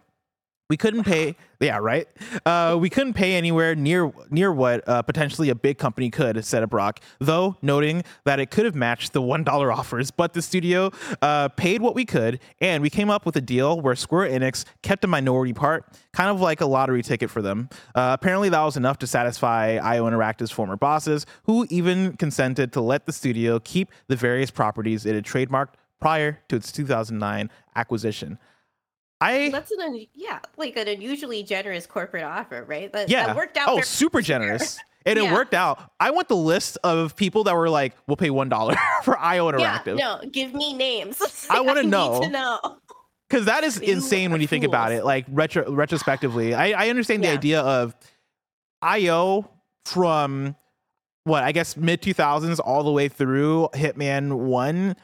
We 0.70 0.78
couldn't 0.78 1.04
pay, 1.04 1.36
yeah, 1.60 1.78
right. 1.78 2.08
Uh, 2.46 2.78
we 2.80 2.90
couldn't 2.90 3.14
pay 3.14 3.36
anywhere 3.36 3.76
near 3.76 4.12
near 4.30 4.52
what 4.52 4.88
uh, 4.88 5.02
potentially 5.02 5.50
a 5.50 5.56
big 5.56 5.78
company 5.78 6.10
could, 6.10 6.44
said 6.46 6.68
Brock. 6.70 7.02
Though 7.20 7.58
noting 7.62 8.04
that 8.24 8.40
it 8.40 8.50
could 8.50 8.66
have 8.66 8.74
matched 8.74 9.12
the 9.12 9.22
one 9.22 9.44
dollar 9.44 9.72
offers, 9.80 10.10
but 10.10 10.34
the 10.34 10.42
studio 10.42 10.92
uh, 11.22 11.50
paid 11.50 11.82
what 11.82 11.96
we 11.96 12.06
could, 12.06 12.40
and 12.62 12.82
we 12.82 12.90
came 12.90 13.10
up 13.10 13.26
with 13.26 13.36
a 13.36 13.42
deal 13.42 13.80
where 13.82 13.96
Square 13.96 14.30
Enix 14.30 14.64
kept 14.82 15.04
a 15.04 15.08
minority 15.08 15.54
part, 15.54 15.86
kind 16.14 16.30
of 16.30 16.40
like 16.40 16.62
a 16.62 16.66
lottery 16.66 17.04
ticket 17.04 17.30
for 17.30 17.42
them. 17.42 17.70
Uh, 17.94 18.16
apparently, 18.20 18.48
that 18.50 18.62
was 18.64 18.78
enough 18.78 18.98
to 19.00 19.08
satisfy 19.08 19.80
IO 19.84 20.10
Interactive's 20.10 20.52
former 20.52 20.78
bosses, 20.78 21.26
who 21.44 21.68
even 21.70 22.16
consented 22.16 22.72
to 22.72 22.82
let 22.82 23.06
the 23.06 23.14
studio 23.14 23.60
keep 23.60 23.92
the 24.08 24.16
various 24.16 24.50
properties 24.50 25.06
it 25.06 25.14
had 25.14 25.26
trademarked 25.26 25.74
prior 26.00 26.40
to 26.50 26.56
its 26.56 26.72
2009 26.72 27.50
acquisition. 27.76 28.38
I 29.24 29.50
That's 29.50 29.72
an 29.72 29.82
un- 29.82 30.06
yeah, 30.14 30.40
like 30.58 30.76
an 30.78 30.88
unusually 30.88 31.44
generous 31.44 31.86
corporate 31.88 32.24
offer, 32.24 32.64
right? 32.64 32.92
That, 32.94 33.10
yeah. 33.10 33.28
that 33.28 33.36
worked 33.36 33.58
out. 33.58 33.70
Oh, 33.70 33.82
super 33.82 34.22
generous. 34.32 34.80
And 35.06 35.20
it 35.20 35.30
worked 35.32 35.54
out. 35.54 35.92
I 36.00 36.12
want 36.12 36.30
the 36.30 36.36
list 36.38 36.78
of 36.84 37.16
people 37.18 37.44
that 37.44 37.56
were 37.56 37.70
like, 37.70 37.94
"We'll 38.08 38.16
pay 38.16 38.30
one 38.30 38.48
dollar 38.48 38.76
for 39.04 39.20
IO 39.20 39.52
Interactive." 39.52 39.60
Yeah, 39.60 39.80
Interactive," 39.80 40.24
no, 40.24 40.30
give 40.32 40.54
me 40.54 40.74
names. 40.74 41.22
I 41.50 41.60
wanna 41.60 41.84
know. 41.84 42.22
because 43.30 43.46
that 43.48 43.64
is 43.66 43.80
insane 43.80 44.32
when 44.32 44.40
you 44.40 44.48
think 44.48 44.64
about 44.64 44.94
it. 44.94 45.04
Like 45.04 45.26
retro 45.30 45.70
retrospectively, 45.72 46.54
I, 46.54 46.86
I 46.86 46.90
understand 46.90 47.22
the 47.24 47.28
Yeah. 47.28 47.34
idea 47.34 47.62
of 47.62 47.94
IO 48.82 49.50
from 49.86 50.56
what 51.26 51.44
I 51.44 51.52
guess 51.52 51.76
mid 51.78 52.02
two 52.02 52.14
thousands 52.14 52.60
all 52.62 52.84
the 52.84 52.92
way 52.92 53.08
through 53.10 53.70
Hitman 53.74 54.32
One. 54.34 54.96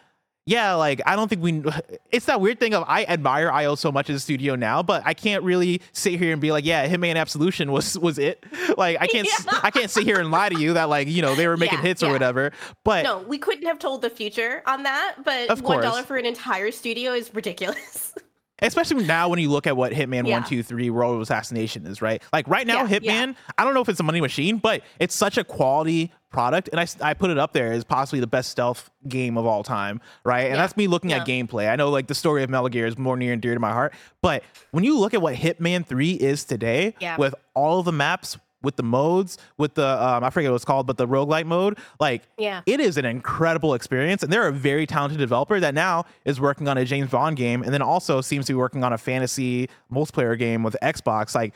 Yeah, 0.50 0.74
like 0.74 1.00
I 1.06 1.16
don't 1.16 1.28
think 1.28 1.42
we. 1.44 1.64
It's 2.12 2.26
that 2.26 2.42
weird 2.42 2.60
thing 2.60 2.74
of 2.74 2.84
I 2.88 3.06
admire 3.06 3.52
IO 3.52 3.76
so 3.76 3.92
much 3.92 4.10
as 4.10 4.16
a 4.16 4.20
studio 4.20 4.56
now, 4.56 4.82
but 4.82 5.04
I 5.06 5.14
can't 5.14 5.44
really 5.44 5.80
sit 5.92 6.18
here 6.18 6.32
and 6.34 6.42
be 6.42 6.52
like, 6.52 6.66
yeah, 6.66 6.88
Hitman 6.88 7.18
Absolution 7.18 7.72
was 7.72 7.98
was 8.00 8.18
it. 8.18 8.44
Like 8.78 8.98
I 9.00 9.06
can't 9.06 9.28
Yeah. 9.28 9.60
I 9.62 9.70
can't 9.70 9.92
sit 9.92 10.06
here 10.06 10.20
and 10.20 10.32
lie 10.32 10.50
to 10.50 10.60
you 10.60 10.74
that 10.74 10.90
like 10.90 11.08
you 11.08 11.22
know 11.22 11.36
they 11.36 11.48
were 11.48 11.56
making 11.56 11.78
Yeah, 11.78 11.84
hits 11.84 12.02
or 12.02 12.08
yeah. 12.08 12.14
whatever. 12.14 12.52
But 12.84 13.04
No, 13.04 13.20
we 13.20 13.38
couldn't 13.38 13.68
have 13.68 13.78
told 13.78 14.02
the 14.02 14.10
future 14.10 14.64
on 14.66 14.84
that, 14.84 15.18
but 15.24 15.52
Of 15.52 15.62
one 15.62 16.04
for 16.04 16.18
an 16.18 16.26
entire 16.26 16.72
studio 16.72 17.14
is 17.14 17.34
ridiculous. 17.34 18.14
especially 18.62 19.06
now 19.06 19.30
when 19.30 19.40
you 19.40 19.50
look 19.50 19.68
at 19.68 19.78
what 19.78 19.92
Hitman 19.92 20.28
Yeah. 20.28 20.40
One, 20.40 20.44
Two, 20.50 20.64
Three, 20.64 20.90
World 20.90 21.16
of 21.16 21.22
Assassination 21.22 21.86
is, 21.86 22.02
right? 22.02 22.22
Like 22.34 22.48
right 22.48 22.66
now, 22.66 22.86
Hitman. 22.88 23.36
I 23.58 23.64
don't 23.64 23.74
know 23.74 23.82
if 23.82 23.90
it's 23.90 24.00
a 24.00 24.04
money 24.04 24.20
machine, 24.22 24.58
but 24.58 24.82
it's 25.00 25.16
such 25.16 25.38
a 25.38 25.44
quality 25.44 26.12
product, 26.30 26.70
and 26.72 26.80
I, 26.80 26.88
I 27.02 27.14
put 27.14 27.30
it 27.32 27.38
up 27.38 27.54
there 27.54 27.72
as 27.72 27.84
possibly 27.84 28.20
the 28.20 28.28
best 28.28 28.50
stealth 28.52 28.90
game 29.08 29.38
of 29.38 29.46
all 29.46 29.64
time, 29.64 30.00
right? 30.24 30.42
And 30.46 30.56
Yeah, 30.56 30.62
that's 30.62 30.78
me 30.78 30.88
looking 30.88 31.12
at 31.14 31.26
gameplay. 31.28 31.70
I 31.70 31.76
know 31.76 31.90
like 31.90 32.08
the 32.08 32.16
story 32.16 32.44
of 32.44 32.50
Metal 32.50 32.70
Gear 32.70 32.86
is 32.86 32.98
more 32.98 33.18
near 33.18 33.34
and 33.34 33.42
dear 33.42 33.54
to 33.54 33.60
my 33.60 33.72
heart, 33.72 33.94
but 34.22 34.44
when 34.72 34.84
you 34.84 34.98
look 35.00 35.14
at 35.14 35.22
what 35.22 35.36
Hitman 35.36 35.86
Three 35.86 36.12
is 36.14 36.44
today, 36.46 36.94
Yeah. 37.00 37.18
with 37.18 37.34
all 37.54 37.84
the 37.84 37.92
maps. 37.92 38.38
With 38.62 38.76
the 38.76 38.84
modes, 38.84 39.38
with 39.58 39.76
the 39.76 39.88
um, 39.88 40.22
I 40.22 40.30
forget 40.32 40.52
what 40.52 40.58
it's 40.58 40.66
called, 40.66 40.86
but 40.86 40.98
the 40.98 41.08
roguelite 41.08 41.46
mode, 41.46 41.78
like 41.98 42.24
Yeah. 42.38 42.60
it 42.66 42.82
is 42.82 42.98
an 42.98 43.06
incredible 43.06 43.74
experience. 43.74 44.22
And 44.22 44.34
they're 44.34 44.50
a 44.50 44.52
very 44.52 44.86
talented 44.86 45.18
developer 45.18 45.62
that 45.62 45.74
now 45.74 46.04
is 46.26 46.42
working 46.42 46.68
on 46.68 46.78
a 46.78 46.84
James 46.84 47.10
Bond 47.10 47.38
game 47.38 47.64
and 47.64 47.74
then 47.74 47.82
also 47.82 48.20
seems 48.20 48.48
to 48.48 48.52
be 48.52 48.58
working 48.58 48.84
on 48.84 48.92
a 48.92 48.98
fantasy 48.98 49.70
multiplayer 49.90 50.38
game 50.38 50.62
with 50.64 50.76
Xbox. 50.84 51.34
Like 51.34 51.54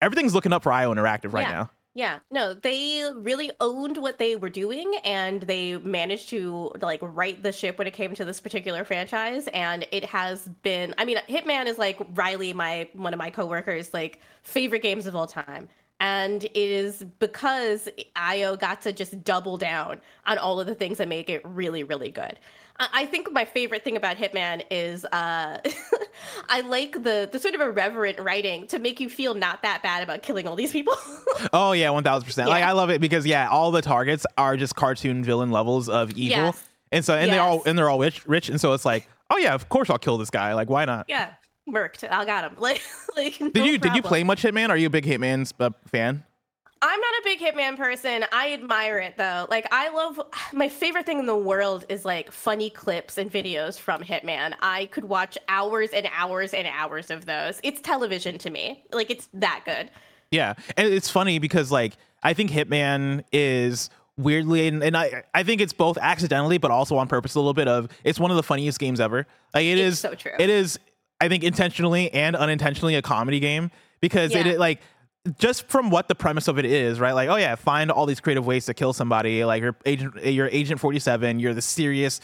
everything's 0.00 0.34
looking 0.36 0.52
up 0.52 0.62
for 0.62 0.70
IO 0.70 0.94
Interactive 0.94 1.32
right 1.32 1.48
Yeah. 1.48 1.52
now. 1.52 1.70
Yeah, 1.96 2.18
no, 2.30 2.52
they 2.52 3.10
really 3.14 3.50
owned 3.58 3.96
what 3.96 4.18
they 4.18 4.36
were 4.36 4.50
doing 4.50 4.96
and 5.02 5.40
they 5.40 5.78
managed 5.78 6.28
to 6.28 6.70
like 6.82 7.00
right 7.02 7.42
the 7.42 7.52
ship 7.52 7.78
when 7.78 7.86
it 7.86 7.94
came 7.94 8.14
to 8.16 8.24
this 8.26 8.38
particular 8.38 8.84
franchise 8.84 9.48
and 9.54 9.86
it 9.90 10.04
has 10.04 10.46
been 10.60 10.94
I 10.98 11.06
mean 11.06 11.16
Hitman 11.26 11.64
is 11.64 11.78
like 11.78 11.98
Riley 12.12 12.52
my 12.52 12.90
one 12.92 13.14
of 13.14 13.18
my 13.18 13.30
coworkers 13.30 13.94
like 13.94 14.20
favorite 14.42 14.82
games 14.82 15.06
of 15.06 15.16
all 15.16 15.26
time. 15.26 15.70
And 15.98 16.44
it 16.44 16.54
is 16.54 17.04
because 17.18 17.88
IO 18.14 18.56
got 18.56 18.82
to 18.82 18.92
just 18.92 19.24
double 19.24 19.56
down 19.56 20.00
on 20.26 20.36
all 20.38 20.60
of 20.60 20.66
the 20.66 20.74
things 20.74 20.98
that 20.98 21.08
make 21.08 21.30
it 21.30 21.40
really, 21.44 21.84
really 21.84 22.10
good. 22.10 22.38
I 22.78 23.06
think 23.06 23.32
my 23.32 23.46
favorite 23.46 23.84
thing 23.84 23.96
about 23.96 24.18
Hitman 24.18 24.62
is 24.70 25.06
uh, 25.06 25.58
I 26.50 26.60
like 26.60 26.92
the 27.02 27.26
the 27.32 27.38
sort 27.38 27.54
of 27.54 27.62
irreverent 27.62 28.18
writing 28.20 28.66
to 28.66 28.78
make 28.78 29.00
you 29.00 29.08
feel 29.08 29.32
not 29.32 29.62
that 29.62 29.82
bad 29.82 30.02
about 30.02 30.22
killing 30.22 30.46
all 30.46 30.56
these 30.56 30.72
people. 30.72 30.92
oh 31.54 31.72
yeah, 31.72 31.88
one 31.88 32.04
thousand 32.04 32.26
percent. 32.26 32.50
Like 32.50 32.62
I 32.64 32.72
love 32.72 32.90
it 32.90 33.00
because 33.00 33.24
yeah, 33.24 33.48
all 33.48 33.70
the 33.70 33.80
targets 33.80 34.26
are 34.36 34.58
just 34.58 34.76
cartoon 34.76 35.24
villain 35.24 35.50
levels 35.50 35.88
of 35.88 36.10
evil, 36.10 36.36
Yes. 36.36 36.68
and 36.92 37.02
so 37.02 37.14
and 37.14 37.28
Yes. 37.28 37.34
they're 37.34 37.42
all 37.42 37.62
and 37.64 37.78
they're 37.78 37.88
all 37.88 37.98
rich, 37.98 38.26
rich, 38.26 38.50
and 38.50 38.60
so 38.60 38.74
it's 38.74 38.84
like, 38.84 39.08
oh 39.30 39.38
yeah, 39.38 39.54
of 39.54 39.70
course 39.70 39.88
I'll 39.88 39.96
kill 39.98 40.18
this 40.18 40.28
guy. 40.28 40.52
Like 40.52 40.68
why 40.68 40.84
not? 40.84 41.06
yeah, 41.08 41.30
murked. 41.68 42.08
I 42.10 42.24
got 42.24 42.44
him. 42.44 42.56
Like, 42.60 42.82
like 43.16 43.38
Did 43.38 43.64
you 43.66 43.78
did 43.78 43.94
you 43.94 44.02
play 44.02 44.22
much 44.24 44.42
Hitman? 44.42 44.68
Are 44.68 44.76
you 44.76 44.88
a 44.88 44.90
big 44.90 45.06
Hitman 45.06 45.50
uh, 45.58 45.70
fan? 45.86 46.24
I'm 46.82 47.00
not 47.00 47.14
a 47.14 47.22
big 47.24 47.40
Hitman 47.40 47.76
person. 47.76 48.24
I 48.32 48.52
admire 48.52 48.98
it 48.98 49.16
though. 49.16 49.46
Like 49.48 49.66
I 49.72 49.88
love 49.88 50.20
my 50.52 50.68
favorite 50.68 51.06
thing 51.06 51.18
in 51.18 51.26
the 51.26 51.36
world 51.36 51.84
is 51.88 52.04
like 52.04 52.30
funny 52.30 52.70
clips 52.70 53.18
and 53.18 53.32
videos 53.32 53.78
from 53.78 54.02
Hitman. 54.02 54.54
I 54.60 54.86
could 54.86 55.04
watch 55.04 55.38
hours 55.48 55.90
and 55.90 56.08
hours 56.12 56.52
and 56.52 56.68
hours 56.68 57.10
of 57.10 57.24
those. 57.26 57.60
It's 57.62 57.80
television 57.80 58.38
to 58.38 58.50
me. 58.50 58.84
Like 58.92 59.10
it's 59.10 59.28
that 59.34 59.62
good. 59.64 59.90
Yeah, 60.30 60.54
and 60.76 60.88
it's 60.88 61.08
funny 61.08 61.38
because 61.38 61.72
like 61.72 61.96
I 62.22 62.34
think 62.34 62.50
Hitman 62.50 63.24
is 63.32 63.88
weirdly 64.18 64.66
and, 64.66 64.82
and 64.82 64.96
I 64.96 65.24
I 65.34 65.42
think 65.42 65.60
it's 65.60 65.72
both 65.72 65.98
accidentally 65.98 66.58
but 66.58 66.70
also 66.70 66.96
on 66.96 67.06
purpose 67.06 67.34
a 67.34 67.38
little 67.38 67.52
bit 67.54 67.68
of 67.68 67.88
it's 68.02 68.18
one 68.18 68.30
of 68.30 68.36
the 68.36 68.42
funniest 68.42 68.78
games 68.78 69.00
ever. 69.00 69.26
Like 69.54 69.64
it 69.64 69.78
It's 69.78 69.94
is 69.94 70.00
so 70.00 70.14
true. 70.14 70.32
It 70.38 70.50
is 70.50 70.78
I 71.20 71.28
think 71.28 71.44
intentionally 71.44 72.12
and 72.12 72.36
unintentionally 72.36 72.94
a 72.94 73.02
comedy 73.02 73.40
game 73.40 73.70
because 74.00 74.32
Yeah. 74.34 74.46
it 74.46 74.58
like 74.58 74.80
just 75.38 75.66
from 75.68 75.90
what 75.90 76.06
the 76.06 76.14
premise 76.14 76.46
of 76.46 76.56
it 76.56 76.64
is, 76.64 77.00
right? 77.00 77.12
Like, 77.12 77.28
oh 77.28 77.34
yeah, 77.34 77.56
find 77.56 77.90
all 77.90 78.06
these 78.06 78.20
creative 78.20 78.46
ways 78.46 78.66
to 78.66 78.74
kill 78.74 78.92
somebody. 78.92 79.44
Like 79.44 79.60
you're 79.62 79.74
agent, 79.84 80.14
you're 80.24 80.48
Agent 80.52 80.78
Forty 80.80 80.98
Seven. 81.00 81.40
You're 81.40 81.54
the 81.54 81.62
serious 81.62 82.20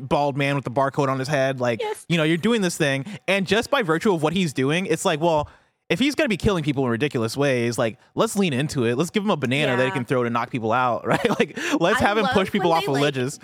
bald 0.00 0.36
man 0.36 0.54
with 0.54 0.64
the 0.64 0.70
barcode 0.70 1.08
on 1.08 1.18
his 1.18 1.28
head. 1.28 1.60
Like, 1.60 1.80
Yes. 1.80 2.04
you 2.08 2.16
know, 2.18 2.24
you're 2.24 2.36
doing 2.36 2.60
this 2.60 2.76
thing, 2.76 3.06
and 3.26 3.46
just 3.46 3.70
by 3.70 3.82
virtue 3.82 4.12
of 4.12 4.22
what 4.22 4.32
he's 4.34 4.52
doing, 4.52 4.84
it's 4.86 5.04
like, 5.06 5.20
well, 5.20 5.48
if 5.88 5.98
he's 5.98 6.14
gonna 6.14 6.28
be 6.28 6.36
killing 6.36 6.62
people 6.62 6.84
in 6.84 6.90
ridiculous 6.90 7.34
ways, 7.34 7.78
like 7.78 7.98
let's 8.14 8.36
lean 8.36 8.52
into 8.52 8.84
it. 8.84 8.96
Let's 8.98 9.08
give 9.10 9.22
him 9.22 9.30
a 9.30 9.36
banana 9.38 9.76
that 9.78 9.86
he 9.86 9.90
can 9.90 10.04
throw 10.04 10.22
to 10.22 10.28
knock 10.28 10.50
people 10.50 10.70
out, 10.72 11.06
right? 11.06 11.30
Like 11.38 11.58
let's 11.80 12.02
I 12.02 12.06
have 12.08 12.18
him 12.18 12.26
push 12.26 12.50
people 12.50 12.72
off 12.72 12.82
of 12.86 12.92
like, 12.92 13.02
ledges. 13.04 13.40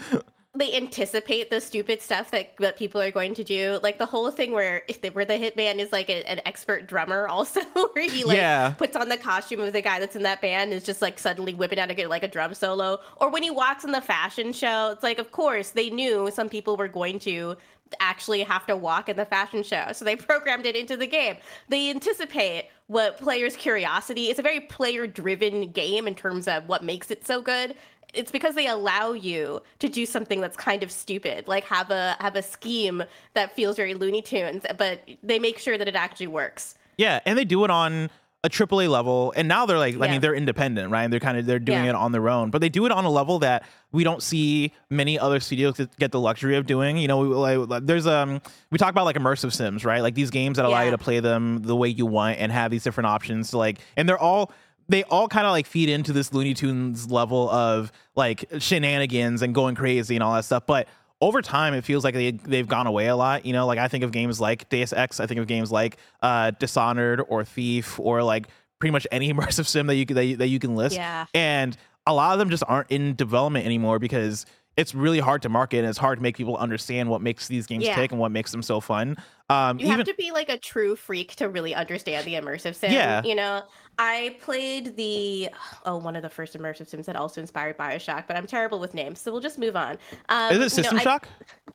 They 0.56 0.72
anticipate 0.76 1.50
the 1.50 1.60
stupid 1.60 2.00
stuff 2.00 2.30
that, 2.30 2.56
that 2.58 2.76
people 2.78 3.00
are 3.00 3.10
going 3.10 3.34
to 3.34 3.42
do. 3.42 3.80
Like 3.82 3.98
the 3.98 4.06
whole 4.06 4.30
thing 4.30 4.52
where 4.52 4.82
they, 5.02 5.10
where 5.10 5.24
the 5.24 5.34
hitman 5.34 5.78
is 5.78 5.90
like 5.90 6.08
a, 6.08 6.28
an 6.30 6.40
expert 6.46 6.86
drummer 6.86 7.26
also 7.26 7.60
where 7.92 8.08
he 8.08 8.22
like 8.22 8.36
Yeah. 8.36 8.70
puts 8.70 8.94
on 8.94 9.08
the 9.08 9.16
costume 9.16 9.60
of 9.60 9.72
the 9.72 9.82
guy 9.82 9.98
that's 9.98 10.14
in 10.14 10.22
that 10.22 10.40
band 10.40 10.72
is 10.72 10.84
just 10.84 11.02
like 11.02 11.18
suddenly 11.18 11.54
whipping 11.54 11.80
out 11.80 11.90
a 11.90 12.06
like 12.06 12.22
a 12.22 12.28
drum 12.28 12.54
solo. 12.54 13.00
Or 13.16 13.30
when 13.30 13.42
he 13.42 13.50
walks 13.50 13.84
in 13.84 13.90
the 13.90 14.00
fashion 14.00 14.52
show, 14.52 14.90
it's 14.92 15.02
like 15.02 15.18
of 15.18 15.32
course 15.32 15.70
they 15.70 15.90
knew 15.90 16.30
some 16.32 16.48
people 16.48 16.76
were 16.76 16.88
going 16.88 17.18
to 17.20 17.56
actually 18.00 18.42
have 18.42 18.66
to 18.66 18.76
walk 18.76 19.08
in 19.08 19.16
the 19.16 19.24
fashion 19.26 19.62
show. 19.62 19.86
So 19.92 20.04
they 20.04 20.16
programmed 20.30 20.66
it 20.66 20.76
into 20.76 20.96
the 20.96 21.06
game. 21.06 21.36
They 21.68 21.90
anticipate 21.90 22.68
what 22.86 23.18
players' 23.18 23.56
curiosity. 23.56 24.28
It's 24.30 24.38
a 24.38 24.42
very 24.42 24.60
player 24.60 25.06
driven 25.06 25.70
game 25.70 26.06
in 26.06 26.14
terms 26.14 26.46
of 26.48 26.68
what 26.68 26.84
makes 26.84 27.10
it 27.10 27.26
so 27.26 27.40
good. 27.40 27.74
It's 28.14 28.30
because 28.30 28.54
they 28.54 28.66
allow 28.66 29.12
you 29.12 29.60
to 29.80 29.88
do 29.88 30.06
something 30.06 30.40
that's 30.40 30.56
kind 30.56 30.82
of 30.82 30.90
stupid, 30.90 31.48
like 31.48 31.64
have 31.64 31.90
a 31.90 32.16
have 32.20 32.36
a 32.36 32.42
scheme 32.42 33.02
that 33.34 33.54
feels 33.54 33.76
very 33.76 33.94
Looney 33.94 34.22
Tunes, 34.22 34.64
but 34.78 35.00
they 35.22 35.38
make 35.38 35.58
sure 35.58 35.76
that 35.78 35.88
it 35.88 35.94
actually 35.96 36.28
works. 36.28 36.74
Yeah, 36.96 37.20
and 37.26 37.36
they 37.38 37.44
do 37.44 37.64
it 37.64 37.70
on 37.70 38.10
a 38.44 38.48
AAA 38.50 38.90
level, 38.90 39.32
and 39.36 39.48
now 39.48 39.64
they're 39.64 39.78
like, 39.78 39.94
I 39.98 40.10
mean, 40.10 40.20
they're 40.20 40.34
independent, 40.34 40.90
right? 40.90 41.02
And 41.04 41.10
they're 41.12 41.18
kind 41.18 41.38
of 41.38 41.46
they're 41.46 41.58
doing 41.58 41.84
Yeah. 41.84 41.90
it 41.90 41.94
on 41.96 42.12
their 42.12 42.28
own, 42.28 42.50
but 42.50 42.60
they 42.60 42.68
do 42.68 42.84
it 42.84 42.92
on 42.92 43.06
a 43.06 43.10
level 43.10 43.38
that 43.38 43.64
we 43.90 44.04
don't 44.04 44.22
see 44.22 44.70
many 44.90 45.18
other 45.18 45.40
studios 45.40 45.80
get 45.98 46.12
the 46.12 46.20
luxury 46.20 46.56
of 46.56 46.66
doing. 46.66 46.98
You 46.98 47.08
know, 47.08 47.18
we, 47.20 47.28
like, 47.28 47.86
there's 47.86 48.06
um, 48.06 48.42
we 48.70 48.76
talk 48.76 48.90
about 48.90 49.06
like 49.06 49.16
immersive 49.16 49.52
sims, 49.54 49.82
right? 49.84 50.02
Like 50.02 50.14
these 50.14 50.30
games 50.30 50.56
that 50.58 50.66
allow 50.66 50.82
you 50.82 50.90
to 50.90 50.98
play 50.98 51.20
them 51.20 51.62
the 51.62 51.74
way 51.74 51.88
you 51.88 52.04
want 52.04 52.38
and 52.38 52.52
have 52.52 52.70
these 52.70 52.84
different 52.84 53.06
options. 53.06 53.50
To 53.52 53.58
like, 53.58 53.78
and 53.96 54.06
they're 54.06 54.18
all 54.18 54.52
they 54.88 55.02
all 55.04 55.28
kind 55.28 55.46
of 55.46 55.52
like 55.52 55.66
feed 55.66 55.88
into 55.88 56.12
this 56.12 56.32
Looney 56.32 56.54
Tunes 56.54 57.10
level 57.10 57.48
of 57.50 57.90
like 58.16 58.44
shenanigans 58.58 59.42
and 59.42 59.54
going 59.54 59.74
crazy 59.74 60.14
and 60.16 60.22
all 60.22 60.34
that 60.34 60.44
stuff, 60.44 60.64
but 60.66 60.88
over 61.20 61.40
time 61.40 61.72
it 61.74 61.84
feels 61.84 62.04
like 62.04 62.14
they 62.14 62.32
they've 62.32 62.68
gone 62.68 62.86
away 62.86 63.06
a 63.06 63.16
lot. 63.16 63.46
You 63.46 63.52
know, 63.52 63.66
like 63.66 63.78
I 63.78 63.88
think 63.88 64.04
of 64.04 64.12
games 64.12 64.40
like 64.40 64.68
Deus 64.68 64.92
Ex, 64.92 65.20
I 65.20 65.26
think 65.26 65.40
of 65.40 65.46
games 65.46 65.70
like 65.72 65.96
uh 66.22 66.50
Dishonored 66.58 67.22
or 67.28 67.44
Thief 67.44 67.98
or 68.00 68.22
like 68.22 68.48
pretty 68.78 68.92
much 68.92 69.06
any 69.10 69.32
immersive 69.32 69.66
sim 69.66 69.86
that 69.86 69.94
you 69.96 70.04
can 70.06 70.16
that 70.16 70.24
you, 70.24 70.36
that 70.36 70.48
you 70.48 70.58
can 70.58 70.74
list. 70.76 70.96
Yeah. 70.96 71.26
And 71.32 71.76
a 72.06 72.12
lot 72.12 72.32
of 72.34 72.38
them 72.38 72.50
just 72.50 72.64
aren't 72.66 72.90
in 72.90 73.14
development 73.14 73.64
anymore 73.64 73.98
because 73.98 74.44
it's 74.76 74.94
really 74.94 75.20
hard 75.20 75.40
to 75.42 75.48
market 75.48 75.78
and 75.78 75.86
it's 75.86 75.96
hard 75.98 76.18
to 76.18 76.22
make 76.22 76.36
people 76.36 76.56
understand 76.56 77.08
what 77.08 77.22
makes 77.22 77.46
these 77.48 77.64
games 77.66 77.84
Yeah. 77.84 77.94
tick 77.94 78.10
and 78.10 78.20
what 78.20 78.32
makes 78.32 78.50
them 78.50 78.62
so 78.62 78.80
fun. 78.80 79.16
Um 79.48 79.78
You 79.78 79.86
even 79.86 79.98
have 79.98 80.06
to 80.08 80.14
be 80.14 80.30
like 80.32 80.50
a 80.50 80.58
true 80.58 80.96
freak 80.96 81.36
to 81.36 81.48
really 81.48 81.74
understand 81.74 82.26
the 82.26 82.34
immersive 82.34 82.74
sim. 82.74 82.92
Yeah. 82.92 83.22
You 83.24 83.36
know, 83.36 83.62
I 83.98 84.36
played 84.40 84.96
the 84.96 85.50
oh 85.86 85.96
one 85.96 86.16
of 86.16 86.22
the 86.22 86.28
first 86.28 86.56
immersive 86.56 86.88
sims 86.88 87.06
that 87.06 87.16
also 87.16 87.40
inspired 87.40 87.78
Bioshock, 87.78 88.26
but 88.26 88.36
I'm 88.36 88.46
terrible 88.46 88.78
with 88.78 88.94
names, 88.94 89.20
so 89.20 89.32
we'll 89.32 89.40
just 89.40 89.58
move 89.58 89.76
on. 89.76 89.98
Um, 90.28 90.50
is 90.50 90.52
you 90.52 90.58
know, 90.58 90.66
it 90.66 90.70
System 90.70 90.98
I- 90.98 91.02
Shock? 91.02 91.28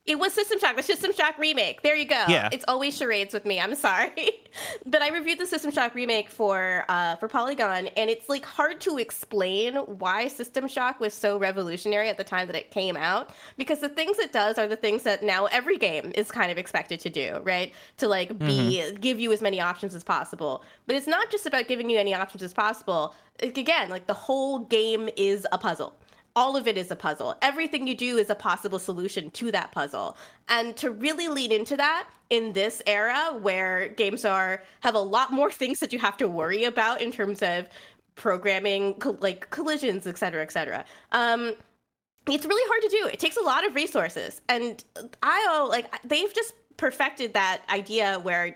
It 0.06 0.18
was 0.18 0.34
System 0.34 0.60
Shock, 0.60 0.76
the 0.76 0.82
System 0.82 1.14
Shock 1.14 1.38
remake. 1.38 1.84
There 1.84 1.96
you 1.96 2.06
go. 2.06 2.26
Yeah. 2.28 2.50
It's 2.52 2.66
always 2.68 2.98
charades 2.98 3.32
with 3.32 3.46
me. 3.46 3.60
I'm 3.60 3.76
sorry. 3.76 4.42
but 4.88 5.04
I 5.04 5.10
reviewed 5.10 5.40
the 5.40 5.46
System 5.46 5.72
Shock 5.72 5.94
remake 5.94 6.30
for 6.30 6.86
uh 6.90 7.16
for 7.18 7.28
Polygon 7.28 7.88
and 7.88 8.10
it's 8.10 8.28
like 8.28 8.44
hard 8.44 8.82
to 8.82 8.98
explain 8.98 9.76
why 9.76 10.28
System 10.28 10.68
Shock 10.68 11.00
was 11.00 11.14
so 11.14 11.38
revolutionary 11.38 12.10
at 12.10 12.18
the 12.18 12.24
time 12.24 12.48
that 12.48 12.56
it 12.56 12.72
came 12.72 12.98
out 12.98 13.32
because 13.58 13.80
the 13.80 13.90
things 13.90 14.18
it 14.18 14.34
does 14.34 14.58
are 14.58 14.68
the 14.68 14.76
things 14.76 15.04
that 15.04 15.22
now 15.22 15.46
every 15.48 15.78
game 15.78 16.12
is 16.16 16.32
kind 16.32 16.52
of 16.52 16.58
expected 16.58 17.00
to 17.02 17.10
do, 17.10 17.40
right? 17.44 17.74
To 17.98 18.08
like 18.08 18.38
be 18.40 18.92
give 19.00 19.20
you 19.20 19.32
as 19.32 19.42
many 19.42 19.62
options 19.62 19.94
as 19.94 20.04
possible. 20.04 20.64
But 20.88 20.96
it's 20.96 21.08
not 21.08 21.30
just 21.30 21.46
about 21.46 21.68
giving 21.68 21.90
you 21.90 22.00
any 22.00 22.09
options 22.14 22.44
as 22.44 22.54
possible. 22.54 23.16
Again, 23.42 23.90
like 23.90 24.08
the 24.08 24.14
whole 24.14 24.60
game 24.60 25.10
is 25.16 25.46
a 25.52 25.58
puzzle 25.58 25.96
all 26.36 26.56
of 26.56 26.68
it 26.68 26.78
is 26.78 26.90
a 26.90 26.96
puzzle. 26.96 27.36
Everything 27.42 27.86
you 27.86 27.96
do 27.96 28.18
is 28.18 28.30
a 28.30 28.36
possible 28.36 28.80
solution 28.80 29.30
to 29.32 29.52
that 29.52 29.74
puzzle. 29.74 30.16
And 30.48 30.76
to 30.78 30.92
really 30.92 31.28
lean 31.28 31.52
into 31.52 31.76
that 31.76 32.08
in 32.30 32.54
this 32.54 32.82
era 32.86 33.38
where 33.42 33.90
games 33.90 34.24
are 34.24 34.64
have 34.82 34.96
a 34.96 35.00
lot 35.00 35.34
more 35.34 35.52
things 35.52 35.80
that 35.80 35.92
you 35.92 36.00
have 36.00 36.16
to 36.18 36.28
worry 36.28 36.64
about 36.64 37.02
in 37.02 37.12
terms 37.12 37.42
of 37.42 37.68
programming 38.16 38.96
like 39.20 39.50
collisions, 39.50 40.06
et 40.06 40.18
cetera, 40.18 40.42
et 40.42 40.52
cetera. 40.52 40.86
Um, 41.12 41.56
it's 42.30 42.46
really 42.46 42.70
hard 42.70 42.84
to 42.84 42.98
do. 43.02 43.08
It 43.12 43.20
takes 43.20 43.38
a 43.38 43.42
lot 43.42 43.66
of 43.66 43.74
resources. 43.76 44.42
And 44.48 44.84
IO, 45.24 45.66
like 45.66 45.88
they've 46.08 46.34
just 46.34 46.54
perfected 46.78 47.34
that 47.34 47.64
idea 47.70 48.20
where 48.22 48.56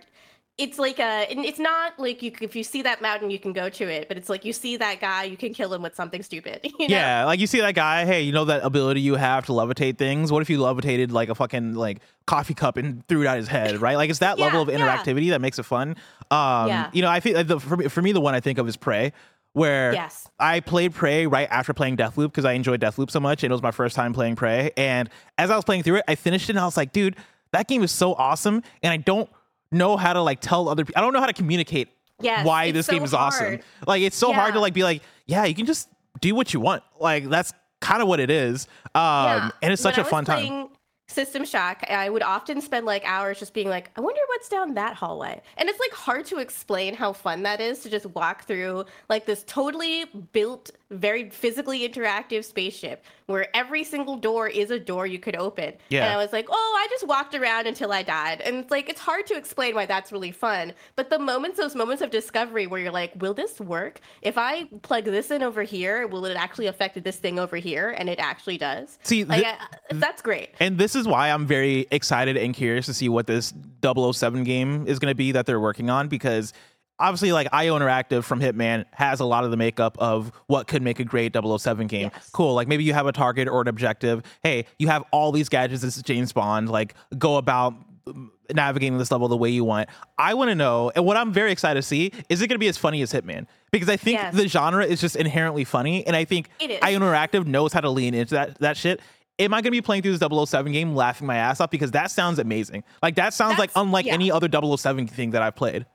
it's 0.60 0.78
like 0.78 1.00
a 1.00 1.26
it's 1.30 1.58
not 1.58 1.98
like 1.98 2.22
you 2.22 2.32
if 2.39 2.56
you 2.56 2.63
see 2.63 2.84
that 2.84 3.02
mountain 3.02 3.32
you 3.32 3.39
can 3.39 3.54
go 3.54 3.70
to 3.70 3.86
it 3.86 4.08
but 4.08 4.18
it's 4.18 4.30
like 4.30 4.46
you 4.46 4.54
see 4.54 4.78
that 4.78 5.00
guy 5.02 5.24
you 5.24 5.36
can 5.36 5.52
kill 5.52 5.74
him 5.74 5.82
with 5.82 5.96
something 5.96 6.22
stupid 6.22 6.60
you 6.63 6.88
know? 6.88 6.96
Yeah, 6.96 7.26
like 7.26 7.39
you 7.39 7.48
see 7.48 7.60
that 7.62 7.74
guy, 7.74 8.06
hey, 8.06 8.22
you 8.22 8.32
know 8.32 8.46
that 8.46 8.63
ability 8.63 9.02
you 9.02 9.16
have 9.16 9.48
to 9.48 9.52
levitate 9.52 9.98
things? 9.98 10.32
What 10.32 10.44
if 10.44 10.50
you 10.52 10.62
levitated 10.62 11.12
like 11.12 11.30
a 11.30 11.36
fucking 11.36 11.74
like 11.74 12.02
coffee 12.28 12.54
cup 12.54 12.78
and 12.78 13.06
threw 13.08 13.24
it 13.24 13.28
at 13.28 13.38
his 13.38 13.48
head, 13.48 13.82
right? 13.82 13.96
Like 13.96 14.12
it's 14.12 14.20
that 14.20 14.38
level 14.46 14.62
of 14.62 14.70
Yeah, 14.70 14.78
yeah. 14.78 14.98
interactivity 14.98 15.30
that 15.32 15.42
makes 15.42 15.58
it 15.58 15.63
fun. 15.63 15.96
Um 16.30 16.68
Yeah. 16.68 16.89
you 16.94 17.02
know, 17.02 17.10
I 17.10 17.20
feel 17.20 17.34
like 17.36 17.48
the, 17.48 17.60
for 17.60 17.76
me, 17.78 17.88
for 17.88 18.02
me 18.04 18.12
the 18.12 18.22
one 18.22 18.36
I 18.36 18.39
think 18.39 18.60
of 18.60 18.68
is 18.68 18.78
Prey 18.78 19.12
where 19.54 19.94
Yes. 19.94 20.28
I 20.39 20.60
played 20.60 20.94
Prey 20.94 21.26
right 21.26 21.48
after 21.50 21.74
playing 21.74 21.98
Deathloop 21.98 22.26
because 22.28 22.46
I 22.46 22.54
enjoyed 22.54 22.80
Deathloop 22.82 23.10
so 23.10 23.20
much 23.20 23.44
and 23.44 23.50
it 23.52 23.54
was 23.56 23.63
my 23.63 23.72
first 23.72 23.96
time 23.96 24.13
playing 24.13 24.36
Prey 24.36 24.72
and 24.78 25.10
as 25.39 25.50
I 25.50 25.56
was 25.56 25.66
playing 25.66 25.82
through 25.82 25.96
it, 25.98 26.04
I 26.08 26.13
finished 26.16 26.50
it 26.50 26.54
and 26.54 26.60
I 26.60 26.66
was 26.66 26.78
like, 26.78 26.92
dude, 26.92 27.16
that 27.54 27.68
game 27.68 27.82
is 27.84 27.92
so 27.92 28.13
awesome 28.13 28.62
and 28.84 28.92
I 28.94 28.98
don't 28.98 29.30
know 29.73 29.97
how 29.97 30.13
to 30.13 30.21
like 30.21 30.39
tell 30.39 30.69
other 30.69 30.86
people. 30.86 30.99
I 30.99 31.01
don't 31.03 31.13
know 31.13 31.19
how 31.19 31.25
to 31.27 31.33
communicate 31.33 31.89
Yes, 32.21 32.45
why 32.45 32.71
this 32.71 32.88
game 32.88 32.99
so 32.99 33.05
is 33.05 33.13
awesome. 33.13 33.59
Like 33.86 34.01
it's 34.01 34.15
so 34.15 34.31
hard 34.31 34.53
to 34.53 34.59
like 34.59 34.73
be 34.73 34.83
like, 34.83 35.01
yeah, 35.25 35.45
you 35.45 35.55
can 35.55 35.65
just 35.65 35.89
do 36.21 36.33
what 36.36 36.53
you 36.53 36.59
want. 36.59 36.83
Like 36.99 37.25
that's 37.29 37.53
kind 37.81 38.01
of 38.01 38.07
what 38.07 38.19
it 38.19 38.29
is. 38.29 38.67
Um 38.95 39.01
Yeah. 39.25 39.49
and 39.62 39.73
it's 39.73 39.81
such 39.81 39.97
When 39.97 40.05
a 40.05 40.09
fun 40.09 40.25
time. 40.25 40.69
System 41.09 41.43
Shock, 41.45 41.83
I 41.89 42.09
would 42.09 42.23
often 42.23 42.62
spend 42.62 42.86
like 42.86 43.03
hours 43.05 43.38
just 43.38 43.53
being 43.53 43.67
like, 43.67 43.91
I 43.97 44.01
wonder 44.01 44.21
what's 44.29 44.47
down 44.47 44.75
that 44.75 44.95
hallway. 44.95 45.41
And 45.57 45.67
it's 45.69 45.79
like 45.79 45.91
hard 45.91 46.25
to 46.27 46.38
explain 46.39 46.95
how 46.95 47.12
fun 47.13 47.43
that 47.43 47.59
is 47.59 47.79
to 47.79 47.89
just 47.89 48.05
walk 48.07 48.45
through 48.45 48.86
like 49.09 49.25
this 49.25 49.43
totally 49.45 50.05
built, 50.31 50.71
very 50.93 51.29
physically 51.29 51.88
interactive 51.88 52.43
spaceship 52.43 53.03
where 53.25 53.47
every 53.56 53.84
single 53.84 54.17
door 54.17 54.47
is 54.49 54.69
a 54.69 54.79
door 54.79 55.08
you 55.08 55.17
could 55.17 55.36
open. 55.36 55.73
Yeah. 55.89 56.03
And 56.06 56.13
I 56.13 56.17
was 56.17 56.34
like, 56.34 56.45
oh, 56.49 56.77
I 56.77 56.88
just 56.89 57.08
walked 57.08 57.34
around 57.36 57.67
until 57.67 57.91
I 57.93 58.03
died. 58.03 58.41
And 58.41 58.58
it's 58.58 58.71
like, 58.71 58.89
it's 58.89 58.99
hard 58.99 59.25
to 59.27 59.36
explain 59.36 59.75
why 59.75 59.86
that's 59.86 60.12
really 60.12 60.32
fun. 60.32 60.73
But 60.97 61.10
the 61.10 61.19
moments, 61.19 61.58
those 61.58 61.73
moments 61.73 62.01
of 62.01 62.10
discovery 62.12 62.67
where 62.67 62.82
you're 62.82 62.91
like, 62.91 63.13
will 63.21 63.34
this 63.34 63.60
work? 63.62 64.01
If 64.22 64.38
I 64.38 64.65
plug 64.82 65.05
this 65.05 65.32
in 65.32 65.41
over 65.41 65.63
here, 65.63 66.05
will 66.07 66.26
it 66.26 66.36
actually 66.36 66.68
affect 66.68 67.01
this 67.03 67.15
thing 67.15 67.39
over 67.39 67.55
here? 67.55 67.95
And 67.97 68.09
it 68.09 68.20
actually 68.20 68.57
does. 68.57 68.99
See, 69.03 69.24
Like, 69.24 69.45
I- 69.45 69.57
that's 69.91 70.22
great. 70.22 70.49
And 70.59 70.78
this 70.78 70.95
is 70.95 71.07
why 71.07 71.30
I'm 71.32 71.45
very 71.47 71.88
excited 71.91 72.36
and 72.36 72.53
curious 72.53 72.86
to 72.88 72.93
see 72.93 73.07
what 73.07 73.26
this 73.28 73.53
007 73.82 74.43
game 74.43 74.86
is 74.88 74.99
going 74.99 75.11
to 75.11 75.15
be 75.15 75.32
that 75.32 75.45
they're 75.45 75.59
working 75.59 75.89
on 75.89 76.07
because 76.09 76.51
obviously 77.00 77.32
like 77.32 77.48
IO 77.52 77.78
Interactive 77.78 78.24
from 78.24 78.39
Hitman 78.39 78.86
has 78.91 79.20
a 79.20 79.26
lot 79.26 79.44
of 79.44 79.52
the 79.52 79.58
makeup 79.58 79.98
of 80.00 80.32
what 80.48 80.68
could 80.68 80.82
make 80.82 81.00
a 81.00 81.04
great 81.04 81.36
007 81.36 81.88
game. 81.88 82.10
Yes. 82.14 82.30
Cool. 82.32 82.54
Like 82.54 82.68
maybe 82.68 82.84
you 82.84 82.94
have 82.94 83.08
a 83.08 83.12
target 83.12 83.48
or 83.48 83.62
an 83.62 83.68
objective. 83.68 84.24
Hey, 84.44 84.66
you 84.80 84.88
have 84.88 85.04
all 85.12 85.32
these 85.32 85.50
gadgets. 85.50 85.82
This 85.82 85.98
is 85.98 86.04
James 86.04 86.32
Bond. 86.34 86.70
Like 86.70 86.96
go 87.18 87.38
about 87.38 87.74
um, 88.08 88.32
navigating 88.54 88.98
this 88.98 89.12
level 89.12 89.28
the 89.28 89.38
way 89.38 89.50
you 89.50 89.64
want. 89.64 89.89
I 90.18 90.34
want 90.34 90.50
to 90.50 90.56
know, 90.56 90.91
and 90.96 91.06
what 91.06 91.18
I'm 91.18 91.32
very 91.34 91.52
excited 91.52 91.82
to 91.82 91.88
see 91.88 92.12
is 92.30 92.41
it 92.41 92.48
going 92.48 92.56
to 92.56 92.60
be 92.60 92.68
as 92.68 92.78
funny 92.78 93.02
as 93.02 93.12
Hitman? 93.12 93.48
Because 93.72 93.89
I 93.89 93.98
think 93.98 94.20
Yes. 94.20 94.36
the 94.36 94.48
genre 94.48 94.86
is 94.86 95.02
just 95.02 95.16
inherently 95.16 95.64
funny, 95.64 96.06
and 96.06 96.16
I 96.16 96.26
think 96.26 96.50
IO 96.62 97.00
Interactive 97.00 97.46
knows 97.48 97.74
how 97.74 97.82
to 97.82 97.89
lean 97.89 98.14
into 98.14 98.36
that 98.36 98.60
that 98.60 98.78
shit. 98.78 99.02
Am 99.39 99.52
I 99.52 99.58
going 99.58 99.64
to 99.66 99.72
be 99.72 99.82
playing 99.82 100.04
through 100.04 100.16
this 100.16 100.50
007 100.50 100.72
game 100.72 100.96
laughing 100.96 101.26
my 101.26 101.38
ass 101.38 101.60
off? 101.60 101.72
Because 101.72 101.91
that 101.91 102.12
sounds 102.12 102.38
amazing. 102.38 102.84
Like 103.02 103.16
that 103.16 103.34
sounds 103.34 103.58
like 103.58 103.72
unlike 103.76 104.06
yeah. 104.06 104.14
any 104.14 104.32
other 104.32 104.48
007 104.48 105.08
thing 105.08 105.32
that 105.32 105.41
I've 105.41 105.56
played. 105.56 105.88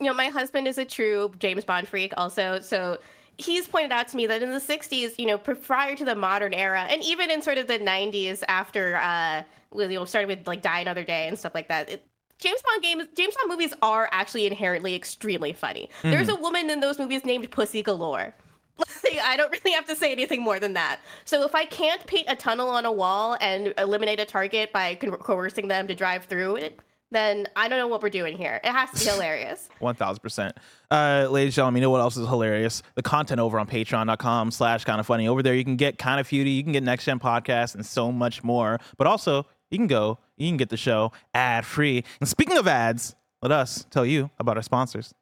You 0.00 0.06
know, 0.06 0.14
my 0.14 0.28
husband 0.28 0.66
is 0.66 0.78
a 0.78 0.84
true 0.84 1.30
James 1.38 1.64
Bond 1.64 1.86
freak 1.86 2.12
also. 2.16 2.60
So 2.60 2.98
he's 3.36 3.68
pointed 3.68 3.92
out 3.92 4.08
to 4.08 4.16
me 4.16 4.26
that 4.26 4.42
in 4.42 4.50
the 4.50 4.60
60s, 4.60 5.18
you 5.18 5.26
know, 5.26 5.38
prior 5.38 5.94
to 5.96 6.04
the 6.04 6.14
modern 6.14 6.54
era, 6.54 6.86
and 6.88 7.02
even 7.04 7.30
in 7.30 7.42
sort 7.42 7.58
of 7.58 7.66
the 7.66 7.78
90s 7.78 8.42
after, 8.48 8.96
uh, 8.96 9.42
you 9.76 9.88
know, 9.88 10.04
started 10.04 10.28
with 10.28 10.46
like 10.46 10.62
Die 10.62 10.80
Another 10.80 11.04
Day 11.04 11.28
and 11.28 11.38
stuff 11.38 11.54
like 11.54 11.68
that, 11.68 11.90
it, 11.90 12.06
James 12.38 12.60
Bond 12.62 12.82
games, 12.82 13.04
James 13.16 13.34
Bond 13.36 13.50
movies 13.50 13.74
are 13.82 14.08
actually 14.12 14.46
inherently 14.46 14.94
extremely 14.94 15.52
funny. 15.52 15.90
There's 16.02 16.30
a 16.30 16.36
woman 16.36 16.70
in 16.70 16.80
those 16.80 16.98
movies 16.98 17.24
named 17.24 17.50
Pussy 17.50 17.82
Galore. 17.82 18.34
I 19.22 19.36
don't 19.36 19.52
really 19.52 19.72
have 19.72 19.86
to 19.88 19.96
say 19.96 20.10
anything 20.10 20.42
more 20.42 20.58
than 20.58 20.72
that. 20.72 21.00
So 21.26 21.44
if 21.44 21.54
I 21.54 21.66
can't 21.66 22.04
paint 22.06 22.26
a 22.28 22.36
tunnel 22.36 22.70
on 22.70 22.86
a 22.86 22.92
wall 22.92 23.36
and 23.42 23.74
eliminate 23.76 24.20
a 24.20 24.24
target 24.24 24.72
by 24.72 24.94
co- 24.94 25.18
coercing 25.18 25.68
them 25.68 25.86
to 25.86 25.94
drive 25.94 26.24
through 26.24 26.56
it, 26.56 26.80
then 27.10 27.48
I 27.56 27.68
don't 27.68 27.78
know 27.78 27.88
what 27.88 28.02
we're 28.02 28.10
doing 28.10 28.36
here. 28.36 28.60
It 28.62 28.70
has 28.72 28.90
to 28.92 28.98
be 29.04 29.10
hilarious. 29.10 29.68
One 29.78 29.94
thousand 29.94 30.20
percent. 30.20 30.56
Uh, 30.90 31.28
ladies 31.30 31.52
and 31.52 31.56
gentlemen, 31.56 31.80
you 31.82 31.86
know 31.86 31.90
what 31.90 32.00
else 32.00 32.16
is 32.16 32.26
hilarious? 32.26 32.82
The 32.94 33.02
content 33.02 33.40
over 33.40 33.58
on 33.58 33.66
patreon.com 33.66 34.50
slash 34.50 34.84
kind 34.84 35.00
of 35.00 35.06
funny. 35.06 35.28
Over 35.28 35.42
there 35.42 35.54
you 35.54 35.64
can 35.64 35.76
get 35.76 35.98
kind 35.98 36.20
of 36.20 36.26
feudy, 36.28 36.54
you 36.56 36.62
can 36.62 36.72
get 36.72 36.82
next 36.82 37.04
gen 37.04 37.18
podcasts 37.18 37.74
and 37.74 37.84
so 37.84 38.10
much 38.12 38.42
more. 38.44 38.78
But 38.96 39.06
also 39.06 39.46
you 39.70 39.78
can 39.78 39.86
go, 39.86 40.18
you 40.36 40.48
can 40.48 40.56
get 40.56 40.68
the 40.68 40.76
show 40.76 41.12
ad 41.34 41.64
free. 41.64 42.04
And 42.20 42.28
speaking 42.28 42.58
of 42.58 42.66
ads, 42.66 43.14
let 43.42 43.52
us 43.52 43.86
tell 43.90 44.04
you 44.04 44.30
about 44.38 44.56
our 44.56 44.62
sponsors. 44.62 45.14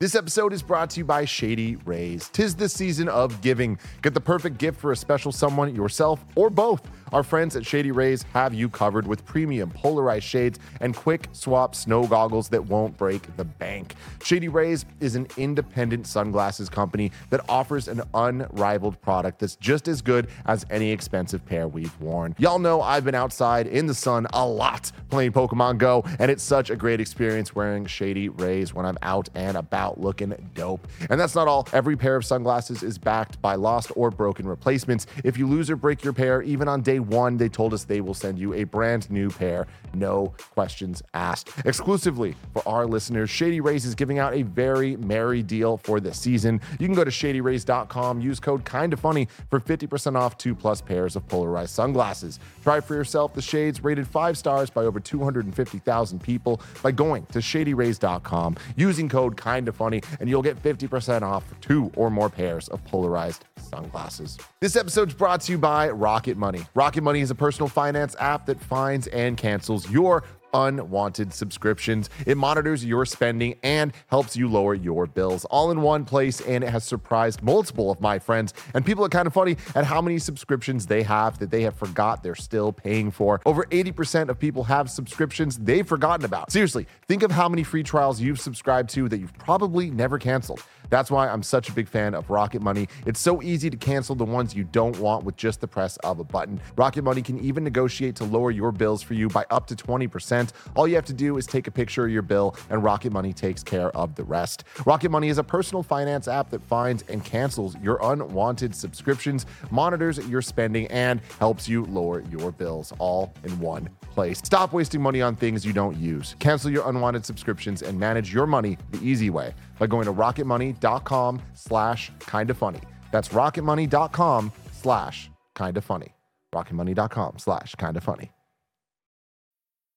This 0.00 0.16
episode 0.16 0.52
is 0.52 0.62
brought 0.62 0.90
to 0.90 1.00
you 1.00 1.04
by 1.04 1.24
Shady 1.24 1.76
Rays. 1.76 2.28
Tis 2.30 2.56
the 2.56 2.68
season 2.68 3.08
of 3.08 3.40
giving. 3.40 3.78
Get 4.02 4.12
the 4.12 4.20
perfect 4.20 4.58
gift 4.58 4.78
for 4.80 4.90
a 4.92 4.96
special 4.96 5.30
someone, 5.30 5.74
yourself, 5.74 6.24
or 6.34 6.50
both. 6.50 6.82
Our 7.14 7.22
friends 7.22 7.54
at 7.54 7.64
Shady 7.64 7.92
Rays 7.92 8.24
have 8.32 8.54
you 8.54 8.68
covered 8.68 9.06
with 9.06 9.24
premium 9.24 9.70
polarized 9.70 10.24
shades 10.24 10.58
and 10.80 10.96
quick 10.96 11.28
swap 11.30 11.76
snow 11.76 12.08
goggles 12.08 12.48
that 12.48 12.66
won't 12.66 12.96
break 12.96 13.36
the 13.36 13.44
bank. 13.44 13.94
Shady 14.24 14.48
Rays 14.48 14.84
is 14.98 15.14
an 15.14 15.28
independent 15.36 16.08
sunglasses 16.08 16.68
company 16.68 17.12
that 17.30 17.40
offers 17.48 17.86
an 17.86 18.02
unrivaled 18.14 19.00
product 19.00 19.38
that's 19.38 19.54
just 19.54 19.86
as 19.86 20.02
good 20.02 20.26
as 20.46 20.66
any 20.70 20.90
expensive 20.90 21.46
pair 21.46 21.68
we've 21.68 21.96
worn. 22.00 22.34
Y'all 22.36 22.58
know 22.58 22.82
I've 22.82 23.04
been 23.04 23.14
outside 23.14 23.68
in 23.68 23.86
the 23.86 23.94
sun 23.94 24.26
a 24.32 24.44
lot 24.44 24.90
playing 25.08 25.30
Pokemon 25.30 25.78
Go, 25.78 26.02
and 26.18 26.32
it's 26.32 26.42
such 26.42 26.68
a 26.68 26.74
great 26.74 27.00
experience 27.00 27.54
wearing 27.54 27.86
Shady 27.86 28.28
Rays 28.28 28.74
when 28.74 28.86
I'm 28.86 28.98
out 29.02 29.28
and 29.36 29.56
about 29.56 30.00
looking 30.00 30.34
dope. 30.54 30.88
And 31.08 31.20
that's 31.20 31.36
not 31.36 31.46
all. 31.46 31.68
Every 31.72 31.96
pair 31.96 32.16
of 32.16 32.24
sunglasses 32.24 32.82
is 32.82 32.98
backed 32.98 33.40
by 33.40 33.54
lost 33.54 33.92
or 33.94 34.10
broken 34.10 34.48
replacements. 34.48 35.06
If 35.22 35.38
you 35.38 35.46
lose 35.46 35.70
or 35.70 35.76
break 35.76 36.02
your 36.02 36.12
pair, 36.12 36.42
even 36.42 36.66
on 36.66 36.82
day 36.82 37.03
one, 37.08 37.36
they 37.36 37.48
told 37.48 37.74
us 37.74 37.84
they 37.84 38.00
will 38.00 38.14
send 38.14 38.38
you 38.38 38.54
a 38.54 38.64
brand 38.64 39.10
new 39.10 39.30
pair, 39.30 39.66
no 39.92 40.34
questions 40.54 41.02
asked. 41.14 41.50
Exclusively 41.64 42.34
for 42.52 42.66
our 42.66 42.86
listeners, 42.86 43.30
Shady 43.30 43.60
Rays 43.60 43.84
is 43.84 43.94
giving 43.94 44.18
out 44.18 44.34
a 44.34 44.42
very 44.42 44.96
merry 44.96 45.42
deal 45.42 45.76
for 45.78 46.00
the 46.00 46.12
season. 46.12 46.60
You 46.78 46.86
can 46.86 46.94
go 46.94 47.04
to 47.04 47.10
shadyrays.com, 47.10 48.20
use 48.20 48.40
code 48.40 48.64
kinda 48.64 48.96
funny 48.96 49.28
for 49.50 49.60
50% 49.60 50.16
off 50.16 50.36
two 50.38 50.54
plus 50.54 50.80
pairs 50.80 51.16
of 51.16 51.26
polarized 51.28 51.70
sunglasses. 51.70 52.38
Try 52.62 52.80
for 52.80 52.94
yourself 52.94 53.34
the 53.34 53.42
shades 53.42 53.82
rated 53.82 54.06
five 54.06 54.36
stars 54.38 54.70
by 54.70 54.84
over 54.84 55.00
250,000 55.00 56.22
people 56.22 56.60
by 56.82 56.90
going 56.90 57.26
to 57.26 57.38
shadyrays.com, 57.38 58.56
using 58.76 59.08
code 59.08 59.40
kinda 59.40 59.72
funny, 59.72 60.02
and 60.20 60.28
you'll 60.28 60.42
get 60.42 60.62
50% 60.62 61.22
off 61.22 61.44
two 61.60 61.90
or 61.96 62.10
more 62.10 62.28
pairs 62.28 62.68
of 62.68 62.84
polarized 62.84 63.44
sunglasses. 63.58 64.38
This 64.60 64.76
episode's 64.76 65.14
brought 65.14 65.40
to 65.42 65.52
you 65.52 65.58
by 65.58 65.90
Rocket 65.90 66.36
Money. 66.36 66.66
Rocket 66.74 66.83
Money 67.00 67.20
is 67.20 67.30
a 67.30 67.34
personal 67.34 67.68
finance 67.68 68.14
app 68.20 68.44
that 68.44 68.60
finds 68.60 69.06
and 69.06 69.38
cancels 69.38 69.90
your 69.90 70.22
unwanted 70.54 71.34
subscriptions. 71.34 72.08
It 72.26 72.38
monitors 72.38 72.84
your 72.84 73.04
spending 73.04 73.56
and 73.62 73.92
helps 74.06 74.36
you 74.36 74.48
lower 74.48 74.74
your 74.74 75.06
bills 75.06 75.44
all 75.46 75.70
in 75.70 75.82
one 75.82 76.04
place. 76.06 76.40
And 76.40 76.64
it 76.64 76.70
has 76.70 76.84
surprised 76.84 77.42
multiple 77.42 77.90
of 77.90 78.00
my 78.00 78.18
friends 78.18 78.54
and 78.72 78.86
people 78.86 79.04
are 79.04 79.08
kind 79.08 79.26
of 79.26 79.34
funny 79.34 79.56
at 79.74 79.84
how 79.84 80.00
many 80.00 80.18
subscriptions 80.18 80.86
they 80.86 81.02
have 81.02 81.38
that 81.40 81.50
they 81.50 81.62
have 81.62 81.74
forgot 81.74 82.22
they're 82.22 82.34
still 82.34 82.72
paying 82.72 83.10
for. 83.10 83.40
Over 83.44 83.64
80% 83.64 84.28
of 84.28 84.38
people 84.38 84.64
have 84.64 84.88
subscriptions 84.88 85.58
they've 85.58 85.86
forgotten 85.86 86.24
about. 86.24 86.50
Seriously, 86.50 86.86
think 87.06 87.22
of 87.22 87.30
how 87.30 87.48
many 87.48 87.64
free 87.64 87.82
trials 87.82 88.20
you've 88.20 88.40
subscribed 88.40 88.90
to 88.90 89.08
that 89.08 89.18
you've 89.18 89.36
probably 89.38 89.90
never 89.90 90.18
canceled. 90.18 90.62
That's 90.90 91.10
why 91.10 91.28
I'm 91.28 91.42
such 91.42 91.68
a 91.68 91.72
big 91.72 91.88
fan 91.88 92.14
of 92.14 92.30
Rocket 92.30 92.62
Money. 92.62 92.88
It's 93.06 93.20
so 93.20 93.42
easy 93.42 93.70
to 93.70 93.76
cancel 93.76 94.14
the 94.14 94.24
ones 94.24 94.54
you 94.54 94.64
don't 94.64 94.96
want 94.98 95.24
with 95.24 95.36
just 95.36 95.60
the 95.60 95.66
press 95.66 95.96
of 95.98 96.18
a 96.18 96.24
button. 96.24 96.60
Rocket 96.76 97.02
Money 97.02 97.22
can 97.22 97.38
even 97.40 97.64
negotiate 97.64 98.16
to 98.16 98.24
lower 98.24 98.50
your 98.50 98.70
bills 98.70 99.02
for 99.02 99.14
you 99.14 99.28
by 99.28 99.44
up 99.50 99.66
to 99.68 99.74
20%. 99.74 100.43
All 100.74 100.86
you 100.86 100.94
have 100.96 101.04
to 101.06 101.12
do 101.12 101.36
is 101.36 101.46
take 101.46 101.66
a 101.66 101.70
picture 101.70 102.04
of 102.04 102.10
your 102.10 102.22
bill, 102.22 102.56
and 102.70 102.82
Rocket 102.82 103.12
Money 103.12 103.32
takes 103.32 103.62
care 103.62 103.90
of 103.96 104.14
the 104.14 104.24
rest. 104.24 104.64
Rocket 104.84 105.10
Money 105.10 105.28
is 105.28 105.38
a 105.38 105.44
personal 105.44 105.82
finance 105.82 106.28
app 106.28 106.50
that 106.50 106.62
finds 106.62 107.02
and 107.08 107.24
cancels 107.24 107.76
your 107.82 107.98
unwanted 108.02 108.74
subscriptions, 108.74 109.46
monitors 109.70 110.18
your 110.28 110.42
spending, 110.42 110.86
and 110.88 111.20
helps 111.38 111.68
you 111.68 111.84
lower 111.86 112.20
your 112.30 112.52
bills 112.52 112.92
all 112.98 113.32
in 113.44 113.58
one 113.60 113.88
place. 114.12 114.38
Stop 114.38 114.72
wasting 114.72 115.00
money 115.02 115.22
on 115.22 115.36
things 115.36 115.64
you 115.64 115.72
don't 115.72 115.96
use. 115.96 116.36
Cancel 116.38 116.70
your 116.70 116.88
unwanted 116.88 117.24
subscriptions 117.24 117.82
and 117.82 117.98
manage 117.98 118.32
your 118.32 118.46
money 118.46 118.78
the 118.92 119.02
easy 119.02 119.30
way 119.30 119.54
by 119.78 119.86
going 119.86 120.04
to 120.06 120.12
rocketmoney.com 120.12 121.42
slash 121.54 122.12
kinda 122.20 122.54
funny. 122.54 122.80
That's 123.10 123.28
rocketmoney.com 123.28 124.52
slash 124.72 125.30
kinda 125.56 125.80
funny. 125.80 126.14
rocketmoney.com 126.54 127.38
slash 127.38 127.74
kinda 127.76 128.00
funny. 128.00 128.30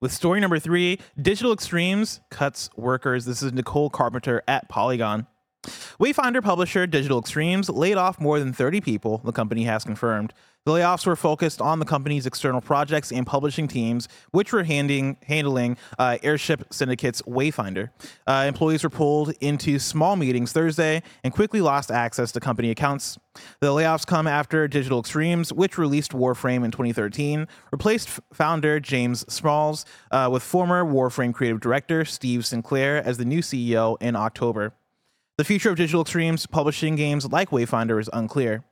with 0.00 0.12
story 0.12 0.40
number 0.40 0.58
three 0.58 0.98
Digital 1.20 1.52
Extremes 1.52 2.20
cuts 2.30 2.70
workers. 2.76 3.24
This 3.24 3.42
is 3.42 3.52
Nicole 3.52 3.90
Carpenter 3.90 4.42
at 4.48 4.68
Polygon. 4.68 5.26
Wayfinder 6.00 6.42
publisher 6.42 6.86
Digital 6.86 7.18
Extremes 7.18 7.68
laid 7.68 7.96
off 7.96 8.18
more 8.18 8.38
than 8.38 8.52
30 8.52 8.80
people, 8.80 9.20
the 9.24 9.32
company 9.32 9.64
has 9.64 9.84
confirmed. 9.84 10.32
The 10.66 10.72
layoffs 10.72 11.06
were 11.06 11.16
focused 11.16 11.62
on 11.62 11.78
the 11.78 11.86
company's 11.86 12.26
external 12.26 12.60
projects 12.60 13.10
and 13.10 13.26
publishing 13.26 13.66
teams, 13.66 14.08
which 14.30 14.52
were 14.52 14.64
handing, 14.64 15.16
handling 15.26 15.78
uh, 15.98 16.18
Airship 16.22 16.64
Syndicate's 16.70 17.22
Wayfinder. 17.22 17.88
Uh, 18.26 18.44
employees 18.46 18.84
were 18.84 18.90
pulled 18.90 19.32
into 19.40 19.78
small 19.78 20.16
meetings 20.16 20.52
Thursday 20.52 21.02
and 21.24 21.32
quickly 21.32 21.62
lost 21.62 21.90
access 21.90 22.30
to 22.32 22.40
company 22.40 22.70
accounts. 22.70 23.18
The 23.60 23.68
layoffs 23.68 24.06
come 24.06 24.26
after 24.26 24.68
Digital 24.68 25.00
Extremes, 25.00 25.50
which 25.50 25.78
released 25.78 26.12
Warframe 26.12 26.62
in 26.62 26.70
2013, 26.70 27.48
replaced 27.72 28.20
founder 28.32 28.80
James 28.80 29.24
Schmalz 29.30 29.86
uh, 30.10 30.28
with 30.30 30.42
former 30.42 30.84
Warframe 30.84 31.32
creative 31.32 31.60
director 31.60 32.04
Steve 32.04 32.44
Sinclair 32.44 33.02
as 33.02 33.16
the 33.16 33.24
new 33.24 33.40
CEO 33.40 33.96
in 34.02 34.14
October. 34.14 34.74
The 35.40 35.44
future 35.44 35.70
of 35.70 35.76
Digital 35.76 36.02
Extremes 36.02 36.44
publishing 36.44 36.96
games 36.96 37.24
like 37.32 37.48
Wayfinder 37.48 37.98
is 37.98 38.10
unclear. 38.12 38.62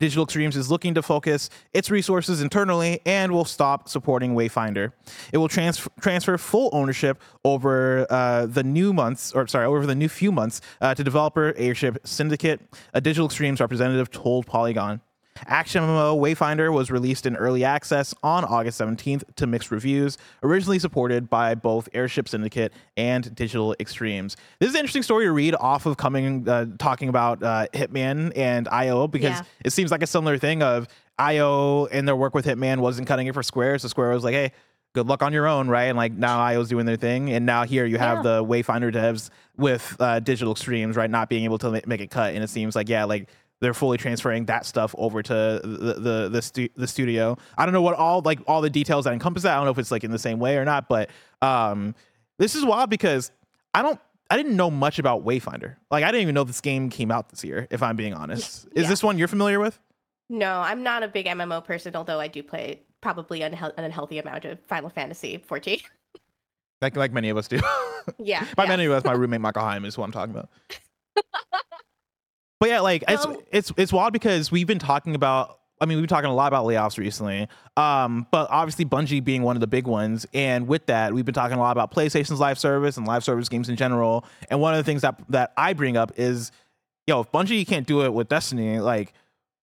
Digital 0.00 0.24
Extremes 0.24 0.56
is 0.56 0.68
looking 0.72 0.92
to 0.94 1.00
focus 1.00 1.48
its 1.72 1.88
resources 1.88 2.42
internally 2.42 3.00
and 3.06 3.30
will 3.30 3.44
stop 3.44 3.88
supporting 3.88 4.34
Wayfinder. 4.34 4.92
It 5.32 5.38
will 5.38 5.46
trans- 5.46 5.86
transfer 6.00 6.36
full 6.36 6.68
ownership 6.72 7.22
over 7.44 8.08
uh, 8.10 8.46
the 8.46 8.64
new 8.64 8.92
months, 8.92 9.34
or 9.34 9.46
sorry, 9.46 9.66
over 9.66 9.86
the 9.86 9.94
new 9.94 10.08
few 10.08 10.32
months 10.32 10.60
uh, 10.80 10.96
to 10.96 11.04
developer 11.04 11.54
Airship 11.56 12.04
Syndicate. 12.04 12.60
A 12.92 13.00
Digital 13.00 13.26
Extremes 13.26 13.60
representative 13.60 14.10
told 14.10 14.46
Polygon. 14.46 15.02
Action 15.46 15.82
MMO 15.82 16.18
Wayfinder 16.18 16.72
was 16.72 16.90
released 16.90 17.26
in 17.26 17.36
early 17.36 17.64
access 17.64 18.14
on 18.22 18.44
August 18.44 18.80
17th 18.80 19.22
to 19.36 19.46
mixed 19.46 19.70
reviews, 19.70 20.18
originally 20.42 20.78
supported 20.78 21.28
by 21.28 21.54
both 21.54 21.88
Airship 21.94 22.28
Syndicate 22.28 22.72
and 22.96 23.34
Digital 23.34 23.74
Extremes. 23.80 24.36
This 24.58 24.68
is 24.70 24.74
an 24.74 24.80
interesting 24.80 25.02
story 25.02 25.24
to 25.26 25.32
read 25.32 25.54
off 25.54 25.86
of 25.86 25.96
coming 25.96 26.48
uh, 26.48 26.66
talking 26.78 27.08
about 27.08 27.42
uh, 27.42 27.66
Hitman 27.72 28.32
and 28.36 28.68
IO 28.68 29.06
because 29.08 29.30
Yeah. 29.30 29.42
it 29.64 29.72
seems 29.72 29.90
like 29.90 30.02
a 30.02 30.06
similar 30.06 30.38
thing 30.38 30.62
of 30.62 30.88
IO 31.18 31.86
and 31.86 32.06
their 32.06 32.16
work 32.16 32.34
with 32.34 32.44
Hitman 32.46 32.78
wasn't 32.80 33.08
cutting 33.08 33.26
it 33.26 33.34
for 33.34 33.42
Square, 33.42 33.78
so 33.80 33.88
Square 33.88 34.10
was 34.10 34.24
like, 34.24 34.34
hey, 34.34 34.52
good 34.92 35.06
luck 35.06 35.22
on 35.22 35.32
your 35.32 35.46
own, 35.46 35.68
right? 35.68 35.84
And 35.84 35.96
like 35.96 36.12
now 36.12 36.38
IO's 36.40 36.68
doing 36.68 36.86
their 36.86 36.96
thing, 36.96 37.30
and 37.30 37.44
now 37.46 37.64
here 37.64 37.84
you 37.86 37.98
have 37.98 38.18
Yeah. 38.18 38.22
the 38.22 38.44
Wayfinder 38.44 38.92
devs 38.92 39.30
with 39.56 39.96
uh, 40.00 40.20
Digital 40.20 40.52
Extremes, 40.52 40.96
right, 40.96 41.10
not 41.10 41.28
being 41.28 41.44
able 41.44 41.58
to 41.58 41.82
make 41.86 42.00
it 42.00 42.10
cut, 42.10 42.34
and 42.34 42.42
it 42.44 42.48
seems 42.48 42.74
like 42.76 42.88
yeah, 42.88 43.04
like 43.04 43.28
they're 43.60 43.74
fully 43.74 43.96
transferring 43.98 44.46
that 44.46 44.66
stuff 44.66 44.94
over 44.98 45.22
to 45.22 45.60
the 45.62 45.94
the 45.98 46.28
the, 46.28 46.42
stu- 46.42 46.68
the 46.76 46.86
studio. 46.86 47.36
I 47.56 47.64
don't 47.64 47.72
know 47.72 47.82
what 47.82 47.94
all 47.94 48.20
like 48.22 48.40
all 48.46 48.60
the 48.60 48.70
details 48.70 49.04
that 49.04 49.12
encompass 49.12 49.44
that. 49.44 49.52
I 49.52 49.56
don't 49.56 49.64
know 49.64 49.70
if 49.70 49.78
it's 49.78 49.90
like 49.90 50.04
in 50.04 50.10
the 50.10 50.18
same 50.18 50.38
way 50.38 50.56
or 50.58 50.64
not, 50.64 50.88
but 50.88 51.10
um, 51.42 51.94
this 52.38 52.54
is 52.54 52.64
wild 52.64 52.90
because 52.90 53.30
I 53.74 53.82
don't. 53.82 54.00
I 54.28 54.36
didn't 54.36 54.56
know 54.56 54.70
much 54.72 54.98
about 54.98 55.24
Wayfinder. 55.24 55.76
Like 55.90 56.02
I 56.02 56.08
didn't 56.08 56.22
even 56.22 56.34
know 56.34 56.44
this 56.44 56.60
game 56.60 56.90
came 56.90 57.10
out 57.12 57.28
this 57.28 57.44
year. 57.44 57.68
If 57.70 57.82
I'm 57.82 57.94
being 57.96 58.12
honest, 58.12 58.66
is 58.74 58.88
this 58.88 59.02
one 59.02 59.18
you're 59.18 59.28
familiar 59.28 59.60
with? 59.60 59.78
No, 60.28 60.58
I'm 60.60 60.82
not 60.82 61.04
a 61.04 61.08
big 61.08 61.26
MMO 61.26 61.64
person, 61.64 61.94
although 61.94 62.18
I 62.18 62.26
do 62.26 62.42
play 62.42 62.82
probably 63.00 63.40
unhe- 63.40 63.72
an 63.76 63.84
unhealthy 63.84 64.18
amount 64.18 64.44
of 64.44 64.58
Final 64.66 64.90
Fantasy 64.90 65.42
14. 65.46 65.78
Like 66.82 66.94
like 66.94 67.10
many 67.10 67.30
of 67.30 67.38
us 67.38 67.48
do. 67.48 67.58
yeah. 68.18 68.44
By 68.54 68.64
yeah. 68.64 68.68
many 68.68 68.84
of 68.84 68.92
us, 68.92 69.02
my 69.02 69.12
roommate 69.14 69.40
Michael 69.40 69.62
Heim 69.62 69.86
is 69.86 69.94
who 69.94 70.02
I'm 70.02 70.12
talking 70.12 70.34
about. 70.34 70.50
But 72.58 72.68
yeah, 72.68 72.80
like 72.80 73.04
it's 73.08 73.26
it's 73.50 73.72
it's 73.76 73.92
wild 73.92 74.12
because 74.12 74.50
we've 74.50 74.66
been 74.66 74.78
talking 74.78 75.14
about. 75.14 75.60
I 75.78 75.84
mean, 75.84 75.98
we've 75.98 76.04
been 76.04 76.16
talking 76.16 76.30
a 76.30 76.34
lot 76.34 76.48
about 76.48 76.64
layoffs 76.64 76.96
recently. 76.96 77.48
Um, 77.76 78.26
but 78.30 78.48
obviously 78.50 78.86
Bungie 78.86 79.22
being 79.22 79.42
one 79.42 79.56
of 79.56 79.60
the 79.60 79.66
big 79.66 79.86
ones, 79.86 80.24
and 80.32 80.66
with 80.66 80.86
that, 80.86 81.12
we've 81.12 81.26
been 81.26 81.34
talking 81.34 81.58
a 81.58 81.60
lot 81.60 81.72
about 81.72 81.92
PlayStation's 81.92 82.40
live 82.40 82.58
service 82.58 82.96
and 82.96 83.06
live 83.06 83.22
service 83.22 83.50
games 83.50 83.68
in 83.68 83.76
general. 83.76 84.24
And 84.48 84.58
one 84.58 84.72
of 84.72 84.78
the 84.78 84.84
things 84.84 85.02
that 85.02 85.20
that 85.28 85.52
I 85.56 85.74
bring 85.74 85.98
up 85.98 86.12
is, 86.16 86.50
yo, 87.06 87.20
if 87.20 87.30
Bungie 87.30 87.66
can't 87.66 87.86
do 87.86 88.06
it 88.06 88.14
with 88.14 88.28
Destiny, 88.30 88.78
like 88.78 89.12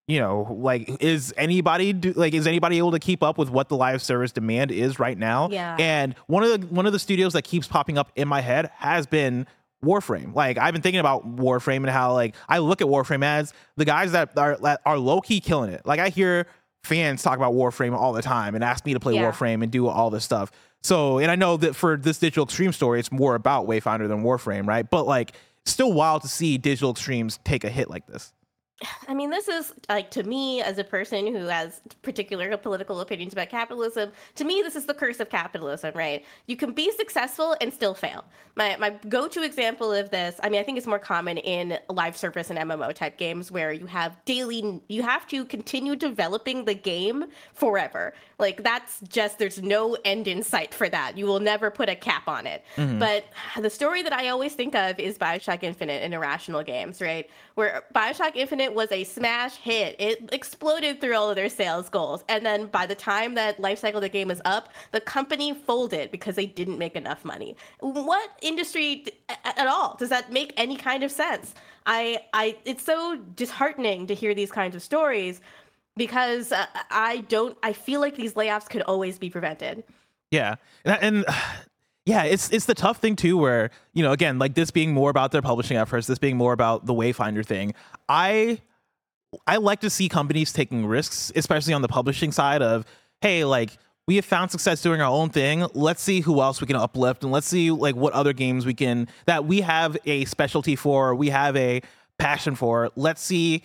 you 0.06 0.20
know, 0.20 0.46
like 0.60 1.02
is 1.02 1.32
anybody 1.36 1.92
do, 1.92 2.12
like 2.12 2.34
is 2.34 2.46
anybody 2.46 2.78
able 2.78 2.92
to 2.92 2.98
keep 2.98 3.22
up 3.22 3.38
with 3.38 3.50
what 3.50 3.68
the 3.68 3.76
live 3.76 4.02
service 4.02 4.32
demand 4.32 4.70
is 4.70 4.98
right 4.98 5.16
now? 5.16 5.48
Yeah. 5.50 5.76
And 5.78 6.14
one 6.26 6.44
of 6.44 6.60
the 6.60 6.66
one 6.68 6.86
of 6.86 6.92
the 6.92 6.98
studios 6.98 7.32
that 7.32 7.42
keeps 7.42 7.66
popping 7.66 7.96
up 7.96 8.12
in 8.14 8.28
my 8.28 8.40
head 8.40 8.70
has 8.76 9.06
been 9.06 9.46
Warframe. 9.84 10.34
Like 10.34 10.58
I've 10.58 10.72
been 10.72 10.82
thinking 10.82 11.00
about 11.00 11.36
Warframe 11.36 11.78
and 11.78 11.90
how 11.90 12.12
like 12.12 12.34
I 12.48 12.58
look 12.58 12.80
at 12.80 12.86
Warframe 12.88 13.24
as 13.24 13.52
the 13.76 13.84
guys 13.84 14.12
that 14.12 14.36
are 14.36 14.56
that 14.62 14.80
are 14.84 14.98
low 14.98 15.20
key 15.20 15.40
killing 15.40 15.70
it. 15.70 15.84
Like 15.84 16.00
I 16.00 16.08
hear 16.08 16.46
fans 16.82 17.22
talk 17.22 17.36
about 17.36 17.54
Warframe 17.54 17.96
all 17.96 18.12
the 18.12 18.22
time 18.22 18.54
and 18.54 18.62
ask 18.62 18.84
me 18.84 18.92
to 18.94 19.00
play 19.00 19.14
Yeah. 19.14 19.30
Warframe 19.30 19.62
and 19.62 19.72
do 19.72 19.86
all 19.88 20.10
this 20.10 20.24
stuff. 20.24 20.50
So, 20.82 21.18
and 21.18 21.30
I 21.30 21.34
know 21.36 21.56
that 21.56 21.74
for 21.74 21.96
this 21.96 22.18
digital 22.18 22.44
extreme 22.44 22.72
story, 22.72 23.00
it's 23.00 23.10
more 23.10 23.34
about 23.34 23.66
Wayfinder 23.66 24.06
than 24.06 24.22
Warframe, 24.22 24.66
right? 24.66 24.88
But 24.88 25.06
like, 25.06 25.32
still 25.64 25.94
wild 25.94 26.20
to 26.22 26.28
see 26.28 26.58
digital 26.58 26.90
extremes 26.90 27.38
take 27.42 27.64
a 27.64 27.70
hit 27.70 27.88
like 27.88 28.06
this. 28.06 28.33
I 29.08 29.14
mean, 29.14 29.30
this 29.30 29.48
is 29.48 29.72
like 29.88 30.10
to 30.12 30.22
me 30.22 30.62
as 30.62 30.78
a 30.78 30.84
person 30.84 31.26
who 31.26 31.46
has 31.46 31.80
particular 32.02 32.56
political 32.56 33.00
opinions 33.00 33.32
about 33.32 33.48
capitalism. 33.48 34.12
To 34.36 34.44
me, 34.44 34.62
this 34.62 34.76
is 34.76 34.86
the 34.86 34.94
curse 34.94 35.20
of 35.20 35.30
capitalism, 35.30 35.92
right? 35.94 36.24
You 36.46 36.56
can 36.56 36.72
be 36.72 36.90
successful 36.92 37.56
and 37.60 37.72
still 37.72 37.94
fail. 37.94 38.24
My 38.56 38.76
my 38.76 38.90
go-to 39.08 39.42
example 39.42 39.92
of 39.92 40.10
this, 40.10 40.38
I 40.42 40.48
mean, 40.48 40.60
I 40.60 40.64
think 40.64 40.78
it's 40.78 40.86
more 40.86 40.98
common 40.98 41.38
in 41.38 41.78
live 41.88 42.16
service 42.16 42.50
and 42.50 42.58
MMO 42.58 42.92
type 42.94 43.18
games 43.18 43.50
where 43.50 43.72
you 43.72 43.86
have 43.86 44.16
daily, 44.24 44.82
you 44.88 45.02
have 45.02 45.26
to 45.28 45.44
continue 45.44 45.96
developing 45.96 46.64
the 46.64 46.74
game 46.74 47.24
forever. 47.52 48.14
Like 48.44 48.62
that's 48.62 49.00
just 49.08 49.38
there's 49.38 49.62
no 49.62 49.96
end 50.04 50.28
in 50.28 50.42
sight 50.42 50.74
for 50.74 50.86
that. 50.90 51.16
You 51.16 51.24
will 51.24 51.40
never 51.40 51.70
put 51.70 51.88
a 51.88 51.96
cap 51.96 52.28
on 52.28 52.46
it. 52.46 52.62
Mm-hmm. 52.76 52.98
But 52.98 53.24
the 53.58 53.70
story 53.70 54.02
that 54.02 54.12
I 54.12 54.28
always 54.28 54.52
think 54.52 54.74
of 54.74 54.98
is 54.98 55.16
Bioshock 55.16 55.62
Infinite 55.62 56.02
and 56.02 56.12
Irrational 56.12 56.62
Games, 56.62 57.00
right? 57.00 57.26
Where 57.54 57.84
Bioshock 57.94 58.36
Infinite 58.36 58.74
was 58.74 58.92
a 58.92 59.02
smash 59.04 59.56
hit. 59.56 59.96
It 59.98 60.28
exploded 60.30 61.00
through 61.00 61.16
all 61.16 61.30
of 61.30 61.36
their 61.36 61.48
sales 61.48 61.88
goals. 61.88 62.22
And 62.28 62.44
then 62.44 62.66
by 62.66 62.84
the 62.84 62.94
time 62.94 63.34
that 63.36 63.58
life 63.58 63.78
cycle 63.78 63.96
of 63.96 64.02
the 64.02 64.10
game 64.10 64.28
was 64.28 64.42
up, 64.44 64.68
the 64.92 65.00
company 65.00 65.54
folded 65.54 66.10
because 66.10 66.36
they 66.36 66.44
didn't 66.44 66.76
make 66.76 66.96
enough 66.96 67.24
money. 67.24 67.56
What 67.80 68.28
industry 68.42 69.06
at 69.30 69.66
all 69.66 69.96
does 69.98 70.10
that 70.10 70.30
make 70.30 70.52
any 70.58 70.76
kind 70.76 71.02
of 71.02 71.10
sense? 71.10 71.54
I 71.86 72.20
I 72.32 72.56
it's 72.64 72.84
so 72.84 73.16
disheartening 73.36 74.06
to 74.08 74.14
hear 74.14 74.34
these 74.34 74.50
kinds 74.50 74.74
of 74.74 74.82
stories 74.82 75.40
because 75.96 76.52
uh, 76.52 76.66
I 76.90 77.18
don't 77.28 77.56
I 77.62 77.72
feel 77.72 78.00
like 78.00 78.16
these 78.16 78.34
layoffs 78.34 78.68
could 78.68 78.82
always 78.82 79.18
be 79.18 79.30
prevented. 79.30 79.84
Yeah, 80.30 80.56
and, 80.84 80.98
and 81.02 81.24
yeah, 82.06 82.24
it's 82.24 82.50
it's 82.50 82.66
the 82.66 82.74
tough 82.74 82.98
thing 82.98 83.16
too, 83.16 83.36
where 83.36 83.70
you 83.92 84.02
know, 84.02 84.12
again, 84.12 84.38
like 84.38 84.54
this 84.54 84.70
being 84.70 84.92
more 84.92 85.10
about 85.10 85.32
their 85.32 85.42
publishing 85.42 85.76
efforts, 85.76 86.06
this 86.06 86.18
being 86.18 86.36
more 86.36 86.52
about 86.52 86.86
the 86.86 86.94
Wayfinder 86.94 87.44
thing. 87.44 87.74
I 88.08 88.60
I 89.46 89.56
like 89.56 89.80
to 89.80 89.90
see 89.90 90.08
companies 90.08 90.52
taking 90.52 90.86
risks, 90.86 91.32
especially 91.34 91.74
on 91.74 91.82
the 91.82 91.88
publishing 91.88 92.32
side. 92.32 92.62
Of 92.62 92.84
hey, 93.20 93.44
like 93.44 93.70
we 94.06 94.16
have 94.16 94.24
found 94.24 94.50
success 94.50 94.82
doing 94.82 95.00
our 95.00 95.10
own 95.10 95.30
thing. 95.30 95.66
Let's 95.72 96.02
see 96.02 96.20
who 96.20 96.40
else 96.40 96.60
we 96.60 96.66
can 96.66 96.76
uplift, 96.76 97.22
and 97.22 97.32
let's 97.32 97.46
see 97.46 97.70
like 97.70 97.96
what 97.96 98.12
other 98.12 98.32
games 98.32 98.66
we 98.66 98.74
can 98.74 99.08
that 99.26 99.46
we 99.46 99.60
have 99.62 99.96
a 100.04 100.24
specialty 100.26 100.76
for, 100.76 101.14
we 101.14 101.30
have 101.30 101.56
a 101.56 101.80
passion 102.18 102.54
for. 102.54 102.90
Let's 102.96 103.22
see 103.22 103.62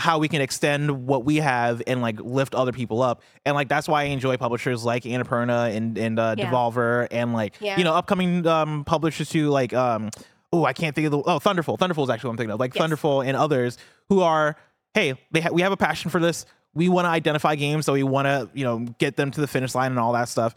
how 0.00 0.18
we 0.18 0.28
can 0.28 0.40
extend 0.40 1.06
what 1.06 1.24
we 1.24 1.36
have 1.36 1.82
and 1.86 2.00
like 2.02 2.18
lift 2.20 2.54
other 2.54 2.72
people 2.72 3.02
up. 3.02 3.22
And 3.44 3.54
like 3.54 3.68
that's 3.68 3.86
why 3.86 4.02
I 4.02 4.04
enjoy 4.06 4.36
publishers 4.38 4.84
like 4.84 5.04
Annapurna 5.04 5.76
and 5.76 5.96
and 5.98 6.18
uh, 6.18 6.34
Yeah. 6.38 6.50
Devolver 6.50 7.06
and 7.10 7.32
like 7.34 7.54
Yeah. 7.60 7.76
you 7.78 7.84
know 7.84 7.94
upcoming 7.94 8.46
um, 8.46 8.84
publishers 8.84 9.28
too, 9.28 9.48
like 9.50 9.72
um 9.74 10.10
oh 10.52 10.64
I 10.64 10.72
can't 10.72 10.94
think 10.96 11.04
of 11.06 11.12
the 11.12 11.22
oh 11.24 11.38
Thunderful. 11.38 11.76
Thunderful 11.76 12.02
is 12.04 12.10
actually 12.10 12.28
what 12.28 12.32
I'm 12.32 12.36
thinking 12.38 12.52
of 12.54 12.60
like 12.60 12.74
Yes. 12.74 12.80
Thunderful 12.82 13.20
and 13.20 13.36
others 13.36 13.78
who 14.08 14.22
are 14.22 14.56
hey 14.94 15.14
they 15.30 15.42
ha- 15.42 15.50
we 15.52 15.62
have 15.62 15.72
a 15.72 15.76
passion 15.76 16.10
for 16.10 16.18
this. 16.20 16.46
We 16.72 16.88
want 16.88 17.04
to 17.04 17.10
identify 17.10 17.54
games, 17.56 17.84
so 17.84 17.92
we 17.92 18.02
want 18.02 18.26
to 18.26 18.48
you 18.54 18.64
know 18.64 18.78
get 18.98 19.16
them 19.16 19.30
to 19.32 19.40
the 19.40 19.46
finish 19.46 19.74
line 19.74 19.90
and 19.90 19.98
all 20.00 20.12
that 20.14 20.28
stuff. 20.28 20.54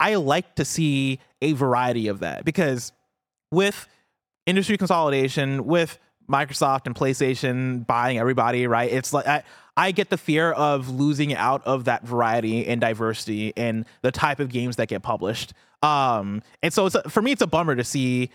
I 0.00 0.16
like 0.16 0.54
to 0.56 0.64
see 0.64 1.20
a 1.42 1.52
variety 1.52 2.08
of 2.08 2.20
that 2.20 2.44
because 2.44 2.92
with 3.52 3.86
industry 4.46 4.76
consolidation, 4.78 5.66
with 5.66 5.98
Microsoft 6.30 6.86
and 6.86 6.94
PlayStation 6.94 7.86
buying 7.86 8.18
everybody, 8.18 8.66
right? 8.66 8.90
It's 8.90 9.12
like 9.12 9.26
I, 9.26 9.42
I 9.76 9.92
get 9.92 10.10
the 10.10 10.18
fear 10.18 10.52
of 10.52 10.88
losing 10.88 11.34
out 11.34 11.66
of 11.66 11.84
that 11.84 12.06
variety 12.06 12.66
and 12.66 12.80
diversity 12.80 13.52
and 13.56 13.84
the 14.02 14.12
type 14.12 14.40
of 14.40 14.48
games 14.48 14.76
that 14.76 14.88
get 14.88 15.02
published. 15.02 15.52
Um, 15.82 16.42
and 16.62 16.72
so 16.72 16.86
it's 16.86 16.94
a, 16.94 17.08
for 17.08 17.22
me, 17.22 17.32
it's 17.32 17.42
a 17.42 17.46
bummer 17.46 17.74
to 17.74 17.84
see 17.84 18.30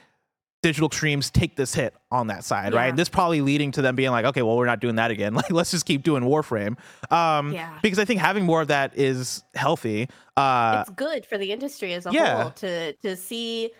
Digital 0.63 0.87
Extremes 0.87 1.29
take 1.29 1.55
this 1.55 1.75
hit 1.75 1.93
on 2.09 2.27
that 2.27 2.43
side, 2.43 2.73
right? 2.73 2.87
And 2.87 2.97
this 2.97 3.07
probably 3.07 3.41
leading 3.41 3.71
to 3.73 3.83
them 3.83 3.95
being 3.95 4.09
like, 4.09 4.25
okay, 4.25 4.41
well, 4.41 4.57
we're 4.57 4.65
not 4.65 4.79
doing 4.79 4.95
that 4.95 5.11
again. 5.11 5.35
Like, 5.35 5.51
let's 5.51 5.69
just 5.69 5.85
keep 5.85 6.01
doing 6.01 6.23
Warframe. 6.23 6.77
Um, 7.11 7.53
Yeah. 7.53 7.77
because 7.83 7.99
I 7.99 8.05
think 8.05 8.19
having 8.19 8.45
more 8.45 8.61
of 8.61 8.69
that 8.69 8.97
is 8.97 9.43
healthy. 9.53 10.09
Uh, 10.35 10.83
it's 10.87 10.95
good 10.95 11.25
for 11.25 11.37
the 11.37 11.51
industry 11.51 11.93
as 11.93 12.07
a 12.07 12.11
yeah. 12.11 12.41
whole 12.41 12.51
to 12.51 12.93
to 12.93 13.15
see 13.15 13.71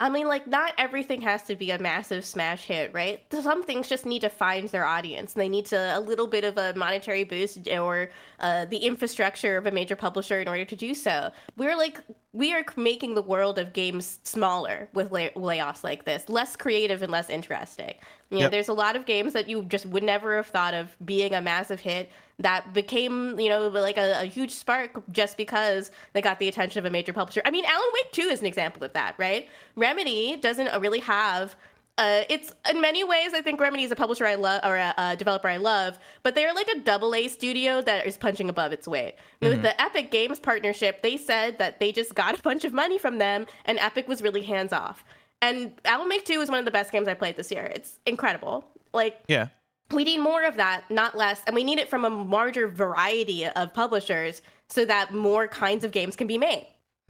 I 0.00 0.08
mean, 0.08 0.26
like, 0.26 0.46
not 0.46 0.72
everything 0.78 1.20
has 1.22 1.42
to 1.44 1.56
be 1.56 1.70
a 1.70 1.78
massive 1.78 2.24
smash 2.24 2.64
hit, 2.64 2.92
right? 2.92 3.20
Some 3.32 3.62
things 3.62 3.88
just 3.88 4.06
need 4.06 4.20
to 4.20 4.28
find 4.28 4.68
their 4.68 4.84
audience. 4.84 5.32
They 5.34 5.48
need 5.48 5.66
to 5.66 5.98
a 5.98 6.00
little 6.00 6.26
bit 6.26 6.44
of 6.44 6.56
a 6.58 6.74
monetary 6.74 7.24
boost 7.24 7.68
or 7.68 8.10
uh, 8.40 8.64
the 8.66 8.78
infrastructure 8.78 9.56
of 9.56 9.66
a 9.66 9.70
major 9.70 9.96
publisher 9.96 10.40
in 10.40 10.48
order 10.48 10.64
to 10.64 10.76
do 10.76 10.94
so. 10.94 11.30
We're 11.56 11.76
like 11.76 12.00
we 12.34 12.54
are 12.54 12.64
making 12.76 13.14
the 13.14 13.22
world 13.22 13.58
of 13.58 13.74
games 13.74 14.18
smaller 14.22 14.88
with 14.94 15.12
lay- 15.12 15.30
layoffs 15.36 15.84
like 15.84 16.04
this, 16.06 16.28
less 16.30 16.56
creative 16.56 17.02
and 17.02 17.12
less 17.12 17.28
interesting. 17.28 17.92
You 18.30 18.38
know, 18.38 18.42
Yep. 18.44 18.50
there's 18.52 18.68
a 18.68 18.72
lot 18.72 18.96
of 18.96 19.04
games 19.04 19.34
that 19.34 19.48
you 19.50 19.64
just 19.64 19.84
would 19.86 20.02
never 20.02 20.36
have 20.36 20.46
thought 20.46 20.72
of 20.72 20.96
being 21.04 21.34
a 21.34 21.42
massive 21.42 21.80
hit 21.80 22.10
that 22.42 22.72
became, 22.72 23.38
you 23.38 23.48
know, 23.48 23.68
like 23.68 23.96
a, 23.96 24.22
a 24.22 24.24
huge 24.24 24.50
spark 24.50 25.02
just 25.10 25.36
because 25.36 25.90
they 26.12 26.20
got 26.20 26.38
the 26.38 26.48
attention 26.48 26.78
of 26.78 26.84
a 26.84 26.90
major 26.90 27.12
publisher. 27.12 27.42
I 27.44 27.50
mean, 27.50 27.64
Alan 27.64 27.88
Wake 27.94 28.12
2 28.12 28.22
is 28.22 28.40
an 28.40 28.46
example 28.46 28.84
of 28.84 28.92
that, 28.92 29.14
right? 29.18 29.48
Remedy 29.76 30.36
doesn't 30.36 30.80
really 30.80 31.00
have 31.00 31.56
uh, 31.98 32.22
it's 32.30 32.52
in 32.70 32.80
many 32.80 33.04
ways, 33.04 33.34
I 33.34 33.42
think 33.42 33.60
Remedy 33.60 33.84
is 33.84 33.90
a 33.90 33.96
publisher 33.96 34.24
I 34.24 34.36
love 34.36 34.62
or 34.64 34.76
a, 34.76 34.94
a 34.96 35.16
developer 35.16 35.48
I 35.48 35.58
love, 35.58 35.98
but 36.22 36.34
they're 36.34 36.54
like 36.54 36.68
a 36.68 36.80
double 36.80 37.14
A 37.14 37.28
studio 37.28 37.82
that 37.82 38.06
is 38.06 38.16
punching 38.16 38.48
above 38.48 38.72
its 38.72 38.88
weight. 38.88 39.16
With 39.42 39.62
the 39.62 39.78
Epic 39.80 40.10
Games 40.10 40.40
partnership, 40.40 41.02
they 41.02 41.18
said 41.18 41.58
that 41.58 41.80
they 41.80 41.92
just 41.92 42.14
got 42.14 42.38
a 42.38 42.42
bunch 42.42 42.64
of 42.64 42.72
money 42.72 42.98
from 42.98 43.18
them, 43.18 43.46
and 43.66 43.78
Epic 43.78 44.08
was 44.08 44.22
really 44.22 44.42
hands 44.42 44.72
off. 44.72 45.04
And 45.42 45.72
Alan 45.84 46.08
Wake 46.08 46.24
2 46.24 46.40
is 46.40 46.48
one 46.48 46.60
of 46.60 46.64
the 46.64 46.70
best 46.70 46.92
games 46.92 47.08
I 47.08 47.14
played 47.14 47.36
this 47.36 47.50
year. 47.50 47.70
It's 47.74 47.98
incredible. 48.06 48.64
Like, 48.94 49.20
Yeah. 49.28 49.48
We 49.92 50.04
need 50.04 50.18
more 50.18 50.44
of 50.44 50.56
that, 50.56 50.84
not 50.90 51.16
less. 51.16 51.40
And 51.46 51.54
we 51.54 51.64
need 51.64 51.78
it 51.78 51.88
from 51.88 52.04
a 52.04 52.08
larger 52.08 52.68
variety 52.68 53.46
of 53.46 53.72
publishers 53.74 54.42
so 54.68 54.84
that 54.84 55.12
more 55.12 55.48
kinds 55.48 55.84
of 55.84 55.92
games 55.92 56.16
can 56.16 56.26
be 56.26 56.38
made. 56.38 56.66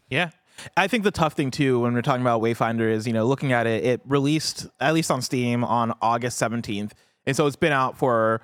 Yeah. 0.08 0.30
I 0.76 0.86
think 0.88 1.04
the 1.04 1.10
tough 1.10 1.32
thing 1.32 1.50
too 1.50 1.80
when 1.80 1.94
we're 1.94 2.02
talking 2.02 2.22
about 2.22 2.42
Wayfinder 2.42 2.90
is, 2.90 3.06
you 3.06 3.12
know, 3.12 3.26
looking 3.26 3.52
at 3.52 3.66
it, 3.66 3.84
it 3.84 4.00
released 4.04 4.66
at 4.80 4.94
least 4.94 5.10
on 5.10 5.22
Steam 5.22 5.64
on 5.64 5.92
August 6.02 6.40
17th. 6.40 6.92
And 7.26 7.36
so 7.36 7.46
it's 7.46 7.56
been 7.56 7.72
out 7.72 7.96
for 7.96 8.42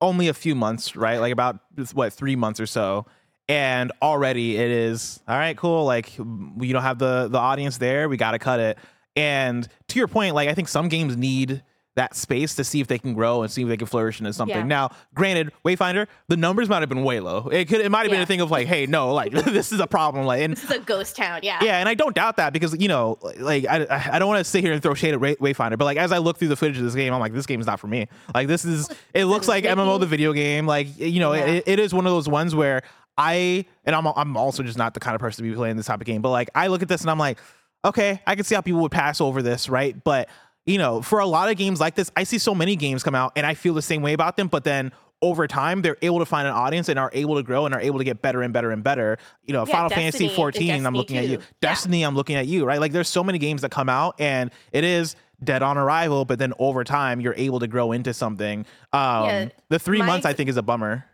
only 0.00 0.28
a 0.28 0.34
few 0.34 0.54
months, 0.54 0.96
right? 0.96 1.18
Like 1.18 1.32
about 1.32 1.60
what, 1.94 2.12
3 2.12 2.36
months 2.36 2.60
or 2.60 2.66
so. 2.66 3.06
And 3.48 3.92
already 4.02 4.56
it 4.56 4.70
is 4.70 5.20
all 5.28 5.36
right, 5.36 5.56
cool. 5.56 5.84
Like 5.84 6.12
we 6.56 6.72
don't 6.72 6.82
have 6.82 6.98
the 6.98 7.28
the 7.28 7.38
audience 7.38 7.78
there. 7.78 8.08
We 8.08 8.16
got 8.16 8.32
to 8.32 8.38
cut 8.38 8.58
it. 8.60 8.78
And 9.16 9.68
to 9.88 9.98
your 9.98 10.08
point, 10.08 10.34
like 10.34 10.48
I 10.48 10.54
think 10.54 10.68
some 10.68 10.88
games 10.88 11.16
need 11.16 11.62
that 11.96 12.16
space 12.16 12.56
to 12.56 12.64
see 12.64 12.80
if 12.80 12.88
they 12.88 12.98
can 12.98 13.14
grow 13.14 13.42
and 13.42 13.52
see 13.52 13.62
if 13.62 13.68
they 13.68 13.76
can 13.76 13.86
flourish 13.86 14.18
into 14.18 14.32
something. 14.32 14.56
Yeah. 14.56 14.62
Now, 14.64 14.90
granted, 15.14 15.52
Wayfinder, 15.64 16.08
the 16.26 16.36
numbers 16.36 16.68
might 16.68 16.80
have 16.80 16.88
been 16.88 17.04
way 17.04 17.20
low. 17.20 17.48
It 17.48 17.66
could, 17.68 17.80
it 17.80 17.88
might 17.90 18.02
have 18.02 18.10
been 18.10 18.20
a 18.20 18.26
thing 18.26 18.40
of 18.40 18.50
like, 18.50 18.66
hey, 18.66 18.86
no, 18.86 19.12
like 19.14 19.30
this 19.32 19.70
is 19.70 19.78
a 19.78 19.86
problem. 19.86 20.26
Like, 20.26 20.42
and 20.42 20.54
This 20.56 20.64
is 20.64 20.70
a 20.72 20.80
ghost 20.80 21.14
town, 21.14 21.40
yeah. 21.44 21.58
yeah, 21.62 21.78
and 21.78 21.88
I 21.88 21.94
don't 21.94 22.14
doubt 22.14 22.38
that 22.38 22.52
because 22.52 22.76
you 22.80 22.88
know, 22.88 23.18
like 23.38 23.64
I, 23.68 23.86
I 24.14 24.18
don't 24.18 24.26
want 24.28 24.38
to 24.44 24.50
sit 24.50 24.64
here 24.64 24.72
and 24.72 24.82
throw 24.82 24.94
shade 24.94 25.14
at 25.14 25.20
Way- 25.20 25.36
Wayfinder, 25.36 25.78
but 25.78 25.84
like 25.84 25.96
as 25.98 26.10
I 26.10 26.18
look 26.18 26.36
through 26.38 26.48
the 26.48 26.56
footage 26.56 26.78
of 26.78 26.84
this 26.84 26.96
game, 26.96 27.12
I'm 27.14 27.20
like, 27.20 27.32
this 27.32 27.46
game 27.46 27.60
is 27.60 27.66
not 27.66 27.78
for 27.78 27.86
me. 27.86 28.08
Like 28.34 28.48
this 28.48 28.64
is, 28.64 28.88
it 29.14 29.26
looks 29.26 29.46
like 29.46 29.62
MMO 29.64 30.00
the 30.00 30.06
video 30.06 30.32
game. 30.32 30.66
Like 30.66 30.98
you 30.98 31.20
know, 31.20 31.32
Yeah. 31.32 31.44
it, 31.46 31.64
it 31.66 31.78
is 31.78 31.94
one 31.94 32.06
of 32.06 32.12
those 32.12 32.28
ones 32.28 32.54
where 32.56 32.82
I 33.16 33.66
and 33.84 33.94
I'm 33.94 34.06
I'm 34.08 34.36
also 34.36 34.64
just 34.64 34.76
not 34.78 34.94
the 34.94 35.00
kind 35.00 35.14
of 35.14 35.20
person 35.20 35.44
to 35.44 35.48
be 35.50 35.54
playing 35.54 35.76
this 35.76 35.86
type 35.86 36.00
of 36.00 36.06
game. 36.06 36.22
But 36.22 36.30
like 36.30 36.50
I 36.56 36.66
look 36.66 36.82
at 36.82 36.88
this 36.88 37.02
and 37.02 37.10
I'm 37.10 37.18
like, 37.20 37.38
okay, 37.84 38.20
I 38.26 38.34
can 38.34 38.44
see 38.44 38.54
how 38.54 38.60
people 38.62 38.80
would 38.80 38.90
pass 38.92 39.20
over 39.20 39.42
this, 39.42 39.68
right? 39.68 40.02
But 40.02 40.28
you 40.66 40.78
know, 40.78 41.02
for 41.02 41.18
a 41.18 41.26
lot 41.26 41.50
of 41.50 41.56
games 41.56 41.80
like 41.80 41.94
this, 41.94 42.10
I 42.16 42.24
see 42.24 42.38
so 42.38 42.54
many 42.54 42.76
games 42.76 43.02
come 43.02 43.14
out 43.14 43.32
and 43.36 43.44
I 43.46 43.54
feel 43.54 43.74
the 43.74 43.82
same 43.82 44.02
way 44.02 44.12
about 44.12 44.36
them, 44.36 44.48
but 44.48 44.64
then. 44.64 44.92
Over 45.22 45.46
time, 45.46 45.80
they're 45.80 45.96
able 46.02 46.18
to 46.18 46.26
find 46.26 46.46
an 46.46 46.52
audience 46.52 46.90
and 46.90 46.98
are 46.98 47.08
able 47.14 47.36
to 47.36 47.42
grow 47.42 47.64
and 47.64 47.74
are 47.74 47.80
able 47.80 47.96
to 47.96 48.04
get 48.04 48.20
better 48.20 48.42
and 48.42 48.52
better 48.52 48.72
and 48.72 48.84
better. 48.84 49.16
You 49.46 49.54
know, 49.54 49.60
Yeah, 49.60 49.72
Final 49.72 49.88
Destiny 49.88 50.04
Fantasy 50.04 50.26
and 50.26 50.34
14, 50.34 50.86
I'm 50.86 50.92
looking 50.94 51.16
at 51.16 51.24
you. 51.24 51.36
2. 51.36 51.42
Yeah. 51.42 51.48
Destiny, 51.62 52.02
I'm 52.02 52.14
looking 52.14 52.36
at 52.36 52.46
you, 52.46 52.66
right? 52.66 52.78
Like 52.78 52.92
there's 52.92 53.08
so 53.08 53.24
many 53.24 53.38
games 53.38 53.62
that 53.62 53.70
come 53.70 53.88
out 53.88 54.20
and 54.20 54.50
it 54.72 54.84
is 54.84 55.16
dead 55.42 55.62
on 55.62 55.78
arrival, 55.78 56.26
but 56.26 56.38
then 56.38 56.52
over 56.58 56.84
time 56.84 57.22
you're 57.22 57.36
able 57.38 57.58
to 57.60 57.66
grow 57.66 57.92
into 57.92 58.12
something. 58.12 58.66
Um 58.92 59.24
Yeah, 59.24 59.48
the 59.70 59.78
three 59.78 60.00
my 60.00 60.06
months 60.06 60.26
I 60.26 60.34
think 60.34 60.50
is 60.50 60.58
a 60.58 60.62
bummer. 60.62 61.06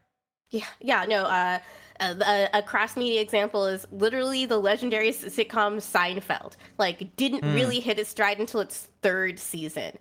Yeah, 0.51 0.65
yeah, 0.81 1.05
no. 1.05 1.27
Uh, 1.27 1.61
a, 2.01 2.49
a 2.55 2.63
cross 2.63 2.97
media 2.97 3.21
example 3.21 3.67
is 3.67 3.87
literally 3.93 4.47
the 4.47 4.59
legendary 4.59 5.11
sitcom 5.11 5.77
Seinfeld. 5.77 6.53
Like, 6.79 7.15
didn't 7.17 7.45
Hmm. 7.45 7.55
really 7.55 7.81
hit 7.81 7.99
its 7.99 8.11
stride 8.11 8.39
until 8.39 8.61
its 8.61 8.89
third 9.03 9.39
season. 9.39 9.99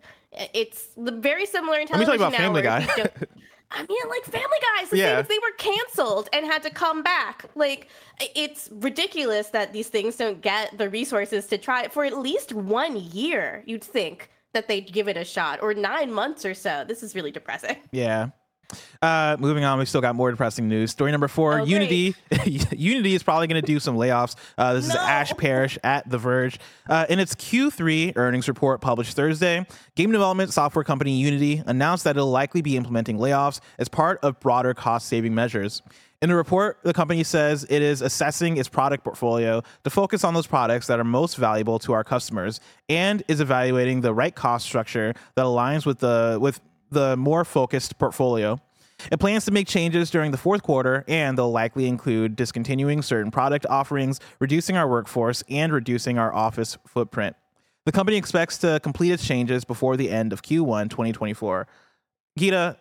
It's 0.54 0.89
very 0.97 1.45
similar 1.45 1.80
in 1.80 1.88
Let 1.91 2.00
me 2.00 2.06
television 2.06 2.28
about. 2.28 2.34
Family 2.39 2.62
Guy. 2.62 2.88
I 3.72 3.86
mean, 3.88 3.97
like 4.10 4.24
Family 4.26 4.58
Guys, 4.78 4.89
the 4.89 4.97
Yeah. 4.97 5.16
things 5.22 5.28
they 5.28 5.38
were 5.39 5.54
canceled 5.58 6.28
and 6.34 6.45
had 6.45 6.64
to 6.64 6.72
come 6.72 7.04
back. 7.04 7.45
Like, 7.56 7.88
it's 8.20 8.70
ridiculous 8.72 9.50
that 9.50 9.74
these 9.74 9.89
things 9.89 10.16
don't 10.16 10.41
get 10.41 10.78
the 10.78 10.89
resources 10.89 11.45
to 11.47 11.58
try 11.60 11.84
it 11.84 11.93
for 11.93 12.04
at 12.06 12.18
least 12.18 12.54
one 12.54 12.95
year. 12.97 13.64
You'd 13.68 13.84
think 13.84 14.30
that 14.54 14.68
they'd 14.68 14.91
give 14.91 15.08
it 15.08 15.18
a 15.18 15.24
shot, 15.24 15.62
or 15.62 15.76
nine 15.76 16.12
months 16.12 16.43
or 16.45 16.56
so. 16.56 16.84
This 16.88 17.04
is 17.04 17.14
really 17.14 17.32
depressing. 17.32 17.78
Yeah. 17.91 18.30
Uh, 19.01 19.38
moving 19.39 19.63
on, 19.63 19.80
we 19.80 19.86
still 19.86 20.01
got 20.01 20.15
more 20.15 20.30
depressing 20.30 20.67
news. 20.67 20.91
Story 20.91 21.11
number 21.11 21.28
four: 21.28 21.61
Oh, 21.61 21.63
Unity. 21.63 22.15
Unity 22.45 23.15
is 23.15 23.24
probably 23.24 23.47
going 23.47 23.61
to 23.61 23.65
do 23.65 23.80
some 23.80 23.95
layoffs. 23.95 24.36
Uh, 24.57 24.74
this 24.74 24.88
is 24.88 24.95
Ash 24.95 25.32
Parrish 25.38 25.78
at 25.84 26.09
The 26.09 26.17
Verge. 26.17 26.59
Uh, 26.88 27.05
in 27.09 27.20
its 27.20 27.36
Q3 27.36 28.13
earnings 28.15 28.47
report 28.47 28.82
published 28.82 29.15
Thursday, 29.15 29.65
game 29.95 30.11
development 30.11 30.53
software 30.53 30.84
company 30.84 31.17
Unity 31.20 31.63
announced 31.65 32.03
that 32.03 32.17
it'll 32.17 32.30
likely 32.30 32.61
be 32.61 32.78
implementing 32.78 33.17
layoffs 33.17 33.59
as 33.78 33.88
part 33.88 34.20
of 34.22 34.39
broader 34.39 34.74
cost-saving 34.74 35.34
measures. 35.34 35.82
In 36.22 36.28
the 36.28 36.36
report, 36.36 36.80
the 36.84 36.93
company 36.93 37.24
says 37.24 37.65
it 37.70 37.82
is 37.82 38.01
assessing 38.01 38.57
its 38.57 38.67
product 38.67 39.05
portfolio 39.05 39.63
to 39.86 39.89
focus 39.89 40.26
on 40.26 40.34
those 40.34 40.47
products 40.47 40.88
that 40.88 40.99
are 40.99 41.05
most 41.05 41.38
valuable 41.38 41.80
to 41.80 41.93
our 41.93 42.03
customers 42.03 42.59
and 42.89 43.24
is 43.30 43.39
evaluating 43.39 44.01
the 44.01 44.13
right 44.13 44.36
cost 44.36 44.65
structure 44.65 45.13
that 45.36 45.45
aligns 45.45 45.86
with 45.86 45.99
the 45.99 46.38
with 46.41 46.59
the 46.91 47.17
more 47.17 47.45
focused 47.45 47.97
portfolio. 47.97 48.59
It 49.11 49.19
plans 49.19 49.45
to 49.45 49.51
make 49.51 49.67
changes 49.67 50.09
during 50.09 50.31
the 50.31 50.37
fourth 50.37 50.61
quarter, 50.61 51.05
and 51.07 51.37
they'll 51.37 51.51
likely 51.51 51.87
include 51.87 52.35
discontinuing 52.35 53.01
certain 53.01 53.31
product 53.31 53.65
offerings, 53.69 54.19
reducing 54.39 54.75
our 54.75 54.89
workforce, 54.89 55.43
and 55.49 55.71
reducing 55.71 56.17
our 56.17 56.33
office 56.33 56.77
footprint. 56.85 57.35
The 57.85 57.93
company 57.93 58.17
expects 58.17 58.57
to 58.59 58.79
complete 58.83 59.11
its 59.11 59.25
changes 59.25 59.63
before 59.63 59.95
the 59.95 60.09
end 60.09 60.33
of 60.33 60.41
Q1 60.41 60.89
2024. 60.89 61.67
Gita, 62.37 62.77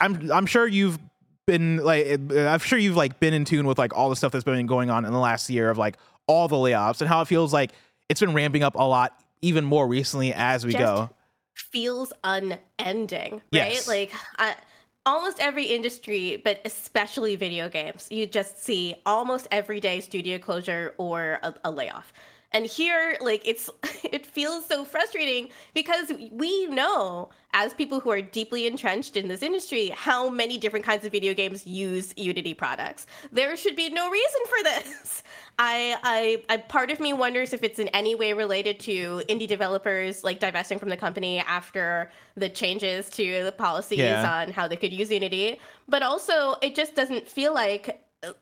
I'm 0.00 0.32
I'm 0.32 0.46
sure 0.46 0.66
you've 0.66 0.98
been 1.46 1.78
like 1.78 2.18
I'm 2.34 2.60
sure 2.60 2.78
you've 2.78 2.96
like 2.96 3.20
been 3.20 3.34
in 3.34 3.44
tune 3.44 3.66
with 3.66 3.78
like 3.78 3.96
all 3.96 4.08
the 4.10 4.16
stuff 4.16 4.32
that's 4.32 4.44
been 4.44 4.66
going 4.66 4.90
on 4.90 5.04
in 5.04 5.12
the 5.12 5.18
last 5.18 5.50
year 5.50 5.70
of 5.70 5.78
like 5.78 5.96
all 6.26 6.48
the 6.48 6.56
layoffs 6.56 7.00
and 7.00 7.08
how 7.08 7.20
it 7.20 7.28
feels 7.28 7.52
like 7.52 7.72
it's 8.08 8.20
been 8.20 8.32
ramping 8.32 8.62
up 8.62 8.74
a 8.74 8.82
lot 8.82 9.18
even 9.42 9.64
more 9.64 9.86
recently 9.86 10.32
as 10.32 10.64
we 10.64 10.72
Just 10.72 10.82
go. 10.82 11.10
Feels 11.54 12.12
unending, 12.24 13.34
right? 13.34 13.42
Yes. 13.50 13.88
Like 13.88 14.12
I, 14.38 14.56
almost 15.04 15.40
every 15.40 15.64
industry, 15.64 16.40
but 16.44 16.60
especially 16.64 17.36
video 17.36 17.68
games, 17.68 18.08
you 18.10 18.26
just 18.26 18.62
see 18.62 18.94
almost 19.06 19.48
every 19.50 19.80
day 19.80 20.00
studio 20.00 20.38
closure 20.38 20.94
or 20.98 21.38
a, 21.42 21.54
a 21.64 21.70
layoff. 21.70 22.12
And 22.54 22.66
here, 22.66 23.16
like 23.20 23.42
it's 23.46 23.70
it 24.04 24.26
feels 24.26 24.66
so 24.66 24.84
frustrating 24.84 25.48
because 25.74 26.12
we 26.30 26.66
know 26.66 27.30
as 27.54 27.74
people 27.74 28.00
who 28.00 28.10
are 28.10 28.22
deeply 28.22 28.66
entrenched 28.66 29.14
in 29.16 29.28
this 29.28 29.42
industry 29.42 29.90
how 29.90 30.30
many 30.30 30.56
different 30.56 30.84
kinds 30.86 31.04
of 31.04 31.12
video 31.12 31.34
games 31.34 31.66
use 31.66 32.14
Unity 32.16 32.54
products. 32.54 33.06
There 33.30 33.56
should 33.56 33.76
be 33.76 33.90
no 33.90 34.10
reason 34.10 34.40
for 34.46 34.62
this. 34.64 35.22
I, 35.58 35.96
I, 36.02 36.42
I 36.54 36.56
part 36.56 36.90
of 36.90 36.98
me 36.98 37.12
wonders 37.12 37.52
if 37.52 37.62
it's 37.62 37.78
in 37.78 37.88
any 37.88 38.14
way 38.14 38.32
related 38.32 38.80
to 38.80 39.22
indie 39.28 39.46
developers 39.46 40.24
like 40.24 40.40
divesting 40.40 40.78
from 40.78 40.88
the 40.88 40.96
company 40.96 41.40
after 41.40 42.10
the 42.36 42.48
changes 42.48 43.10
to 43.10 43.44
the 43.44 43.52
policies 43.52 43.98
Yeah. 43.98 44.40
on 44.42 44.50
how 44.52 44.66
they 44.66 44.76
could 44.76 44.92
use 44.92 45.10
Unity. 45.10 45.60
But 45.88 46.02
also, 46.02 46.56
it 46.62 46.74
just 46.74 46.94
doesn't 46.96 47.28
feel 47.28 47.52
like 47.52 48.02
uh, 48.22 48.32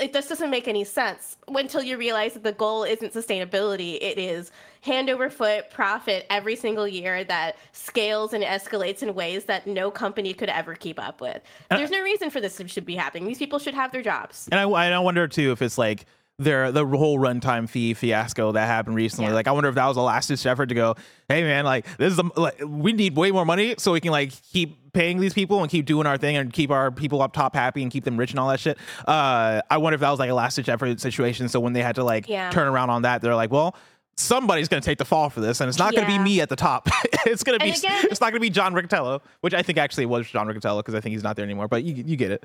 it 0.00 0.12
just 0.12 0.28
doesn't 0.28 0.50
make 0.50 0.68
any 0.68 0.84
sense 0.84 1.36
until 1.48 1.82
you 1.82 1.96
realize 1.96 2.34
that 2.34 2.42
the 2.42 2.52
goal 2.52 2.84
isn't 2.84 3.12
sustainability. 3.12 3.98
It 4.00 4.18
is 4.18 4.50
hand 4.82 5.10
over 5.10 5.28
foot 5.28 5.70
profit 5.70 6.26
every 6.30 6.56
single 6.56 6.86
year 6.86 7.24
that 7.24 7.56
scales 7.72 8.32
and 8.32 8.44
escalates 8.44 9.02
in 9.02 9.14
ways 9.14 9.44
that 9.46 9.66
no 9.66 9.90
company 9.90 10.32
could 10.32 10.48
ever 10.48 10.74
keep 10.74 10.98
up 10.98 11.20
with. 11.20 11.40
And 11.70 11.78
There's 11.78 11.90
no 11.90 12.02
reason 12.02 12.30
for 12.30 12.40
this 12.40 12.56
to 12.56 12.68
should 12.68 12.86
be 12.86 12.94
happening. 12.94 13.26
These 13.26 13.38
people 13.38 13.58
should 13.58 13.74
have 13.74 13.92
their 13.92 14.02
jobs. 14.02 14.48
And 14.50 14.60
I, 14.60 14.64
I 14.64 14.98
wonder 14.98 15.26
too 15.26 15.52
if 15.52 15.62
it's 15.62 15.78
like 15.78 16.06
their 16.38 16.70
the 16.70 16.86
whole 16.86 17.18
runtime 17.18 17.68
fee 17.68 17.94
fiasco 17.94 18.52
that 18.52 18.66
happened 18.66 18.94
recently. 18.94 19.28
Yeah. 19.30 19.34
Like 19.34 19.48
I 19.48 19.52
wonder 19.52 19.68
if 19.68 19.74
that 19.74 19.86
was 19.86 19.96
a 19.96 20.00
last 20.02 20.28
ditch 20.28 20.46
effort 20.46 20.66
to 20.66 20.74
go, 20.74 20.94
hey 21.28 21.42
man, 21.42 21.64
like 21.64 21.84
this 21.98 22.12
is 22.12 22.18
a, 22.18 22.40
like 22.40 22.60
we 22.64 22.92
need 22.92 23.16
way 23.16 23.32
more 23.32 23.44
money 23.44 23.74
so 23.78 23.92
we 23.92 24.00
can 24.00 24.12
like 24.12 24.32
keep 24.52 24.92
paying 24.92 25.18
these 25.20 25.34
people 25.34 25.60
and 25.62 25.70
keep 25.70 25.84
doing 25.84 26.06
our 26.06 26.16
thing 26.16 26.36
and 26.36 26.52
keep 26.52 26.70
our 26.70 26.90
people 26.92 27.22
up 27.22 27.32
top 27.32 27.54
happy 27.54 27.82
and 27.82 27.90
keep 27.90 28.04
them 28.04 28.16
rich 28.16 28.30
and 28.30 28.38
all 28.38 28.48
that 28.48 28.60
shit. 28.60 28.78
Uh, 29.06 29.60
I 29.68 29.78
wonder 29.78 29.94
if 29.96 30.00
that 30.00 30.10
was 30.10 30.18
like 30.20 30.30
a 30.30 30.34
last 30.34 30.54
ditch 30.56 30.68
effort 30.68 31.00
situation. 31.00 31.48
So 31.48 31.58
when 31.58 31.72
they 31.72 31.82
had 31.82 31.96
to 31.96 32.04
like 32.04 32.28
Yeah. 32.28 32.50
turn 32.50 32.68
around 32.68 32.90
on 32.90 33.02
that, 33.02 33.20
they're 33.20 33.34
like, 33.34 33.50
well. 33.50 33.76
Somebody's 34.20 34.66
gonna 34.66 34.82
take 34.82 34.98
the 34.98 35.04
fall 35.04 35.30
for 35.30 35.40
this, 35.40 35.60
and 35.60 35.68
it's 35.68 35.78
not 35.78 35.94
gonna 35.94 36.08
be 36.08 36.18
me 36.18 36.40
at 36.40 36.48
the 36.48 36.56
top. 36.56 36.88
it's 37.24 37.44
gonna 37.44 37.60
be 37.60 37.70
again, 37.70 38.04
it's 38.10 38.20
not 38.20 38.30
gonna 38.32 38.40
be 38.40 38.50
John 38.50 38.74
Riccitiello, 38.74 39.20
which 39.42 39.54
I 39.54 39.62
think 39.62 39.78
actually 39.78 40.06
was 40.06 40.28
John 40.28 40.48
Riccitiello 40.48 40.78
because 40.78 40.96
I 40.96 41.00
think 41.00 41.12
he's 41.12 41.22
not 41.22 41.36
there 41.36 41.44
anymore. 41.44 41.68
But 41.68 41.84
you 41.84 42.02
you 42.04 42.16
get 42.16 42.32
it. 42.32 42.42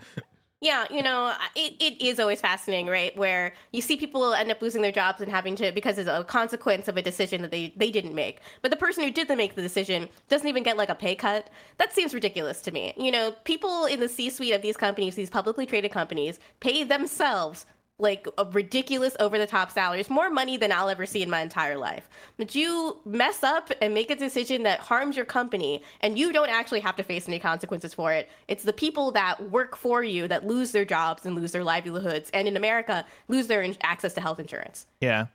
Yeah, 0.64 0.86
you 0.89 1.03
know, 1.03 1.34
it, 1.57 1.74
it 1.82 2.01
is 2.01 2.22
always 2.22 2.39
fascinating, 2.39 2.88
right? 2.88 3.16
Where 3.18 3.53
you 3.74 3.82
see 3.82 3.97
people 3.97 4.34
end 4.34 4.49
up 4.49 4.61
losing 4.61 4.82
their 4.82 4.93
jobs 4.93 5.20
and 5.20 5.30
having 5.30 5.57
to 5.57 5.74
because 5.74 5.97
it's 5.97 6.09
a 6.09 6.24
consequence 6.24 6.88
of 6.88 6.95
a 6.95 7.01
decision 7.01 7.41
that 7.41 7.51
they 7.51 7.74
they 7.76 7.91
didn't 7.91 8.16
make. 8.16 8.39
But 8.61 8.72
the 8.72 8.78
person 8.78 9.03
who 9.03 9.11
did 9.11 9.28
make 9.36 9.55
the 9.55 9.61
decision 9.61 10.07
doesn't 10.30 10.47
even 10.47 10.64
get 10.64 10.78
like 10.78 10.88
a 10.88 10.95
pay 10.95 11.16
cut. 11.16 11.49
That 11.80 11.91
seems 11.91 12.14
ridiculous 12.14 12.61
to 12.61 12.72
me. 12.72 12.93
You 12.95 13.11
know, 13.11 13.34
people 13.43 13.88
in 13.88 13.99
the 13.99 14.07
C-suite 14.07 14.53
of 14.53 14.61
these 14.61 14.78
companies, 14.78 15.16
these 15.16 15.30
publicly 15.30 15.66
traded 15.66 15.91
companies, 15.91 16.39
pay 16.61 16.86
themselves 16.86 17.66
like 18.04 18.28
a 18.38 18.45
ridiculous 18.45 19.16
over 19.20 19.39
the 19.39 19.47
top 19.47 19.72
salaries, 19.72 20.10
more 20.10 20.30
money 20.30 20.58
than 20.58 20.72
I'll 20.72 20.89
ever 20.89 21.08
see 21.08 21.24
in 21.24 21.30
my 21.30 21.41
entire 21.41 21.78
life. 21.78 22.08
But 22.38 22.54
you 22.54 22.99
mess 23.06 23.41
up 23.41 23.72
and 23.82 23.93
make 23.93 24.12
a 24.12 24.16
decision 24.16 24.62
that 24.64 24.80
harms 24.80 25.16
your 25.16 25.26
company 25.26 25.82
and 26.01 26.20
you 26.20 26.32
don't 26.32 26.49
actually 26.49 26.82
have 26.82 26.95
to 26.97 27.04
face 27.04 27.28
any 27.28 27.39
consequences 27.39 27.93
for 27.93 28.12
it. 28.14 28.30
It's 28.47 28.64
the 28.64 28.74
people 28.74 29.12
that 29.14 29.49
work 29.49 29.76
for 29.76 30.04
you 30.04 30.28
that 30.28 30.45
lose 30.45 30.72
their 30.72 30.86
jobs 30.86 31.26
and 31.26 31.36
lose 31.36 31.51
their 31.51 31.64
livelihoods 31.64 32.30
and 32.34 32.47
in 32.47 32.58
America 32.58 33.06
lose 33.28 33.47
their 33.47 33.64
in- 33.64 33.78
access 33.82 34.14
to 34.14 34.22
health 34.22 34.39
insurance. 34.39 34.86
Yeah. 34.99 35.28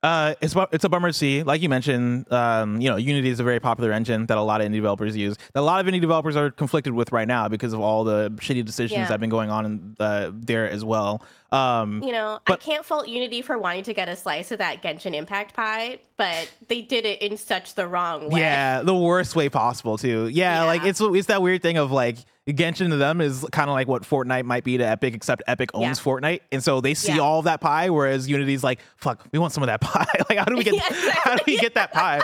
Uh, 0.00 0.34
it's 0.40 0.54
it's 0.70 0.84
a 0.84 0.88
bummer 0.88 1.08
to 1.08 1.12
see. 1.12 1.42
Like 1.42 1.60
you 1.60 1.68
mentioned, 1.68 2.32
um, 2.32 2.80
you 2.80 2.88
know, 2.88 2.96
Unity 2.96 3.30
is 3.30 3.40
a 3.40 3.44
very 3.44 3.58
popular 3.58 3.90
engine 3.92 4.26
that 4.26 4.38
a 4.38 4.42
lot 4.42 4.60
of 4.60 4.68
indie 4.68 4.74
developers 4.76 5.16
use. 5.16 5.36
That 5.54 5.60
a 5.60 5.62
lot 5.62 5.80
of 5.84 5.92
indie 5.92 6.00
developers 6.00 6.36
are 6.36 6.52
conflicted 6.52 6.92
with 6.92 7.10
right 7.10 7.26
now 7.26 7.48
because 7.48 7.72
of 7.72 7.80
all 7.80 8.04
the 8.04 8.30
shitty 8.36 8.64
decisions 8.64 8.92
Yeah. 8.98 9.04
that 9.06 9.10
have 9.10 9.20
been 9.20 9.28
going 9.30 9.50
on 9.50 9.66
in, 9.66 9.96
uh, 9.98 10.30
there 10.32 10.70
as 10.70 10.84
well. 10.84 11.20
Um, 11.50 12.00
You 12.04 12.12
know, 12.12 12.38
But- 12.46 12.52
I 12.62 12.64
can't 12.64 12.84
fault 12.84 13.08
Unity 13.08 13.42
for 13.42 13.58
wanting 13.58 13.82
to 13.84 13.94
get 13.94 14.08
a 14.08 14.14
slice 14.14 14.52
of 14.52 14.58
that 14.58 14.82
Genshin 14.82 15.14
Impact 15.14 15.54
pie, 15.54 15.98
but 16.16 16.48
they 16.68 16.80
did 16.82 17.04
it 17.04 17.20
in 17.20 17.36
such 17.36 17.74
the 17.74 17.88
wrong 17.88 18.30
way. 18.30 18.40
Yeah, 18.40 18.82
the 18.82 18.94
worst 18.94 19.34
way 19.34 19.48
possible 19.48 19.98
too. 19.98 20.28
Yeah, 20.32 20.62
like 20.64 20.84
it's 20.84 21.00
it's 21.00 21.26
that 21.26 21.42
weird 21.42 21.62
thing 21.62 21.76
of 21.76 21.90
like 21.90 22.18
Genshin 22.48 22.90
to 22.90 22.96
them 22.96 23.20
is 23.20 23.44
kind 23.52 23.68
of 23.68 23.74
like 23.74 23.88
what 23.88 24.02
Fortnite 24.02 24.44
might 24.44 24.64
be 24.64 24.78
to 24.78 24.84
Epic, 24.84 25.14
except 25.14 25.42
Epic 25.46 25.70
owns 25.74 25.98
Yeah. 25.98 26.04
Fortnite, 26.04 26.40
and 26.50 26.62
so 26.64 26.80
they 26.80 26.94
see 26.94 27.12
Yeah. 27.14 27.18
all 27.20 27.38
of 27.40 27.44
that 27.44 27.60
pie, 27.60 27.90
whereas 27.90 28.28
Unity's 28.28 28.64
like, 28.64 28.80
"Fuck, 28.96 29.24
we 29.32 29.38
want 29.38 29.52
some 29.52 29.62
of 29.62 29.66
that 29.68 29.80
pie." 29.80 30.06
like, 30.28 30.38
how 30.38 30.44
do 30.46 30.56
we 30.56 30.64
get 30.64 30.74
Yeah, 30.76 31.12
how 31.24 31.36
do 31.36 31.42
we 31.46 31.58
get 31.58 31.74
that 31.74 31.92
pie? 31.92 32.18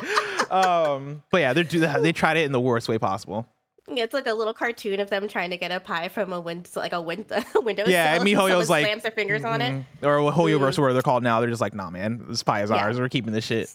um, 0.50 1.22
but 1.30 1.38
yeah, 1.42 1.52
they 1.52 1.62
do 1.62 1.80
that. 1.80 2.02
They 2.02 2.12
tried 2.12 2.36
it 2.36 2.44
in 2.44 2.52
the 2.52 2.60
worst 2.60 2.88
way 2.88 2.98
possible. 2.98 3.46
Yeah, 3.86 4.04
It's 4.04 4.14
like 4.14 4.26
a 4.26 4.32
little 4.32 4.54
cartoon 4.54 4.98
of 5.00 5.10
them 5.10 5.28
trying 5.28 5.50
to 5.50 5.58
get 5.58 5.70
a 5.70 5.78
pie 5.78 6.08
from 6.08 6.32
a 6.32 6.40
win- 6.40 6.64
like 6.74 6.94
a, 6.94 7.02
win- 7.02 7.26
a 7.30 7.60
window. 7.60 7.84
Yeah, 7.86 8.14
sill, 8.16 8.24
MiHoYo's 8.24 8.70
like, 8.70 8.86
slams 8.86 9.02
their 9.02 9.12
fingers 9.12 9.44
on 9.44 9.60
it. 9.60 9.84
or 10.02 10.16
HoYoverse, 10.32 10.78
where 10.78 10.94
they're 10.94 11.02
called 11.02 11.22
now. 11.22 11.40
They're 11.40 11.50
just 11.50 11.60
like, 11.60 11.74
"Nah, 11.74 11.90
man, 11.90 12.24
this 12.28 12.42
pie 12.42 12.62
is 12.62 12.70
ours. 12.70 12.98
We're 12.98 13.10
keeping 13.10 13.34
this 13.34 13.44
shit." 13.44 13.70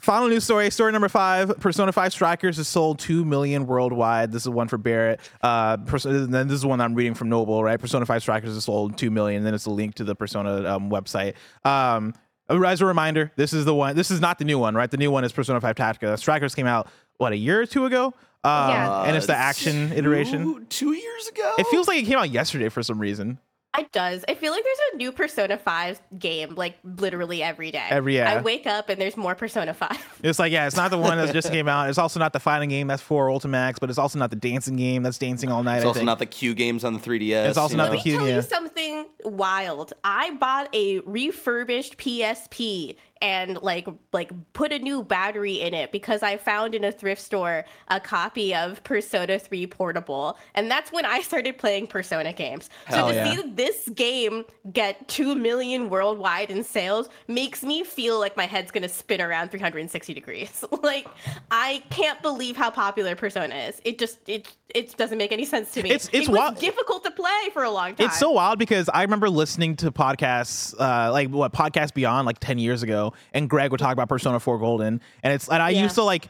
Final 0.00 0.28
news 0.28 0.44
story. 0.44 0.70
Story 0.70 0.92
number 0.92 1.08
five: 1.08 1.58
Persona 1.60 1.92
Five 1.92 2.12
Strikers 2.12 2.56
has 2.56 2.68
sold 2.68 2.98
two 2.98 3.24
million 3.24 3.66
worldwide. 3.66 4.32
This 4.32 4.42
is 4.42 4.48
one 4.48 4.68
for 4.68 4.78
Barrett. 4.78 5.20
Uh, 5.42 5.76
Pers- 5.78 6.06
and 6.06 6.32
then 6.32 6.48
this 6.48 6.56
is 6.56 6.66
one 6.66 6.80
I'm 6.80 6.94
reading 6.94 7.14
from 7.14 7.28
Noble. 7.28 7.62
Right? 7.62 7.78
Persona 7.78 8.06
Five 8.06 8.22
Strikers 8.22 8.54
has 8.54 8.64
sold 8.64 8.96
two 8.96 9.10
million. 9.10 9.38
And 9.38 9.46
then 9.46 9.54
it's 9.54 9.66
a 9.66 9.70
link 9.70 9.94
to 9.96 10.04
the 10.04 10.14
Persona 10.14 10.68
um, 10.74 10.90
website. 10.90 11.34
Um, 11.64 12.14
as 12.48 12.80
a 12.80 12.86
reminder, 12.86 13.30
this 13.36 13.52
is 13.52 13.64
the 13.64 13.74
one. 13.74 13.94
This 13.94 14.10
is 14.10 14.20
not 14.20 14.38
the 14.38 14.44
new 14.44 14.58
one, 14.58 14.74
right? 14.74 14.90
The 14.90 14.96
new 14.96 15.10
one 15.10 15.24
is 15.24 15.32
Persona 15.32 15.60
Five 15.60 15.76
Tactica. 15.76 16.18
Strikers 16.18 16.54
came 16.54 16.66
out 16.66 16.88
what 17.18 17.32
a 17.32 17.36
year 17.36 17.60
or 17.60 17.66
two 17.66 17.84
ago. 17.86 18.06
Um, 18.42 18.70
Yeah. 18.70 19.02
and 19.02 19.16
it's 19.16 19.26
the 19.26 19.36
action 19.36 19.92
iteration. 19.92 20.42
Two, 20.42 20.64
two 20.64 20.92
years 20.94 21.28
ago. 21.28 21.54
It 21.58 21.66
feels 21.66 21.86
like 21.86 21.98
it 21.98 22.06
came 22.06 22.18
out 22.18 22.30
yesterday 22.30 22.70
for 22.70 22.82
some 22.82 22.98
reason. 22.98 23.38
It 23.78 23.92
does. 23.92 24.24
I 24.28 24.34
feel 24.34 24.52
like 24.52 24.64
there's 24.64 24.78
a 24.92 24.96
new 24.96 25.12
Persona 25.12 25.56
5 25.56 26.00
game 26.18 26.54
like 26.56 26.76
literally 26.82 27.40
every 27.42 27.70
day. 27.70 27.86
Every- 27.88 28.16
yeah. 28.16 28.32
I 28.32 28.40
wake 28.42 28.66
up 28.66 28.88
and 28.88 29.00
there's 29.00 29.16
more 29.16 29.34
Persona 29.36 29.72
5. 29.74 30.18
It's 30.22 30.38
like, 30.38 30.52
yeah, 30.52 30.66
it's 30.66 30.76
not 30.76 30.90
the 30.90 30.98
one 30.98 31.16
that 31.18 31.32
just 31.32 31.50
came 31.52 31.66
out. 31.68 31.88
It's 31.88 31.96
also 31.96 32.18
not 32.20 32.32
the 32.32 32.40
fighting 32.40 32.68
game 32.68 32.88
that's 32.88 33.00
for 33.00 33.28
Ultimax, 33.28 33.76
but 33.80 33.88
it's 33.88 33.98
also 33.98 34.18
not 34.18 34.30
the 34.30 34.36
dancing 34.36 34.76
game 34.76 35.02
that's 35.02 35.18
dancing 35.18 35.50
all 35.52 35.62
night. 35.62 35.76
it's 35.78 35.84
I 35.84 35.88
also 35.88 35.98
think. 36.00 36.06
not 36.06 36.18
the 36.18 36.26
Q 36.26 36.52
games 36.54 36.84
on 36.84 36.94
the 36.94 37.00
3DS. 37.00 37.48
It's 37.48 37.56
also 37.56 37.72
you 37.74 37.76
not 37.78 37.84
know? 37.84 37.90
the 37.92 37.96
Let 37.96 38.04
me 38.04 38.10
Q- 38.10 38.18
tell 38.18 38.28
yeah. 38.28 38.36
you 38.36 38.42
something 38.42 39.06
wild. 39.24 39.92
I 40.04 40.32
bought 40.32 40.68
a 40.74 40.98
refurbished 41.00 41.96
PSP 41.96 42.96
and 43.22 43.60
like 43.62 43.86
like 44.12 44.30
put 44.52 44.72
a 44.72 44.78
new 44.78 45.02
battery 45.02 45.60
in 45.60 45.74
it 45.74 45.92
because 45.92 46.22
I 46.22 46.36
found 46.36 46.74
in 46.74 46.84
a 46.84 46.92
thrift 46.92 47.20
store 47.20 47.64
a 47.88 48.00
copy 48.00 48.54
of 48.54 48.82
Persona 48.84 49.38
3 49.38 49.66
Portable. 49.66 50.38
And 50.54 50.70
that's 50.70 50.90
when 50.90 51.04
I 51.04 51.20
started 51.20 51.58
playing 51.58 51.88
Persona 51.88 52.32
games. 52.32 52.70
Hell 52.86 53.08
so 53.08 53.12
to 53.12 53.16
yeah. 53.16 53.34
see 53.34 53.50
this 53.50 53.88
game 53.90 54.44
get 54.72 55.06
2 55.08 55.34
million 55.34 55.90
worldwide 55.90 56.50
in 56.50 56.64
sales 56.64 57.08
makes 57.28 57.62
me 57.62 57.84
feel 57.84 58.18
like 58.18 58.36
my 58.36 58.46
head's 58.46 58.70
going 58.70 58.82
to 58.82 58.88
spin 58.88 59.20
around 59.20 59.50
360 59.50 60.14
degrees. 60.14 60.64
like 60.82 61.06
I 61.50 61.82
can't 61.90 62.20
believe 62.22 62.56
how 62.56 62.70
popular 62.70 63.14
Persona 63.14 63.54
is. 63.54 63.80
It 63.84 63.98
just 63.98 64.18
it 64.26 64.48
it 64.74 64.96
doesn't 64.96 65.18
make 65.18 65.32
any 65.32 65.44
sense 65.44 65.72
to 65.72 65.82
me. 65.82 65.90
It's- 65.90 66.08
it's 66.12 66.28
it 66.28 66.32
wild. 66.32 66.58
difficult 66.58 67.04
to 67.04 67.10
play 67.10 67.50
for 67.52 67.64
a 67.64 67.70
long 67.70 67.94
time. 67.94 68.06
It's 68.06 68.18
so 68.18 68.30
wild 68.30 68.58
because 68.58 68.88
I 68.88 69.02
remember 69.02 69.28
listening 69.28 69.76
to 69.76 69.90
podcasts, 69.90 70.74
uh, 70.78 71.10
like 71.12 71.28
what 71.28 71.52
Podcast 71.52 71.94
Beyond, 71.94 72.26
like 72.26 72.38
ten 72.38 72.58
years 72.58 72.82
ago, 72.82 73.09
and 73.32 73.48
Greg 73.48 73.70
would 73.70 73.80
talk 73.80 73.92
about 73.92 74.08
Persona 74.08 74.40
Four 74.40 74.58
Golden, 74.58 75.00
and 75.22 75.32
it's 75.32 75.48
and 75.48 75.62
I 75.62 75.70
Yeah. 75.70 75.82
used 75.82 75.94
to 75.96 76.02
like. 76.02 76.28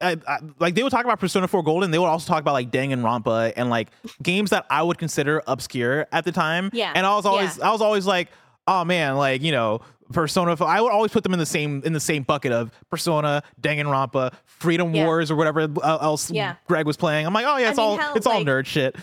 I, 0.00 0.18
I, 0.26 0.38
like 0.58 0.74
they 0.74 0.82
would 0.82 0.90
talk 0.90 1.04
about 1.04 1.20
Persona 1.20 1.46
4 1.46 1.62
Golden, 1.62 1.90
they 1.92 1.98
would 2.00 2.06
also 2.06 2.26
talk 2.26 2.40
about 2.40 2.52
like 2.52 2.70
Danganronpa 2.72 3.52
and 3.56 3.70
like 3.70 3.88
games 4.22 4.50
that 4.50 4.66
I 4.68 4.82
would 4.82 4.98
consider 4.98 5.40
obscure 5.46 6.06
at 6.12 6.24
the 6.24 6.32
time. 6.32 6.68
Yeah, 6.72 6.92
and 6.94 7.06
I 7.06 7.14
was 7.14 7.24
always 7.24 7.56
yeah. 7.56 7.68
I 7.68 7.72
was 7.72 7.80
always 7.80 8.04
like, 8.04 8.28
oh 8.66 8.84
man, 8.84 9.16
like 9.16 9.40
you 9.40 9.52
know, 9.52 9.80
Persona. 10.12 10.56
I 10.62 10.80
would 10.80 10.90
always 10.90 11.12
put 11.12 11.22
them 11.22 11.32
in 11.32 11.38
the 11.38 11.46
same 11.46 11.80
in 11.84 11.92
the 11.92 12.00
same 12.00 12.24
bucket 12.24 12.50
of 12.52 12.72
Persona, 12.90 13.42
Dang 13.60 13.78
and 13.80 13.88
Danganronpa, 13.88 14.34
Freedom 14.44 14.92
Yeah. 14.94 15.06
Wars, 15.06 15.30
or 15.30 15.36
whatever 15.36 15.60
uh, 15.62 15.98
else 16.02 16.30
Yeah. 16.30 16.56
Greg 16.66 16.86
was 16.86 16.96
playing. 16.96 17.24
I'm 17.24 17.32
like, 17.32 17.46
oh 17.46 17.56
yeah, 17.56 17.66
I 17.66 17.70
it's 17.70 17.78
mean, 17.78 18.00
all 18.00 18.16
it's 18.16 18.26
all 18.26 18.38
like, 18.38 18.46
nerd 18.46 18.66
shit. 18.66 18.96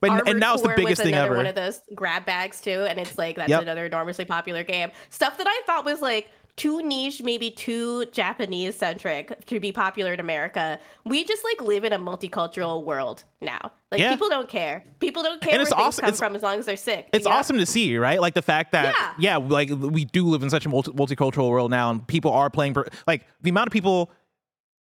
But 0.00 0.10
Armored 0.10 0.28
and 0.28 0.40
now 0.40 0.54
it's 0.54 0.62
the 0.62 0.72
biggest 0.76 1.02
thing 1.02 1.14
another 1.14 1.26
ever. 1.28 1.36
One 1.36 1.46
of 1.46 1.54
those 1.54 1.80
grab 1.94 2.26
bags 2.26 2.60
too, 2.60 2.84
and 2.88 2.98
it's 2.98 3.16
like 3.16 3.36
that's 3.36 3.48
Yep. 3.48 3.62
another 3.62 3.86
enormously 3.86 4.24
popular 4.26 4.62
game. 4.62 4.90
Stuff 5.10 5.38
that 5.38 5.46
I 5.48 5.62
thought 5.66 5.84
was 5.84 6.00
like 6.02 6.28
too 6.58 6.82
niche, 6.82 7.22
maybe 7.22 7.50
too 7.50 8.04
Japanese 8.06 8.74
centric 8.76 9.46
to 9.46 9.58
be 9.60 9.72
popular 9.72 10.12
in 10.12 10.20
America. 10.20 10.78
We 11.06 11.24
just 11.24 11.42
like 11.44 11.62
live 11.66 11.84
in 11.84 11.92
a 11.94 11.98
multicultural 11.98 12.84
world 12.84 13.24
now. 13.40 13.72
Like 13.90 14.00
Yeah. 14.00 14.10
people 14.10 14.28
don't 14.28 14.48
care. 14.48 14.84
People 15.00 15.22
don't 15.22 15.40
care 15.40 15.52
And 15.54 15.58
where 15.60 15.62
it's 15.62 15.72
awesome- 15.72 16.02
come 16.02 16.08
it's- 16.08 16.18
from 16.18 16.36
as 16.36 16.42
long 16.42 16.58
as 16.58 16.66
they're 16.66 16.76
sick. 16.76 17.08
it's 17.14 17.24
you 17.24 17.32
awesome 17.32 17.56
to 17.56 17.64
see, 17.66 17.96
right? 17.96 18.20
Like 18.20 18.34
the 18.34 18.42
fact 18.42 18.72
that 18.72 18.94
yeah, 19.18 19.36
like 19.38 19.70
we 19.70 20.04
do 20.04 20.26
live 20.26 20.42
in 20.42 20.50
such 20.50 20.66
a 20.66 20.68
multi- 20.68 20.92
multicultural 20.92 21.48
world 21.48 21.70
now, 21.70 21.90
and 21.90 22.06
people 22.06 22.32
are 22.32 22.50
playing 22.50 22.74
for 22.74 22.86
like 23.06 23.24
the 23.40 23.48
amount 23.50 23.68
of 23.68 23.72
people 23.72 24.10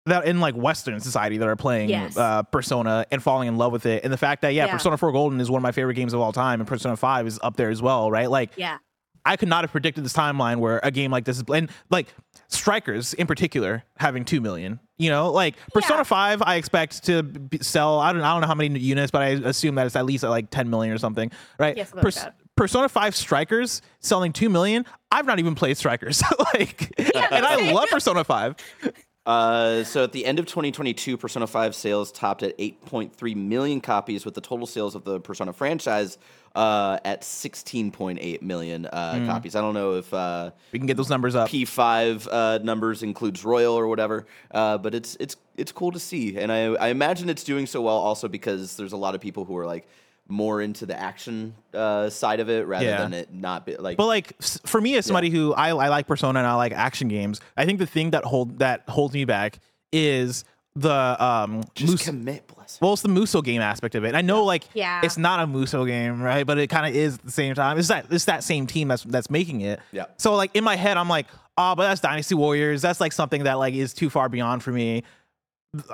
that 0.06 0.24
in 0.24 0.38
like 0.40 0.54
Western 0.54 1.00
society 1.00 1.36
that 1.36 1.48
are 1.48 1.56
playing 1.56 1.88
Yes. 1.88 2.16
uh, 2.16 2.42
Persona 2.44 3.04
and 3.10 3.20
falling 3.22 3.48
in 3.48 3.58
love 3.58 3.72
with 3.72 3.86
it, 3.86 4.04
and 4.04 4.12
the 4.12 4.16
fact 4.16 4.42
that 4.42 4.54
yeah, 4.54 4.66
Yeah. 4.66 4.72
Persona 4.72 4.96
4 4.96 5.10
Golden 5.12 5.40
is 5.40 5.50
one 5.50 5.58
of 5.58 5.62
my 5.64 5.72
favorite 5.72 5.94
games 5.94 6.14
of 6.14 6.20
all 6.20 6.32
time, 6.32 6.60
and 6.60 6.66
Persona 6.68 6.96
5 6.96 7.26
is 7.26 7.40
up 7.42 7.56
there 7.56 7.70
as 7.70 7.82
well, 7.82 8.10
right? 8.10 8.30
Like 8.30 8.50
Yeah. 8.56 8.78
I 9.26 9.36
could 9.36 9.48
not 9.48 9.64
have 9.64 9.72
predicted 9.72 10.04
this 10.04 10.12
timeline 10.12 10.56
where 10.58 10.80
a 10.82 10.90
game 10.90 11.10
like 11.10 11.24
this 11.24 11.36
is 11.38 11.44
and 11.52 11.68
like 11.90 12.06
strikers 12.48 13.12
in 13.14 13.26
particular 13.26 13.82
having 13.98 14.24
2 14.24 14.40
million 14.40 14.78
you 14.98 15.10
know 15.10 15.30
like 15.32 15.56
persona 15.74 15.98
Yeah. 16.00 16.04
5 16.04 16.42
i 16.42 16.54
expect 16.54 17.04
to 17.06 17.22
b- 17.24 17.58
sell 17.60 17.98
i 17.98 18.12
don't, 18.12 18.22
I 18.22 18.32
don't 18.32 18.40
know 18.42 18.46
how 18.46 18.54
many 18.54 18.78
units 18.78 19.10
but 19.10 19.22
i 19.22 19.26
assume 19.30 19.74
that 19.74 19.86
it's 19.86 19.96
at 19.96 20.06
least 20.06 20.22
at 20.22 20.30
like 20.30 20.48
10 20.50 20.70
million 20.70 20.94
or 20.94 20.98
something 20.98 21.32
right 21.58 21.76
Yeah, 21.76 21.84
something 21.84 22.04
like 22.04 22.14
that. 22.14 22.36
persona 22.56 22.88
5 22.88 23.16
strikers 23.16 23.82
selling 23.98 24.32
2 24.32 24.48
million 24.48 24.86
i've 25.10 25.26
not 25.26 25.40
even 25.40 25.56
played 25.56 25.76
strikers 25.76 26.22
like 26.54 26.92
and 26.98 27.44
i 27.44 27.72
love 27.72 27.88
persona 27.90 28.22
5 28.22 28.54
Uh, 29.26 29.82
so 29.82 30.04
at 30.04 30.12
the 30.12 30.24
end 30.24 30.38
of 30.38 30.46
2022, 30.46 31.16
Persona 31.16 31.46
5 31.48 31.74
sales 31.74 32.12
topped 32.12 32.44
at 32.44 32.56
8.3 32.58 33.34
million 33.34 33.80
copies, 33.80 34.24
with 34.24 34.34
the 34.34 34.40
total 34.40 34.66
sales 34.66 34.94
of 34.94 35.02
the 35.02 35.18
Persona 35.18 35.52
franchise 35.52 36.16
uh, 36.54 36.98
at 37.04 37.22
16.8 37.22 38.40
million 38.42 38.86
uh, 38.86 39.18
Hmm. 39.18 39.26
copies. 39.26 39.56
I 39.56 39.60
don't 39.60 39.74
know 39.74 39.94
if 39.96 40.14
uh, 40.14 40.52
we 40.72 40.78
can 40.78 40.86
get 40.86 40.96
those 40.96 41.10
numbers 41.10 41.34
up 41.34 41.48
P5 41.48 42.28
uh, 42.30 42.58
numbers 42.62 43.02
includes 43.02 43.44
Royal 43.44 43.74
or 43.74 43.88
whatever, 43.88 44.26
uh, 44.52 44.78
but 44.78 44.94
it's 44.94 45.16
it's 45.18 45.36
it's 45.56 45.72
cool 45.72 45.90
to 45.92 45.98
see, 45.98 46.38
and 46.38 46.52
I 46.52 46.74
I 46.74 46.88
imagine 46.88 47.28
it's 47.28 47.44
doing 47.44 47.66
so 47.66 47.82
well 47.82 47.96
also 47.96 48.28
because 48.28 48.76
there's 48.76 48.92
a 48.92 48.96
lot 48.96 49.14
of 49.14 49.20
people 49.20 49.44
who 49.44 49.56
are 49.56 49.66
like 49.66 49.88
more 50.28 50.60
into 50.60 50.86
the 50.86 50.98
action 50.98 51.54
uh, 51.74 52.10
side 52.10 52.40
of 52.40 52.48
it 52.50 52.66
rather 52.66 52.84
Yeah. 52.84 52.98
than 52.98 53.12
it 53.14 53.32
not 53.32 53.64
be 53.66 53.76
like. 53.76 53.96
But 53.96 54.06
like 54.06 54.40
for 54.42 54.80
me, 54.80 54.96
as 54.96 55.06
somebody 55.06 55.30
who 55.30 55.54
I, 55.54 55.68
I 55.68 55.88
like 55.88 56.06
Persona 56.06 56.38
and 56.40 56.46
I 56.48 56.54
like 56.54 56.72
action 56.72 57.08
games, 57.08 57.40
I 57.56 57.64
think 57.64 57.78
the 57.78 57.86
thing 57.86 58.10
that 58.10 58.24
hold 58.24 58.58
that 58.58 58.82
holds 58.88 59.14
me 59.14 59.24
back 59.24 59.58
is 59.92 60.44
the 60.74 61.24
um 61.24 61.62
just 61.74 61.92
Mus- 61.92 62.04
commit, 62.04 62.46
bless. 62.48 62.78
well, 62.80 62.92
it's 62.92 63.02
the 63.02 63.08
Muso 63.08 63.40
game 63.40 63.62
aspect 63.62 63.94
of 63.94 64.04
it. 64.04 64.08
And 64.08 64.16
I 64.16 64.20
know 64.22 64.44
like 64.44 64.64
Yeah. 64.74 65.00
it's 65.02 65.16
not 65.16 65.40
a 65.40 65.46
Muso 65.46 65.84
game, 65.86 66.20
right? 66.20 66.46
But 66.46 66.58
it 66.58 66.66
kind 66.68 66.86
of 66.86 66.94
is 66.94 67.14
at 67.14 67.24
the 67.24 67.30
same 67.30 67.54
time. 67.54 67.78
It's 67.78 67.88
that 67.88 68.06
it's 68.10 68.26
that 68.26 68.44
same 68.44 68.66
team 68.66 68.88
that's 68.88 69.02
that's 69.04 69.30
making 69.30 69.60
it. 69.62 69.80
Yeah. 69.92 70.06
So 70.18 70.34
like 70.34 70.50
in 70.54 70.64
my 70.64 70.76
head, 70.76 70.96
I'm 70.96 71.08
like, 71.08 71.26
oh, 71.56 71.74
but 71.74 71.88
that's 71.88 72.00
Dynasty 72.00 72.34
Warriors. 72.34 72.82
That's 72.82 73.00
like 73.00 73.12
something 73.12 73.44
that 73.44 73.54
like 73.54 73.72
is 73.74 73.94
too 73.94 74.10
far 74.10 74.28
beyond 74.28 74.62
for 74.62 74.72
me. 74.72 75.04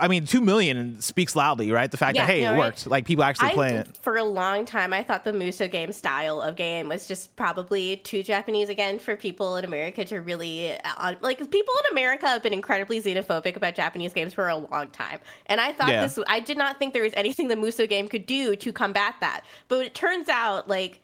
I 0.01 0.09
mean, 0.09 0.27
two 0.27 0.41
million 0.41 1.01
speaks 1.01 1.35
loudly, 1.37 1.71
right? 1.73 1.91
The 1.91 1.97
fact 1.97 2.17
Yeah, 2.17 2.27
that 2.27 2.33
hey, 2.33 2.43
no, 2.43 2.49
it 2.49 2.51
right. 2.53 2.59
worked. 2.59 2.87
Like 2.87 3.05
people 3.07 3.25
actually 3.25 3.49
I 3.51 3.55
playing 3.55 3.77
it. 3.77 3.97
for 4.03 4.17
a 4.17 4.25
long 4.25 4.65
time 4.65 4.93
I 4.93 5.03
thought 5.03 5.25
the 5.25 5.33
Muso 5.33 5.69
game 5.69 5.93
style 5.93 6.41
of 6.41 6.57
game 6.57 6.89
was 6.89 7.07
just 7.07 7.35
probably 7.37 7.97
too 7.99 8.23
Japanese 8.23 8.69
again 8.69 8.99
for 8.99 9.17
people 9.17 9.57
in 9.57 9.65
America 9.65 10.05
to 10.05 10.19
really 10.21 10.77
uh, 10.85 11.15
like 11.21 11.39
people 11.39 11.75
in 11.87 11.93
America 11.93 12.27
have 12.29 12.43
been 12.43 12.53
incredibly 12.53 13.01
xenophobic 13.01 13.57
about 13.57 13.75
Japanese 13.75 14.13
games 14.13 14.35
for 14.35 14.49
a 14.49 14.57
long 14.57 14.89
time. 14.89 15.19
And 15.47 15.61
I 15.61 15.73
thought 15.73 15.89
Yeah. 15.91 16.03
this 16.07 16.19
I 16.29 16.41
did 16.41 16.57
not 16.59 16.79
think 16.79 16.93
there 16.95 17.03
was 17.03 17.13
anything 17.17 17.49
the 17.49 17.57
Muso 17.57 17.87
game 17.87 18.09
could 18.09 18.27
do 18.27 18.57
to 18.57 18.73
combat 18.73 19.15
that. 19.21 19.43
But 19.69 19.87
it 19.87 19.95
turns 19.95 20.29
out 20.29 20.69
like 20.69 21.01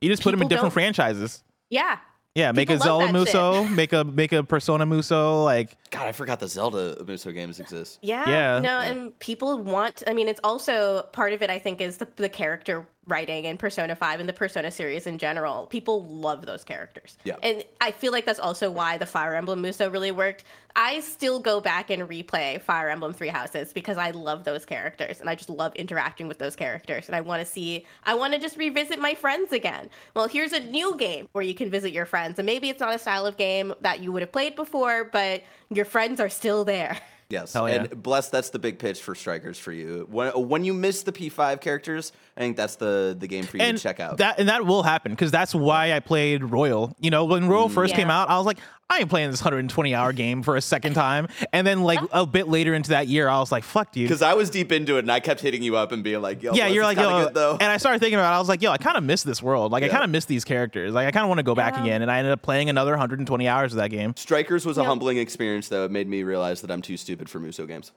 You 0.00 0.08
just 0.10 0.22
put 0.22 0.30
them 0.30 0.42
in 0.42 0.48
different 0.48 0.72
franchises. 0.72 1.42
yeah. 1.70 1.98
Yeah, 2.34 2.50
make 2.50 2.68
a 2.68 2.72
People 2.72 2.86
love 2.86 3.00
Zelda 3.00 3.12
that 3.12 3.26
shit. 3.28 3.34
Muso, 3.34 3.64
make 3.74 3.92
a 3.92 4.04
make 4.04 4.32
a 4.32 4.42
Persona 4.42 4.84
Muso, 4.86 5.44
like 5.44 5.76
God, 5.90 6.08
I 6.08 6.12
forgot 6.12 6.40
the 6.40 6.48
Zelda 6.48 6.96
Muso 7.06 7.30
games 7.30 7.60
exist. 7.60 8.00
Yeah. 8.02 8.28
Yeah. 8.28 8.58
No, 8.58 8.80
and 8.80 9.16
people 9.20 9.58
want 9.58 10.02
I 10.08 10.14
mean 10.14 10.26
it's 10.26 10.40
also 10.42 11.02
part 11.12 11.32
of 11.32 11.42
it 11.42 11.50
I 11.50 11.60
think 11.60 11.80
is 11.80 11.98
the, 11.98 12.08
the 12.16 12.28
character 12.28 12.88
writing 13.06 13.46
and 13.46 13.58
Persona 13.58 13.94
5 13.94 14.20
and 14.20 14.28
the 14.28 14.32
Persona 14.32 14.70
series 14.70 15.06
in 15.06 15.18
general. 15.18 15.66
People 15.66 16.04
love 16.04 16.46
those 16.46 16.64
characters. 16.64 17.16
Yeah. 17.24 17.36
And 17.42 17.64
I 17.80 17.90
feel 17.90 18.12
like 18.12 18.24
that's 18.24 18.38
also 18.38 18.70
why 18.70 18.98
the 18.98 19.06
Fire 19.06 19.34
Emblem 19.34 19.60
Muso 19.60 19.90
really 19.90 20.12
worked. 20.12 20.44
I 20.76 21.00
still 21.00 21.38
go 21.38 21.60
back 21.60 21.90
and 21.90 22.02
replay 22.08 22.60
Fire 22.60 22.88
Emblem 22.88 23.12
Three 23.12 23.28
Houses 23.28 23.72
because 23.72 23.96
I 23.96 24.10
love 24.10 24.44
those 24.44 24.64
characters 24.64 25.20
and 25.20 25.30
I 25.30 25.34
just 25.36 25.50
love 25.50 25.74
interacting 25.76 26.26
with 26.26 26.38
those 26.38 26.56
characters. 26.56 27.06
And 27.06 27.14
I 27.14 27.20
want 27.20 27.40
to 27.40 27.46
see, 27.46 27.86
I 28.04 28.14
want 28.14 28.32
to 28.34 28.40
just 28.40 28.56
revisit 28.56 28.98
my 28.98 29.14
friends 29.14 29.52
again. 29.52 29.88
Well, 30.14 30.26
here's 30.26 30.52
a 30.52 30.60
new 30.60 30.96
game 30.96 31.28
where 31.32 31.44
you 31.44 31.54
can 31.54 31.70
visit 31.70 31.92
your 31.92 32.06
friends. 32.06 32.38
And 32.38 32.46
maybe 32.46 32.70
it's 32.70 32.80
not 32.80 32.94
a 32.94 32.98
style 32.98 33.26
of 33.26 33.36
game 33.36 33.72
that 33.82 34.00
you 34.00 34.10
would 34.10 34.22
have 34.22 34.32
played 34.32 34.56
before, 34.56 35.04
but 35.04 35.44
your 35.70 35.84
friends 35.84 36.18
are 36.20 36.28
still 36.28 36.64
there. 36.64 36.98
Yes, 37.30 37.52
Hell 37.52 37.68
yeah. 37.68 37.76
and 37.76 38.02
bless. 38.02 38.28
That's 38.28 38.50
the 38.50 38.58
big 38.58 38.78
pitch 38.78 39.02
for 39.02 39.14
strikers 39.14 39.58
for 39.58 39.72
you. 39.72 40.06
When 40.10 40.30
when 40.48 40.64
you 40.64 40.74
miss 40.74 41.02
the 41.02 41.12
P 41.12 41.28
five 41.28 41.60
characters, 41.60 42.12
I 42.36 42.40
think 42.40 42.56
that's 42.56 42.76
the 42.76 43.16
the 43.18 43.26
game 43.26 43.44
for 43.44 43.56
you 43.56 43.62
and 43.62 43.76
to 43.76 43.82
check 43.82 43.98
out. 43.98 44.18
that 44.18 44.38
and 44.38 44.48
that 44.48 44.66
will 44.66 44.82
happen 44.82 45.12
because 45.12 45.30
that's 45.30 45.54
why 45.54 45.92
I 45.92 46.00
played 46.00 46.44
Royal. 46.44 46.94
You 47.00 47.10
know, 47.10 47.24
when 47.24 47.48
Royal 47.48 47.68
mm. 47.68 47.74
first 47.74 47.94
came 47.94 48.10
out, 48.10 48.28
I 48.28 48.36
was 48.36 48.46
like, 48.46 48.58
I 48.94 48.98
ain't 49.00 49.10
playing 49.10 49.30
this 49.30 49.40
120 49.40 49.94
hour 49.94 50.12
game 50.12 50.42
for 50.42 50.56
a 50.56 50.60
second 50.60 50.94
time. 50.94 51.28
And 51.52 51.66
then 51.66 51.82
like 51.82 52.00
a 52.12 52.24
bit 52.24 52.48
later 52.48 52.74
into 52.74 52.90
that 52.90 53.08
year, 53.08 53.28
I 53.28 53.38
was 53.40 53.50
like, 53.52 53.64
fuck, 53.64 53.92
dude. 53.92 54.04
Because 54.08 54.22
I 54.22 54.34
was 54.34 54.50
deep 54.50 54.70
into 54.72 54.96
it, 54.96 55.00
and 55.00 55.10
I 55.12 55.20
kept 55.20 55.40
hitting 55.40 55.62
you 55.62 55.76
up 55.76 55.92
and 55.92 56.02
being 56.04 56.22
like, 56.22 56.42
"Yo, 56.42 56.54
yeah, 56.54 56.66
you're 56.68 56.84
like, 56.84 56.96
yo, 56.98 57.24
good, 57.24 57.34
though." 57.34 57.52
and 57.52 57.64
I 57.70 57.76
started 57.76 57.98
thinking 58.00 58.18
about 58.18 58.32
it. 58.32 58.36
I 58.36 58.38
was 58.38 58.48
like, 58.48 58.62
yo, 58.62 58.70
I 58.70 58.78
kind 58.78 58.96
of 58.96 59.04
miss 59.04 59.22
this 59.24 59.42
world. 59.42 59.72
Like, 59.72 59.82
I 59.84 59.88
kind 59.88 60.04
of 60.04 60.10
miss 60.10 60.24
these 60.26 60.44
characters. 60.44 60.92
Like, 60.92 61.06
I 61.06 61.10
kind 61.10 61.24
of 61.24 61.28
want 61.28 61.38
to 61.38 61.42
go 61.44 61.54
back 61.54 61.74
Yeah. 61.74 61.82
again. 61.82 62.02
And 62.02 62.10
I 62.10 62.18
ended 62.18 62.32
up 62.32 62.42
playing 62.42 62.68
another 62.70 62.92
120 62.92 63.48
hours 63.48 63.72
of 63.72 63.78
that 63.78 63.90
game. 63.90 64.14
Strikers 64.16 64.64
was 64.64 64.78
a 64.78 64.84
humbling 64.84 65.18
experience, 65.18 65.68
though. 65.68 65.84
It 65.84 65.90
made 65.90 66.08
me 66.08 66.22
realize 66.22 66.60
that 66.62 66.70
I'm 66.70 66.82
too 66.82 66.96
stupid 66.96 67.28
for 67.28 67.40
Muso 67.40 67.66
games. 67.66 67.92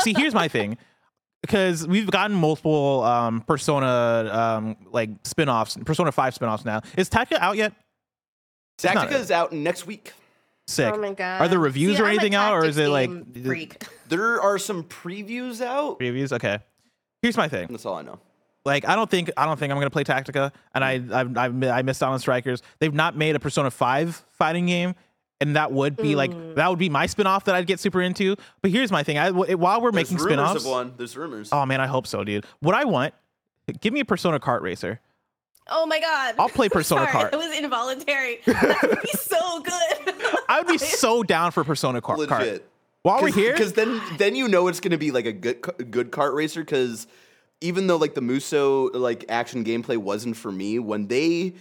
See, 0.00 0.14
here's 0.16 0.34
my 0.34 0.48
thing. 0.48 0.78
Because 1.40 1.86
we've 1.86 2.10
gotten 2.10 2.36
multiple 2.36 3.02
um, 3.04 3.42
Persona 3.42 4.28
um, 4.32 4.76
like 4.90 5.10
spin-offs, 5.22 5.76
Persona 5.84 6.10
5 6.10 6.34
spin-offs 6.34 6.64
now. 6.64 6.82
Is 6.96 7.08
Tactica 7.08 7.38
out 7.38 7.56
yet? 7.56 7.72
Not 8.84 8.96
Tactica 9.08 9.12
it. 9.12 9.20
is 9.20 9.30
out 9.30 9.52
next 9.52 9.86
week. 9.86 10.12
Sick. 10.66 10.92
Oh 10.94 10.98
my 10.98 11.12
god. 11.14 11.40
Are 11.40 11.48
the 11.48 11.58
reviews 11.58 11.96
See, 11.96 12.02
or 12.02 12.06
I'm 12.06 12.10
anything 12.12 12.34
out, 12.34 12.52
or 12.54 12.64
is 12.64 12.76
it 12.76 12.88
like 12.88 13.10
freak? 13.44 13.84
There 14.08 14.40
are 14.40 14.58
some 14.58 14.84
previews 14.84 15.60
out. 15.64 15.98
Previews. 15.98 16.32
Okay. 16.32 16.58
Here's 17.22 17.36
my 17.36 17.48
thing. 17.48 17.68
That's 17.70 17.86
all 17.86 17.94
I 17.96 18.02
know. 18.02 18.20
Like, 18.64 18.86
I 18.86 18.94
don't 18.94 19.10
think 19.10 19.30
I 19.36 19.46
don't 19.46 19.58
think 19.58 19.72
I'm 19.72 19.78
gonna 19.78 19.88
play 19.88 20.04
Tactica, 20.04 20.52
and 20.74 20.84
I 20.84 20.92
I've, 21.10 21.36
I've 21.38 21.64
I 21.64 21.82
missed 21.82 22.02
out 22.02 22.12
on 22.12 22.18
Strikers. 22.18 22.62
They've 22.80 22.92
not 22.92 23.16
made 23.16 23.34
a 23.34 23.40
Persona 23.40 23.70
5 23.70 24.24
fighting 24.32 24.66
game, 24.66 24.94
and 25.40 25.56
that 25.56 25.72
would 25.72 25.96
be 25.96 26.14
like 26.14 26.30
Mm. 26.32 26.56
that 26.56 26.68
would 26.68 26.78
be 26.78 26.90
my 26.90 27.06
spin-off 27.06 27.44
that 27.44 27.54
I'd 27.54 27.66
get 27.66 27.80
super 27.80 28.02
into. 28.02 28.36
But 28.60 28.70
here's 28.70 28.92
my 28.92 29.02
thing: 29.02 29.16
I 29.16 29.30
while 29.30 29.80
we're 29.80 29.90
There's 29.90 30.10
making 30.10 30.18
rumors 30.22 30.32
spin-offs, 30.50 30.64
of 30.66 30.70
one. 30.70 30.92
There's 30.98 31.16
rumors. 31.16 31.48
oh 31.50 31.64
man, 31.64 31.80
I 31.80 31.86
hope 31.86 32.06
so, 32.06 32.24
dude. 32.24 32.44
What 32.60 32.74
I 32.74 32.84
want, 32.84 33.14
give 33.80 33.94
me 33.94 34.00
a 34.00 34.04
Persona 34.04 34.38
Kart 34.38 34.60
Racer. 34.60 35.00
Oh 35.68 35.86
my 35.86 36.00
god. 36.00 36.34
I'll 36.38 36.48
play 36.48 36.68
Persona 36.68 37.10
Sorry, 37.10 37.30
Kart. 37.30 37.32
It 37.32 37.36
was 37.36 37.56
involuntary. 37.58 38.40
That 38.46 38.78
would 38.88 39.02
be 39.02 39.08
so 39.18 39.60
good. 39.60 40.14
I 40.48 40.58
would 40.60 40.66
be 40.68 40.78
so 41.02 41.22
down 41.22 41.50
for 41.52 41.64
Persona 41.64 42.00
Kart. 42.00 42.16
Kart. 42.26 42.38
Legit. 42.40 42.68
While 43.02 43.22
we're 43.22 43.32
here, 43.32 43.52
because 43.52 43.74
then 43.74 44.00
then 44.18 44.34
you 44.34 44.48
know 44.48 44.68
it's 44.68 44.80
gonna 44.80 44.98
be 44.98 45.10
like 45.10 45.24
a 45.26 45.32
good 45.32 45.62
ca- 45.62 45.72
good 45.90 46.10
kart 46.10 46.34
racer. 46.34 46.60
Because 46.60 47.06
even 47.60 47.86
though 47.86 47.96
like 47.96 48.14
the 48.14 48.20
Muso 48.20 48.90
like 48.90 49.24
action 49.28 49.64
gameplay 49.64 49.96
wasn't 49.96 50.36
for 50.36 50.50
me, 50.50 50.78
when 50.78 51.06
they 51.06 51.54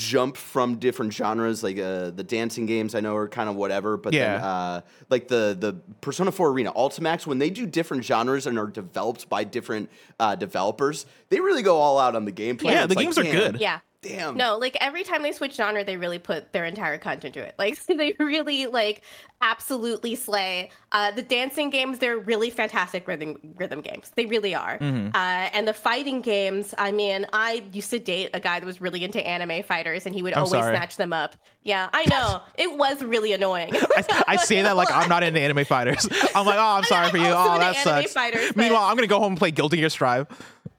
jump 0.00 0.36
from 0.36 0.76
different 0.76 1.12
genres, 1.12 1.62
like 1.62 1.78
uh, 1.78 2.10
the 2.10 2.24
dancing 2.24 2.64
games, 2.64 2.94
I 2.94 3.00
know 3.00 3.14
are 3.16 3.28
kind 3.28 3.48
of 3.50 3.54
whatever, 3.56 3.96
but 3.98 4.12
then 4.12 4.40
Yeah. 4.40 4.46
uh, 4.46 4.80
like 5.10 5.28
the 5.28 5.54
the 5.58 5.74
Persona 6.00 6.32
4 6.32 6.48
Arena 6.50 6.72
Ultimax, 6.72 7.26
when 7.26 7.38
they 7.38 7.50
do 7.50 7.66
different 7.66 8.04
genres 8.04 8.46
and 8.46 8.58
are 8.58 8.66
developed 8.66 9.28
by 9.28 9.44
different 9.44 9.90
uh, 10.18 10.34
developers, 10.36 11.04
they 11.28 11.38
really 11.40 11.62
go 11.62 11.76
all 11.76 11.98
out 11.98 12.16
on 12.16 12.24
the 12.24 12.32
gameplay. 12.32 12.72
Yeah, 12.72 12.86
the 12.86 12.94
like, 12.94 13.04
games 13.04 13.18
are 13.18 13.22
damn, 13.24 13.32
good. 13.52 13.60
yeah. 13.60 13.80
Damn. 14.02 14.36
No, 14.36 14.56
like 14.56 14.78
every 14.80 15.04
time 15.04 15.22
they 15.22 15.32
switch 15.32 15.54
genre, 15.56 15.84
they 15.84 15.98
really 15.98 16.18
put 16.18 16.52
their 16.52 16.64
entire 16.64 16.96
content 16.96 17.36
into 17.36 17.46
it. 17.46 17.54
Like 17.58 17.84
they 17.86 18.14
really 18.18 18.66
like 18.66 19.02
absolutely 19.42 20.14
slay. 20.14 20.70
Uh, 20.92 21.10
the 21.10 21.22
dancing 21.22 21.68
games, 21.68 21.98
they're 21.98 22.18
really 22.18 22.48
fantastic 22.48 23.06
rhythm 23.06 23.36
rhythm 23.56 23.82
games. 23.82 24.10
They 24.16 24.24
really 24.24 24.54
are. 24.54 24.78
Mm-hmm. 24.78 25.08
Uh, 25.08 25.50
and 25.52 25.68
the 25.68 25.74
fighting 25.74 26.22
games, 26.22 26.74
I 26.78 26.92
mean, 26.92 27.26
I 27.34 27.62
used 27.72 27.90
to 27.90 27.98
date 27.98 28.30
a 28.32 28.40
guy 28.40 28.58
that 28.58 28.66
was 28.66 28.80
really 28.80 29.04
into 29.04 29.24
anime 29.26 29.62
fighters, 29.64 30.06
and 30.06 30.14
he 30.14 30.22
would 30.22 30.32
I'm 30.32 30.44
always 30.44 30.62
sorry. 30.62 30.74
snatch 30.74 30.96
them 30.96 31.12
up. 31.12 31.36
Yeah, 31.62 31.90
I 31.92 32.06
know. 32.06 32.40
it 32.54 32.74
was 32.76 33.02
really 33.02 33.34
annoying. 33.34 33.74
I, 33.96 34.24
I 34.28 34.36
say 34.36 34.62
that 34.62 34.76
like 34.76 34.90
I'm 34.90 35.10
not 35.10 35.22
into 35.22 35.40
anime 35.40 35.66
fighters. 35.66 36.08
I'm 36.34 36.46
like, 36.46 36.58
oh, 36.58 36.76
I'm 36.78 36.84
sorry 36.84 37.10
for 37.10 37.18
you. 37.18 37.26
Oh, 37.26 37.58
that 37.58 37.76
sucks. 37.76 38.14
fighters, 38.14 38.56
Meanwhile, 38.56 38.84
I'm 38.84 38.96
gonna 38.96 39.06
go 39.06 39.18
home 39.18 39.32
and 39.32 39.38
play 39.38 39.50
Guilty 39.50 39.76
Gear 39.76 39.90
Strive. 39.90 40.26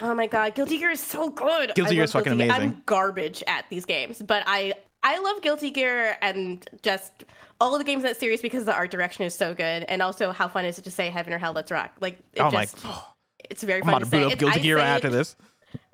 Oh 0.01 0.13
my 0.15 0.27
god, 0.27 0.55
Guilty 0.55 0.77
Gear 0.77 0.89
is 0.91 0.99
so 0.99 1.29
good. 1.29 1.73
Guilty 1.75 1.95
Gear 1.95 2.03
is 2.03 2.11
fucking 2.11 2.31
Guilty 2.37 2.45
Gear. 2.45 2.55
amazing. 2.55 2.69
I'm 2.77 2.83
garbage 2.85 3.43
at 3.47 3.65
these 3.69 3.85
games, 3.85 4.21
but 4.21 4.43
I 4.47 4.73
I 5.03 5.19
love 5.19 5.41
Guilty 5.41 5.69
Gear 5.71 6.17
and 6.21 6.67
just 6.81 7.23
all 7.59 7.77
the 7.77 7.83
games 7.83 7.99
in 8.03 8.07
that 8.07 8.17
series 8.19 8.41
because 8.41 8.65
the 8.65 8.73
art 8.73 8.89
direction 8.91 9.23
is 9.25 9.35
so 9.35 9.53
good, 9.53 9.83
and 9.83 10.01
also 10.01 10.31
how 10.31 10.47
fun 10.47 10.65
is 10.65 10.77
it 10.79 10.83
to 10.83 10.91
say 10.91 11.09
"Heaven 11.09 11.33
or 11.33 11.37
Hell, 11.37 11.53
let's 11.53 11.71
rock"? 11.71 11.91
Like, 12.01 12.19
it 12.33 12.41
Oh 12.41 12.49
my- 12.51 12.65
just, 12.65 12.77
it's 13.49 13.63
very 13.63 13.81
I'm 13.81 13.85
fun 13.85 13.93
about 14.01 14.05
to 14.05 14.05
to 14.05 14.11
boot 14.25 14.33
up 14.33 14.39
Guilty 14.39 14.59
Gear 14.61 14.77
after 14.79 15.09
this. 15.09 15.35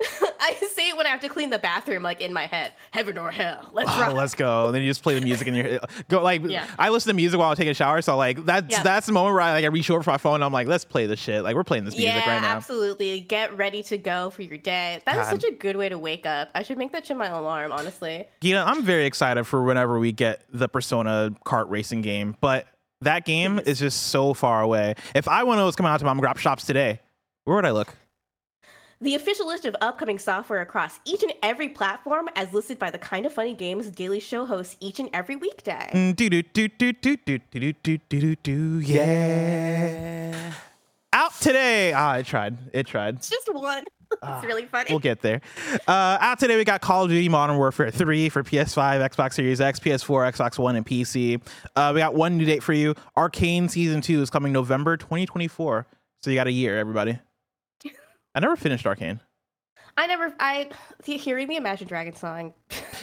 I 0.40 0.54
say 0.72 0.88
it 0.90 0.96
when 0.96 1.06
I 1.06 1.10
have 1.10 1.20
to 1.22 1.28
clean 1.28 1.50
the 1.50 1.58
bathroom, 1.58 2.02
like 2.02 2.20
in 2.20 2.32
my 2.32 2.46
head, 2.46 2.72
"Heaven 2.92 3.18
or 3.18 3.30
Hell, 3.30 3.68
let's 3.72 3.90
Oh, 3.92 4.12
let's 4.14 4.34
go. 4.34 4.66
And 4.66 4.74
then 4.74 4.82
you 4.82 4.88
just 4.90 5.02
play 5.02 5.18
the 5.18 5.20
music 5.24 5.48
in 5.48 5.54
your 5.54 5.64
head. 5.64 5.80
go. 6.08 6.22
Like 6.22 6.42
Yeah. 6.44 6.66
I 6.78 6.88
listen 6.90 7.10
to 7.10 7.14
music 7.14 7.38
while 7.40 7.50
I'm 7.50 7.56
taking 7.56 7.70
a 7.70 7.74
shower, 7.74 8.00
so 8.02 8.16
like 8.16 8.44
that's 8.44 8.70
Yeah. 8.70 8.82
that's 8.82 9.06
the 9.06 9.12
moment 9.12 9.34
where 9.34 9.42
I 9.42 9.52
like 9.52 9.64
I 9.64 9.68
reach 9.68 9.90
over 9.90 10.02
for 10.02 10.10
my 10.10 10.18
phone. 10.18 10.36
and 10.36 10.44
I'm 10.44 10.52
like, 10.52 10.68
let's 10.68 10.84
play 10.84 11.06
this 11.06 11.18
shit. 11.18 11.42
Like 11.42 11.56
we're 11.56 11.64
playing 11.64 11.84
this 11.84 11.94
music 11.96 12.14
yeah, 12.14 12.34
right 12.34 12.42
now. 12.42 12.48
absolutely. 12.56 13.20
Get 13.20 13.56
ready 13.56 13.82
to 13.84 13.98
go 13.98 14.30
for 14.30 14.42
your 14.42 14.58
day. 14.58 15.00
That 15.04 15.18
is 15.18 15.28
such 15.28 15.44
a 15.44 15.50
good 15.52 15.76
way 15.76 15.88
to 15.88 15.98
wake 15.98 16.26
up. 16.26 16.48
I 16.54 16.62
should 16.62 16.78
make 16.78 16.92
that 16.92 17.04
shit 17.06 17.16
my 17.16 17.26
alarm, 17.26 17.72
honestly. 17.72 18.26
Gita, 18.40 18.64
I'm 18.66 18.82
very 18.84 19.04
excited 19.06 19.44
for 19.44 19.62
whenever 19.64 19.98
we 19.98 20.12
get 20.12 20.42
the 20.52 20.68
Persona 20.68 21.32
kart 21.44 21.68
racing 21.68 22.02
game, 22.02 22.36
but 22.40 22.66
that 23.00 23.24
game 23.24 23.58
is 23.58 23.78
just 23.80 24.08
so 24.08 24.32
far 24.34 24.62
away. 24.62 24.94
If 25.14 25.28
I 25.28 25.42
want 25.44 25.56
to 25.56 25.60
know 25.60 25.64
what's 25.66 25.76
coming 25.76 25.90
out 25.90 25.98
to 25.98 26.04
mom 26.04 26.18
and 26.18 26.22
grab 26.22 26.38
shops 26.38 26.64
today, 26.64 27.00
where 27.44 27.56
would 27.56 27.64
I 27.66 27.70
look? 27.72 27.94
The 29.00 29.14
official 29.14 29.46
list 29.46 29.64
of 29.64 29.76
upcoming 29.80 30.18
software 30.18 30.60
across 30.60 30.98
each 31.04 31.22
and 31.22 31.32
every 31.40 31.68
platform, 31.68 32.28
as 32.34 32.52
listed 32.52 32.80
by 32.80 32.90
the 32.90 32.98
Kind 32.98 33.26
of 33.26 33.32
Funny 33.32 33.54
Games 33.54 33.86
Daily 33.90 34.18
Show 34.18 34.44
hosts 34.44 34.76
each 34.80 34.98
and 34.98 35.08
every 35.12 35.36
weekday. 35.36 35.88
Mm, 35.92 36.16
Do 36.16 36.28
do 36.28 36.42
do 36.42 36.66
do 36.66 36.92
do 36.92 37.16
do 37.16 37.38
do 37.38 37.72
do 37.72 37.72
do 37.98 37.98
do 38.08 38.34
do 38.36 38.80
yeah. 38.80 40.52
Out 41.12 41.32
today. 41.40 41.92
Ah, 41.92 42.16
it 42.16 42.26
tried. 42.26 42.58
It 42.72 42.88
tried. 42.88 43.16
It's 43.16 43.30
just 43.30 43.54
one. 43.54 43.84
it's 44.20 44.44
really 44.44 44.66
funny. 44.66 44.86
We'll 44.90 44.98
get 44.98 45.20
there. 45.22 45.42
Uh, 45.86 46.18
out 46.20 46.40
today, 46.40 46.56
we 46.56 46.64
got 46.64 46.80
Call 46.80 47.04
of 47.04 47.10
Duty 47.10 47.28
Modern 47.28 47.56
Warfare 47.56 47.92
3 47.92 48.28
for 48.30 48.42
PS5, 48.42 49.10
Xbox 49.10 49.34
Series 49.34 49.60
X, 49.60 49.78
PS4, 49.78 50.32
Xbox 50.32 50.58
One, 50.58 50.74
and 50.74 50.84
PC. 50.84 51.40
Uh, 51.76 51.92
we 51.94 52.00
got 52.00 52.14
one 52.14 52.36
new 52.36 52.44
date 52.44 52.64
for 52.64 52.72
you. 52.72 52.96
Arcane 53.16 53.68
Season 53.68 54.00
2 54.00 54.22
is 54.22 54.28
coming 54.30 54.52
November 54.52 54.96
2024. 54.96 55.86
So 56.20 56.30
you 56.30 56.36
got 56.36 56.48
a 56.48 56.52
year, 56.52 56.78
everybody. 56.78 57.20
I 58.34 58.40
never 58.40 58.56
finished 58.56 58.86
Arcane. 58.86 59.20
I 59.96 60.06
never, 60.06 60.32
I 60.38 60.70
hearing 61.04 61.48
the 61.48 61.56
Imagine 61.56 61.88
Dragons 61.88 62.18
song. 62.20 62.54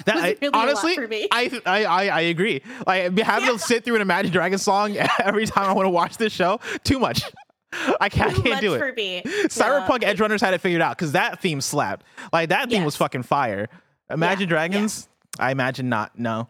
That 0.06 0.16
I, 0.16 0.38
really 0.42 0.54
honestly, 0.54 0.96
for 0.96 1.08
me. 1.08 1.28
I, 1.32 1.62
I 1.66 1.84
I 1.86 2.08
I 2.08 2.22
agree. 2.22 2.62
Like 2.88 3.18
having 3.20 3.50
to 3.50 3.60
sit 3.60 3.84
through 3.84 3.96
an 3.96 4.02
Imagine 4.02 4.32
Dragons 4.32 4.62
song 4.62 4.96
every 5.20 5.46
time 5.46 5.70
I 5.70 5.74
want 5.74 5.86
to 5.88 5.90
watch 5.90 6.18
this 6.18 6.32
show, 6.32 6.60
too 6.84 7.00
much. 7.00 7.22
I 8.00 8.08
can't, 8.08 8.32
I 8.32 8.34
Too 8.34 8.42
can't 8.42 8.54
much 8.56 8.62
do 8.62 8.74
it. 8.76 8.80
for 8.80 8.94
me. 8.94 9.22
Cyberpunk 9.26 10.04
Edge 10.04 10.22
Runners 10.22 10.42
had 10.42 10.54
it 10.54 10.62
figured 10.62 10.82
out 10.82 10.98
because 10.98 11.12
that 11.12 11.42
theme 11.42 11.60
slapped. 11.60 12.06
Like 12.32 12.50
that 12.50 12.70
theme 12.70 12.86
was 12.86 12.96
fucking 12.96 13.24
fire. 13.24 13.68
Imagine 14.10 14.44
Yeah, 14.44 14.48
Dragons, 14.48 15.10
I 15.40 15.52
imagine 15.52 15.90
not. 15.90 16.18
No. 16.18 16.48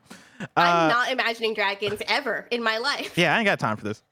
I'm 0.55 0.85
uh, 0.85 0.93
not 0.93 1.11
imagining 1.11 1.53
dragons 1.53 2.01
ever 2.07 2.45
in 2.51 2.61
my 2.61 2.77
life. 2.77 3.17
Yeah, 3.17 3.33
I 3.33 3.39
ain't 3.39 3.45
got 3.45 3.57
time 3.59 3.77
for 3.77 3.85
this. 3.85 4.03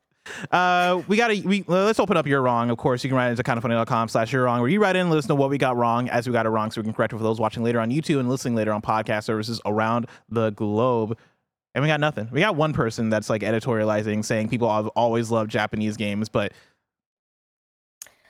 Uh, 0.51 1.01
we 1.07 1.17
gotta 1.17 1.41
we 1.45 1.63
let's 1.67 1.99
open 1.99 2.17
up 2.17 2.25
you're 2.25 2.41
wrong. 2.41 2.69
Of 2.69 2.77
course, 2.77 3.03
you 3.03 3.09
can 3.09 3.17
write 3.17 3.31
into 3.31 3.43
kindafunny.com 3.43 4.07
slash 4.07 4.31
you're 4.31 4.43
wrong, 4.43 4.61
where 4.61 4.69
you 4.69 4.81
write 4.81 4.95
in, 4.95 5.09
let 5.09 5.17
us 5.17 5.27
know 5.27 5.35
what 5.35 5.49
we 5.49 5.57
got 5.57 5.75
wrong 5.75 6.09
as 6.09 6.27
we 6.27 6.33
got 6.33 6.45
it 6.45 6.49
wrong, 6.49 6.71
so 6.71 6.81
we 6.81 6.85
can 6.85 6.93
correct 6.93 7.13
it 7.13 7.17
for 7.17 7.23
those 7.23 7.39
watching 7.39 7.63
later 7.63 7.79
on 7.79 7.91
YouTube 7.91 8.19
and 8.19 8.29
listening 8.29 8.55
later 8.55 8.71
on 8.71 8.81
podcast 8.81 9.25
services 9.25 9.59
around 9.65 10.07
the 10.29 10.51
globe. 10.51 11.17
And 11.75 11.81
we 11.81 11.87
got 11.87 11.99
nothing. 11.99 12.29
We 12.31 12.39
got 12.39 12.55
one 12.55 12.71
person 12.71 13.09
that's 13.09 13.29
like 13.29 13.41
editorializing, 13.41 14.23
saying 14.23 14.49
people 14.49 14.73
have 14.73 14.87
always 14.89 15.31
loved 15.31 15.49
Japanese 15.49 15.97
games, 15.97 16.29
but 16.29 16.53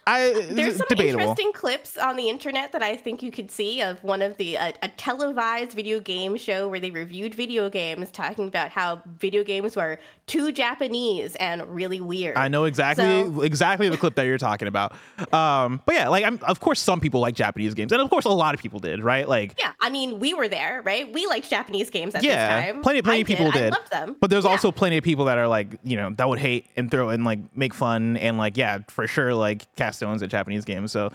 I 0.06 0.47
There's 0.49 0.78
some 0.78 0.86
debatable. 0.89 1.22
interesting 1.22 1.54
clips 1.54 1.97
on 1.97 2.16
the 2.18 2.28
internet 2.30 2.72
that 2.74 2.84
I 2.84 2.95
think 2.97 3.24
you 3.24 3.32
could 3.32 3.49
see 3.49 3.82
of 3.82 4.04
one 4.04 4.22
of 4.22 4.36
the 4.38 4.58
uh, 4.58 4.72
a 4.82 4.89
televised 4.89 5.72
video 5.72 5.99
game 5.99 6.36
show 6.38 6.68
where 6.68 6.80
they 6.80 6.91
reviewed 6.91 7.34
video 7.34 7.70
games, 7.70 8.12
talking 8.12 8.47
about 8.47 8.70
how 8.70 9.01
video 9.20 9.43
games 9.43 9.76
were 9.76 9.99
too 10.28 10.51
Japanese 10.51 11.36
and 11.36 11.66
really 11.74 12.01
weird. 12.01 12.36
I 12.38 12.47
know 12.47 12.66
exactly 12.66 13.06
So- 13.06 13.41
exactly 13.41 13.88
the 13.89 13.97
clip 13.97 14.16
that 14.16 14.26
you're 14.26 14.38
talking 14.38 14.68
about. 14.68 14.93
Um, 15.32 15.82
but 15.86 15.95
yeah, 15.95 16.10
like 16.10 16.26
I'm 16.26 16.39
of 16.43 16.60
course 16.60 16.80
some 16.82 16.99
people 16.99 17.22
like 17.22 17.36
Japanese 17.36 17.74
games, 17.74 17.91
and 17.91 18.01
of 18.01 18.10
course 18.10 18.26
a 18.26 18.30
lot 18.30 18.54
of 18.54 18.62
people 18.62 18.80
did, 18.80 19.01
right? 19.01 19.28
Like 19.28 19.56
Yeah, 19.58 19.72
I 19.82 19.89
mean, 19.89 20.20
we 20.20 20.34
were 20.34 20.47
there, 20.49 20.82
right? 20.84 21.12
We 21.12 21.28
liked 21.28 21.49
Japanese 21.49 21.89
games 21.89 22.14
at 22.16 22.24
yeah, 22.24 22.62
this 22.62 22.74
time. 22.74 22.82
plenty 22.82 23.01
plenty 23.01 23.22
of 23.22 23.28
people 23.28 23.51
did. 23.51 23.60
did. 23.60 23.74
I 23.74 23.78
loved 23.78 23.91
them. 23.91 24.16
But 24.20 24.30
there's 24.30 24.43
Yeah. 24.45 24.51
also 24.51 24.72
plenty 24.72 24.97
of 24.97 25.04
people 25.04 25.26
that 25.26 25.38
are 25.38 25.47
like, 25.47 25.78
you 25.84 25.95
know, 25.97 26.10
that 26.18 26.28
would 26.28 26.39
hate 26.39 26.66
and 26.76 26.91
throw 26.91 27.10
and 27.10 27.24
like 27.24 27.39
make 27.56 27.74
fun 27.74 28.18
and 28.18 28.38
like, 28.38 28.58
yeah, 28.58 28.80
for 28.89 29.08
sure, 29.08 29.34
like 29.34 29.74
cast 29.76 29.93
stones 29.94 30.22
at 30.24 30.30
Japanese 30.30 30.66
games. 30.66 30.91
So 30.91 31.12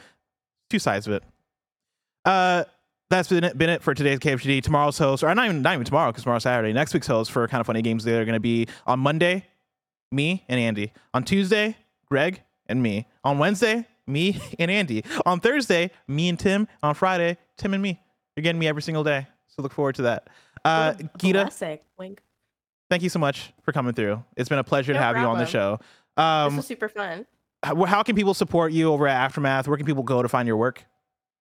two 0.70 0.78
sides 0.78 1.06
of 1.06 1.14
it. 1.14 1.22
Uh, 2.24 2.64
that's 3.10 3.28
been 3.28 3.44
it, 3.44 3.56
been 3.56 3.70
it 3.70 3.82
for 3.82 3.94
today's 3.94 4.18
KFGD. 4.18 4.62
Tomorrow's 4.62 4.98
host, 4.98 5.22
or 5.24 5.34
not 5.34 5.44
even 5.46 5.62
not 5.62 5.72
even 5.74 5.84
tomorrow 5.84 6.10
because 6.10 6.24
tomorrow's 6.24 6.42
Saturday. 6.42 6.72
Next 6.72 6.92
week's 6.92 7.06
host 7.06 7.30
for 7.32 7.46
kind 7.48 7.60
of 7.60 7.66
funny 7.66 7.80
games. 7.82 8.04
They're 8.04 8.24
going 8.26 8.34
to 8.34 8.40
be 8.40 8.66
on 8.86 9.00
Monday, 9.00 9.46
me 10.12 10.44
and 10.48 10.60
Andy. 10.60 10.92
On 11.14 11.24
Tuesday, 11.24 11.76
Greg 12.06 12.42
and 12.66 12.82
me. 12.82 13.06
On 13.24 13.38
Wednesday, 13.38 13.86
me 14.06 14.38
and 14.58 14.70
Andy. 14.70 15.04
On 15.24 15.40
Thursday, 15.40 15.90
me 16.06 16.28
and 16.28 16.38
Tim. 16.38 16.68
On 16.82 16.94
Friday, 16.94 17.38
Tim 17.56 17.72
and 17.72 17.82
me. 17.82 17.98
You're 18.36 18.42
getting 18.42 18.58
me 18.58 18.68
every 18.68 18.82
single 18.82 19.04
day. 19.04 19.26
So 19.48 19.62
look 19.62 19.72
forward 19.72 19.94
to 19.96 20.02
that. 20.02 20.28
Uh, 20.64 20.92
Gita. 21.16 21.50
Wink. 21.98 22.20
thank 22.90 23.02
you 23.02 23.08
so 23.08 23.18
much 23.18 23.52
for 23.62 23.72
coming 23.72 23.94
through. 23.94 24.22
It's 24.36 24.50
been 24.50 24.58
a 24.58 24.64
pleasure 24.64 24.92
to 24.92 24.98
No 24.98 25.04
have 25.04 25.16
you 25.16 25.22
on 25.22 25.38
the 25.38 25.46
show. 25.46 25.80
problem. 26.16 26.44
this 26.44 26.52
Um, 26.52 26.56
was 26.58 26.66
super 26.66 26.88
fun. 26.90 27.26
How, 27.64 28.02
can 28.02 28.14
people 28.14 28.34
support 28.34 28.72
you 28.72 28.92
over 28.92 29.06
at 29.08 29.16
Aftermath? 29.16 29.66
Where 29.66 29.76
can 29.76 29.86
people 29.86 30.02
go 30.02 30.22
to 30.22 30.28
find 30.28 30.46
your 30.46 30.56
work? 30.56 30.84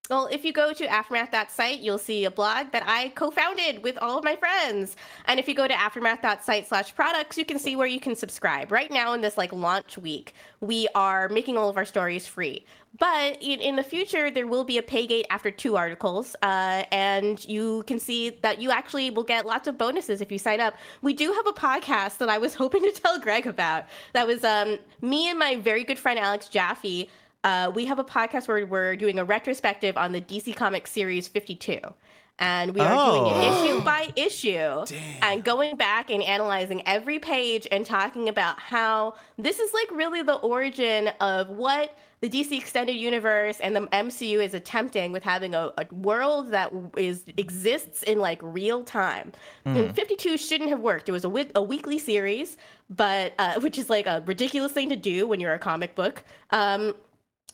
Well, 0.08 0.26
if 0.32 0.42
you 0.42 0.54
go 0.54 0.72
to 0.72 0.86
aftermath.site, 0.86 1.80
you'll 1.80 1.98
see 1.98 2.24
a 2.24 2.30
blog 2.30 2.70
that 2.72 2.82
I 2.86 3.10
co-founded 3.10 3.82
with 3.82 3.98
all 3.98 4.16
of 4.16 4.24
my 4.24 4.36
friends. 4.36 4.96
And 5.26 5.38
if 5.38 5.46
you 5.46 5.54
go 5.54 5.68
to 5.68 5.74
aftermath.site 5.74 6.66
slash 6.66 6.94
products, 6.94 7.36
you 7.36 7.44
can 7.44 7.58
see 7.58 7.76
where 7.76 7.86
you 7.86 8.00
can 8.00 8.16
subscribe. 8.16 8.72
Right 8.72 8.90
now 8.90 9.12
in 9.12 9.20
this 9.20 9.36
like 9.36 9.52
launch 9.52 9.98
week, 9.98 10.32
we 10.60 10.88
are 10.94 11.28
making 11.28 11.58
all 11.58 11.68
of 11.68 11.76
our 11.76 11.84
stories 11.84 12.26
free. 12.26 12.64
But 12.98 13.36
in, 13.42 13.60
in 13.60 13.76
the 13.76 13.82
future, 13.82 14.30
there 14.30 14.46
will 14.46 14.64
be 14.64 14.78
a 14.78 14.82
pay 14.82 15.06
gate 15.06 15.26
after 15.28 15.50
two 15.50 15.76
articles. 15.76 16.34
Uh, 16.40 16.84
and 16.90 17.44
you 17.44 17.84
can 17.86 18.00
see 18.00 18.30
that 18.30 18.62
you 18.62 18.70
actually 18.70 19.10
will 19.10 19.24
get 19.24 19.44
lots 19.44 19.68
of 19.68 19.76
bonuses 19.76 20.22
if 20.22 20.32
you 20.32 20.38
sign 20.38 20.58
up. 20.58 20.72
We 21.02 21.12
do 21.12 21.34
have 21.34 21.46
a 21.46 21.52
podcast 21.52 22.16
that 22.16 22.30
I 22.30 22.38
was 22.38 22.54
hoping 22.62 22.82
to 22.82 22.92
tell 22.92 23.18
Greg 23.20 23.46
about. 23.46 23.84
That 24.14 24.26
was 24.26 24.42
um, 24.42 24.78
me 25.02 25.28
and 25.28 25.38
my 25.38 25.56
very 25.56 25.84
good 25.84 25.98
friend 25.98 26.18
Alex 26.18 26.48
Jaffe 26.48 27.10
uh, 27.44 27.70
we 27.74 27.84
have 27.86 27.98
a 27.98 28.04
podcast 28.04 28.48
where 28.48 28.64
we're 28.66 28.96
doing 28.96 29.18
a 29.18 29.24
retrospective 29.24 29.96
on 29.96 30.12
the 30.12 30.20
DC 30.20 30.54
Comics 30.56 30.90
series 30.90 31.28
52. 31.28 31.78
And 32.40 32.72
we 32.72 32.80
are 32.80 32.94
doing 33.10 33.26
it 33.26 33.48
Oh. 33.48 33.64
issue 33.64 33.80
by 33.80 34.12
issue 34.14 34.84
and 35.22 35.42
going 35.42 35.74
back 35.76 36.08
and 36.08 36.22
analyzing 36.22 36.86
every 36.86 37.18
page 37.18 37.66
and 37.72 37.84
talking 37.84 38.28
about 38.28 38.60
how 38.60 39.14
this 39.36 39.58
is 39.58 39.72
like 39.74 39.90
really 39.90 40.22
the 40.22 40.36
origin 40.36 41.08
of 41.20 41.48
what 41.48 41.98
the 42.20 42.28
DC 42.28 42.52
extended 42.56 42.92
universe 42.94 43.58
and 43.58 43.74
the 43.74 43.80
MCU 43.88 44.40
is 44.44 44.54
attempting 44.54 45.10
with 45.10 45.24
having 45.24 45.54
a, 45.56 45.72
a 45.78 45.86
world 45.92 46.50
that 46.52 46.72
is 46.96 47.24
exists 47.36 48.04
in 48.04 48.20
like 48.20 48.38
real 48.40 48.84
time. 48.84 49.32
And 49.64 49.92
52 49.94 50.36
shouldn't 50.38 50.70
have 50.70 50.80
worked. 50.80 51.08
It 51.08 51.12
was 51.12 51.24
a, 51.24 51.28
wi- 51.28 51.50
a 51.56 51.62
weekly 51.62 51.98
series, 51.98 52.56
but 52.88 53.34
uh, 53.40 53.58
which 53.60 53.78
is 53.78 53.90
like 53.90 54.06
a 54.06 54.22
ridiculous 54.26 54.70
thing 54.70 54.88
to 54.90 54.96
do 54.96 55.26
when 55.26 55.40
you're 55.40 55.54
a 55.54 55.58
comic 55.58 55.96
book. 55.96 56.22
Um, 56.50 56.94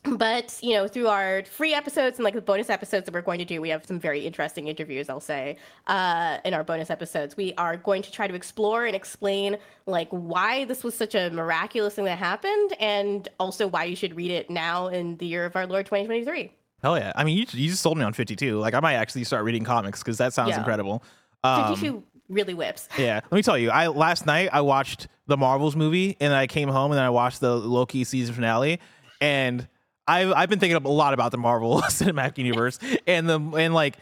but 0.05 0.59
you 0.63 0.75
know 0.75 0.87
through 0.87 1.09
our 1.09 1.45
free 1.45 1.73
episodes 1.75 2.19
and 2.19 2.25
like 2.25 2.35
the 2.35 2.41
bonus 2.41 2.69
episodes 2.71 3.07
that 3.07 3.15
we're 3.15 3.23
going 3.23 3.39
to 3.39 3.45
do 3.45 3.61
we 3.61 3.71
have 3.71 3.85
some 3.87 3.99
very 3.99 4.21
interesting 4.27 4.69
interviews 4.69 5.09
i'll 5.09 5.19
say 5.21 5.57
uh, 5.87 6.39
in 6.45 6.53
our 6.55 6.63
bonus 6.63 6.91
episodes 6.91 7.37
we 7.37 7.55
are 7.55 7.77
going 7.77 8.03
to 8.03 8.13
try 8.13 8.27
to 8.27 8.35
explore 8.35 8.85
and 8.85 8.95
explain 8.95 9.57
like 9.87 10.09
why 10.11 10.65
this 10.67 10.85
was 10.85 10.95
such 10.95 11.15
a 11.15 11.31
miraculous 11.31 11.95
thing 11.95 12.05
that 12.05 12.19
happened 12.19 12.75
and 12.81 13.29
also 13.41 13.67
why 13.67 13.85
you 13.85 13.97
should 13.97 14.15
read 14.15 14.31
it 14.31 14.51
now 14.51 14.89
in 14.89 15.17
the 15.17 15.27
year 15.27 15.45
of 15.47 15.57
our 15.57 15.67
lord 15.67 15.87
2023 15.87 16.53
Hell 16.83 16.99
yeah! 16.99 17.13
I 17.17 17.25
mean, 17.25 17.39
you, 17.39 17.47
you 17.53 17.71
just 17.71 17.81
sold 17.81 17.97
me 17.97 18.05
on 18.05 18.13
52. 18.13 18.59
Like, 18.59 18.75
I 18.75 18.81
might 18.81 18.97
actually 18.97 19.25
start 19.25 19.43
reading 19.45 19.65
comics 19.65 20.01
because 20.01 20.19
that 20.19 20.35
sounds 20.35 20.51
Yeah. 20.51 20.59
incredible. 20.59 21.03
Um, 21.43 21.75
52 21.75 22.03
really 22.29 22.53
whips 22.53 22.91
yeah, 22.99 23.21
let 23.31 23.33
me 23.33 23.43
tell 23.43 23.57
you. 23.57 23.71
I 23.71 23.87
last 23.87 24.27
night 24.27 24.51
I 24.53 24.61
watched 24.61 25.09
the 25.27 25.39
Marvels 25.39 25.77
movie, 25.77 26.11
and 26.21 26.31
then 26.31 26.39
I 26.39 26.47
came 26.47 26.69
home 26.69 26.91
and 26.91 26.99
then 26.99 27.05
I 27.07 27.09
watched 27.09 27.41
the 27.41 27.57
Loki 27.57 28.05
season 28.05 28.35
finale, 28.35 28.81
and 29.23 29.67
I've 30.07 30.33
I've 30.33 30.49
been 30.51 30.59
thinking 30.61 30.77
a 30.77 30.89
lot 30.89 31.15
about 31.15 31.31
the 31.33 31.39
Marvel 31.39 31.81
Cinematic 31.83 32.39
Universe 32.39 32.79
and 33.07 33.29
the 33.29 33.39
and 33.41 33.73
like 33.75 33.97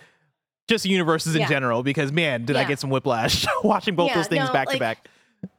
just 0.69 0.85
universes 0.85 1.35
in 1.35 1.43
Yeah. 1.43 1.49
general 1.49 1.83
because 1.83 2.13
man, 2.13 2.45
did 2.45 2.57
I 2.57 2.65
get 2.65 2.79
some 2.79 2.91
whiplash 2.91 3.47
watching 3.65 3.95
both 3.97 4.09
Yeah, 4.09 4.17
those 4.17 4.29
things 4.29 4.47
no, 4.47 4.53
back 4.53 4.69
to 4.71 4.79
back. 4.79 5.07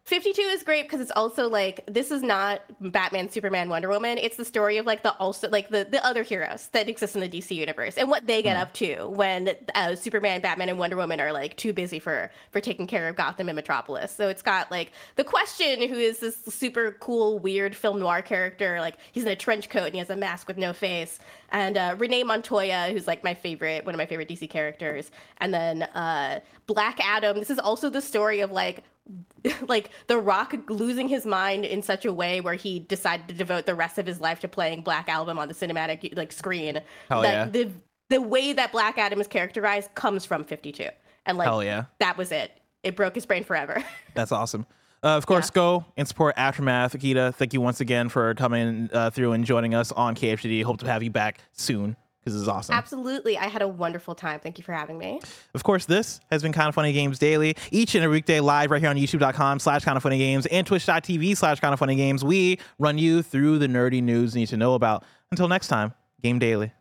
52 0.05 0.41
is 0.41 0.63
great 0.63 0.83
because 0.83 0.99
it's 0.99 1.11
also 1.15 1.47
like 1.47 1.81
this 1.87 2.11
is 2.11 2.21
not 2.21 2.61
Batman, 2.81 3.29
Superman, 3.29 3.69
Wonder 3.69 3.87
Woman. 3.87 4.17
It's 4.17 4.35
the 4.35 4.43
story 4.43 4.77
of 4.77 4.85
like 4.85 5.01
the 5.01 5.13
also 5.13 5.49
like 5.49 5.69
the 5.69 5.87
the 5.89 6.05
other 6.05 6.23
heroes 6.23 6.67
that 6.73 6.89
exist 6.89 7.15
in 7.15 7.21
the 7.21 7.29
DC 7.29 7.55
universe 7.55 7.97
and 7.97 8.09
what 8.09 8.27
they 8.27 8.41
get 8.41 8.57
up 8.57 8.73
to 8.73 9.07
when 9.07 9.55
uh, 9.75 9.95
Superman, 9.95 10.41
Batman, 10.41 10.67
and 10.67 10.77
Wonder 10.77 10.97
Woman 10.97 11.21
are 11.21 11.31
like 11.31 11.55
too 11.55 11.71
busy 11.71 11.99
for 11.99 12.29
for 12.51 12.59
taking 12.59 12.85
care 12.85 13.07
of 13.07 13.15
Gotham 13.15 13.47
and 13.47 13.55
Metropolis. 13.55 14.13
So 14.13 14.27
it's 14.27 14.41
got 14.41 14.69
like 14.69 14.91
the 15.15 15.23
Question, 15.23 15.87
who 15.87 15.95
is 15.95 16.19
this 16.19 16.37
super 16.47 16.91
cool, 16.99 17.39
weird 17.39 17.75
film 17.75 17.99
noir 17.99 18.21
character. 18.21 18.79
Like 18.81 18.97
he's 19.13 19.23
in 19.23 19.29
a 19.29 19.35
trench 19.35 19.69
coat 19.69 19.85
and 19.85 19.93
he 19.93 19.99
has 19.99 20.09
a 20.09 20.15
mask 20.15 20.47
with 20.47 20.57
no 20.57 20.73
face. 20.73 21.17
And 21.51 21.77
uh, 21.77 21.95
Renee 21.97 22.23
Montoya, 22.23 22.89
who's 22.91 23.07
like 23.07 23.23
my 23.23 23.33
favorite, 23.33 23.85
one 23.85 23.95
of 23.95 23.97
my 23.97 24.05
favorite 24.05 24.27
DC 24.27 24.49
characters. 24.49 25.11
And 25.37 25.53
then 25.53 25.83
uh, 25.83 26.41
Black 26.67 26.99
Adam. 27.03 27.37
This 27.39 27.49
is 27.49 27.59
also 27.59 27.89
the 27.89 28.01
story 28.01 28.41
of 28.41 28.51
like 28.51 28.83
like 29.67 29.89
The 30.07 30.17
Rock 30.17 30.55
losing 30.69 31.07
his 31.07 31.25
mind 31.25 31.65
in 31.65 31.81
such 31.81 32.05
a 32.05 32.13
way 32.13 32.41
where 32.41 32.53
he 32.53 32.79
decided 32.79 33.27
to 33.27 33.33
devote 33.33 33.65
the 33.65 33.75
rest 33.75 33.97
of 33.97 34.05
his 34.05 34.21
life 34.21 34.39
to 34.41 34.47
playing 34.47 34.81
Black 34.81 35.09
Adam 35.09 35.37
on 35.37 35.47
the 35.47 35.53
cinematic 35.53 36.15
like 36.15 36.31
screen. 36.31 36.81
Hell 37.09 37.21
that 37.21 37.33
yeah. 37.33 37.45
the 37.45 37.71
the 38.09 38.21
way 38.21 38.53
that 38.53 38.71
Black 38.71 38.97
Adam 38.97 39.19
is 39.19 39.27
characterized 39.27 39.93
comes 39.95 40.25
from 40.25 40.43
52. 40.43 40.87
And 41.25 41.37
like 41.37 41.47
Hell 41.47 41.63
yeah. 41.63 41.85
that 41.99 42.17
was 42.17 42.31
it. 42.31 42.51
It 42.83 42.95
broke 42.95 43.15
his 43.15 43.25
brain 43.25 43.43
forever. 43.43 43.83
That's 44.13 44.31
awesome. 44.31 44.65
Uh, 45.01 45.17
of 45.17 45.25
course, 45.25 45.49
go 45.49 45.83
and 45.97 46.07
support 46.07 46.33
Aftermath. 46.37 46.97
Gita, 46.97 47.33
thank 47.37 47.53
you 47.53 47.59
once 47.59 47.81
again 47.81 48.07
for 48.07 48.33
coming 48.35 48.89
uh, 48.93 49.09
through 49.09 49.33
and 49.33 49.43
joining 49.43 49.73
us 49.73 49.91
on 49.91 50.15
KFGD. 50.15 50.63
Hope 50.63 50.79
to 50.79 50.85
have 50.85 51.03
you 51.03 51.09
back 51.09 51.39
soon 51.51 51.97
because 52.23 52.35
is 52.35 52.47
awesome. 52.47 52.75
Absolutely. 52.75 53.37
I 53.37 53.47
had 53.47 53.61
a 53.61 53.67
wonderful 53.67 54.15
time. 54.15 54.39
Thank 54.39 54.57
you 54.57 54.63
for 54.63 54.73
having 54.73 54.97
me. 54.97 55.19
Of 55.53 55.63
course, 55.63 55.85
this 55.85 56.21
has 56.31 56.41
been 56.41 56.53
Kind 56.53 56.69
of 56.69 56.75
Funny 56.75 56.93
Games 56.93 57.19
Daily, 57.19 57.55
each 57.71 57.95
and 57.95 58.03
every 58.03 58.17
weekday 58.17 58.39
live 58.39 58.71
right 58.71 58.81
here 58.81 58.89
on 58.89 58.95
youtube.com 58.95 59.59
slash 59.59 59.83
kind 59.83 59.97
of 59.97 60.03
funny 60.03 60.17
games 60.17 60.45
and 60.45 60.65
twitch.tv 60.65 61.35
slash 61.35 61.59
kind 61.59 61.73
of 61.73 61.79
funny 61.79 61.95
games. 61.95 62.23
We 62.23 62.59
run 62.79 62.97
you 62.97 63.21
through 63.23 63.59
the 63.59 63.67
nerdy 63.67 64.01
news 64.01 64.35
you 64.35 64.41
need 64.41 64.47
to 64.49 64.57
know 64.57 64.73
about. 64.75 65.03
Until 65.31 65.47
next 65.47 65.67
time, 65.67 65.93
Game 66.21 66.39
Daily. 66.39 66.71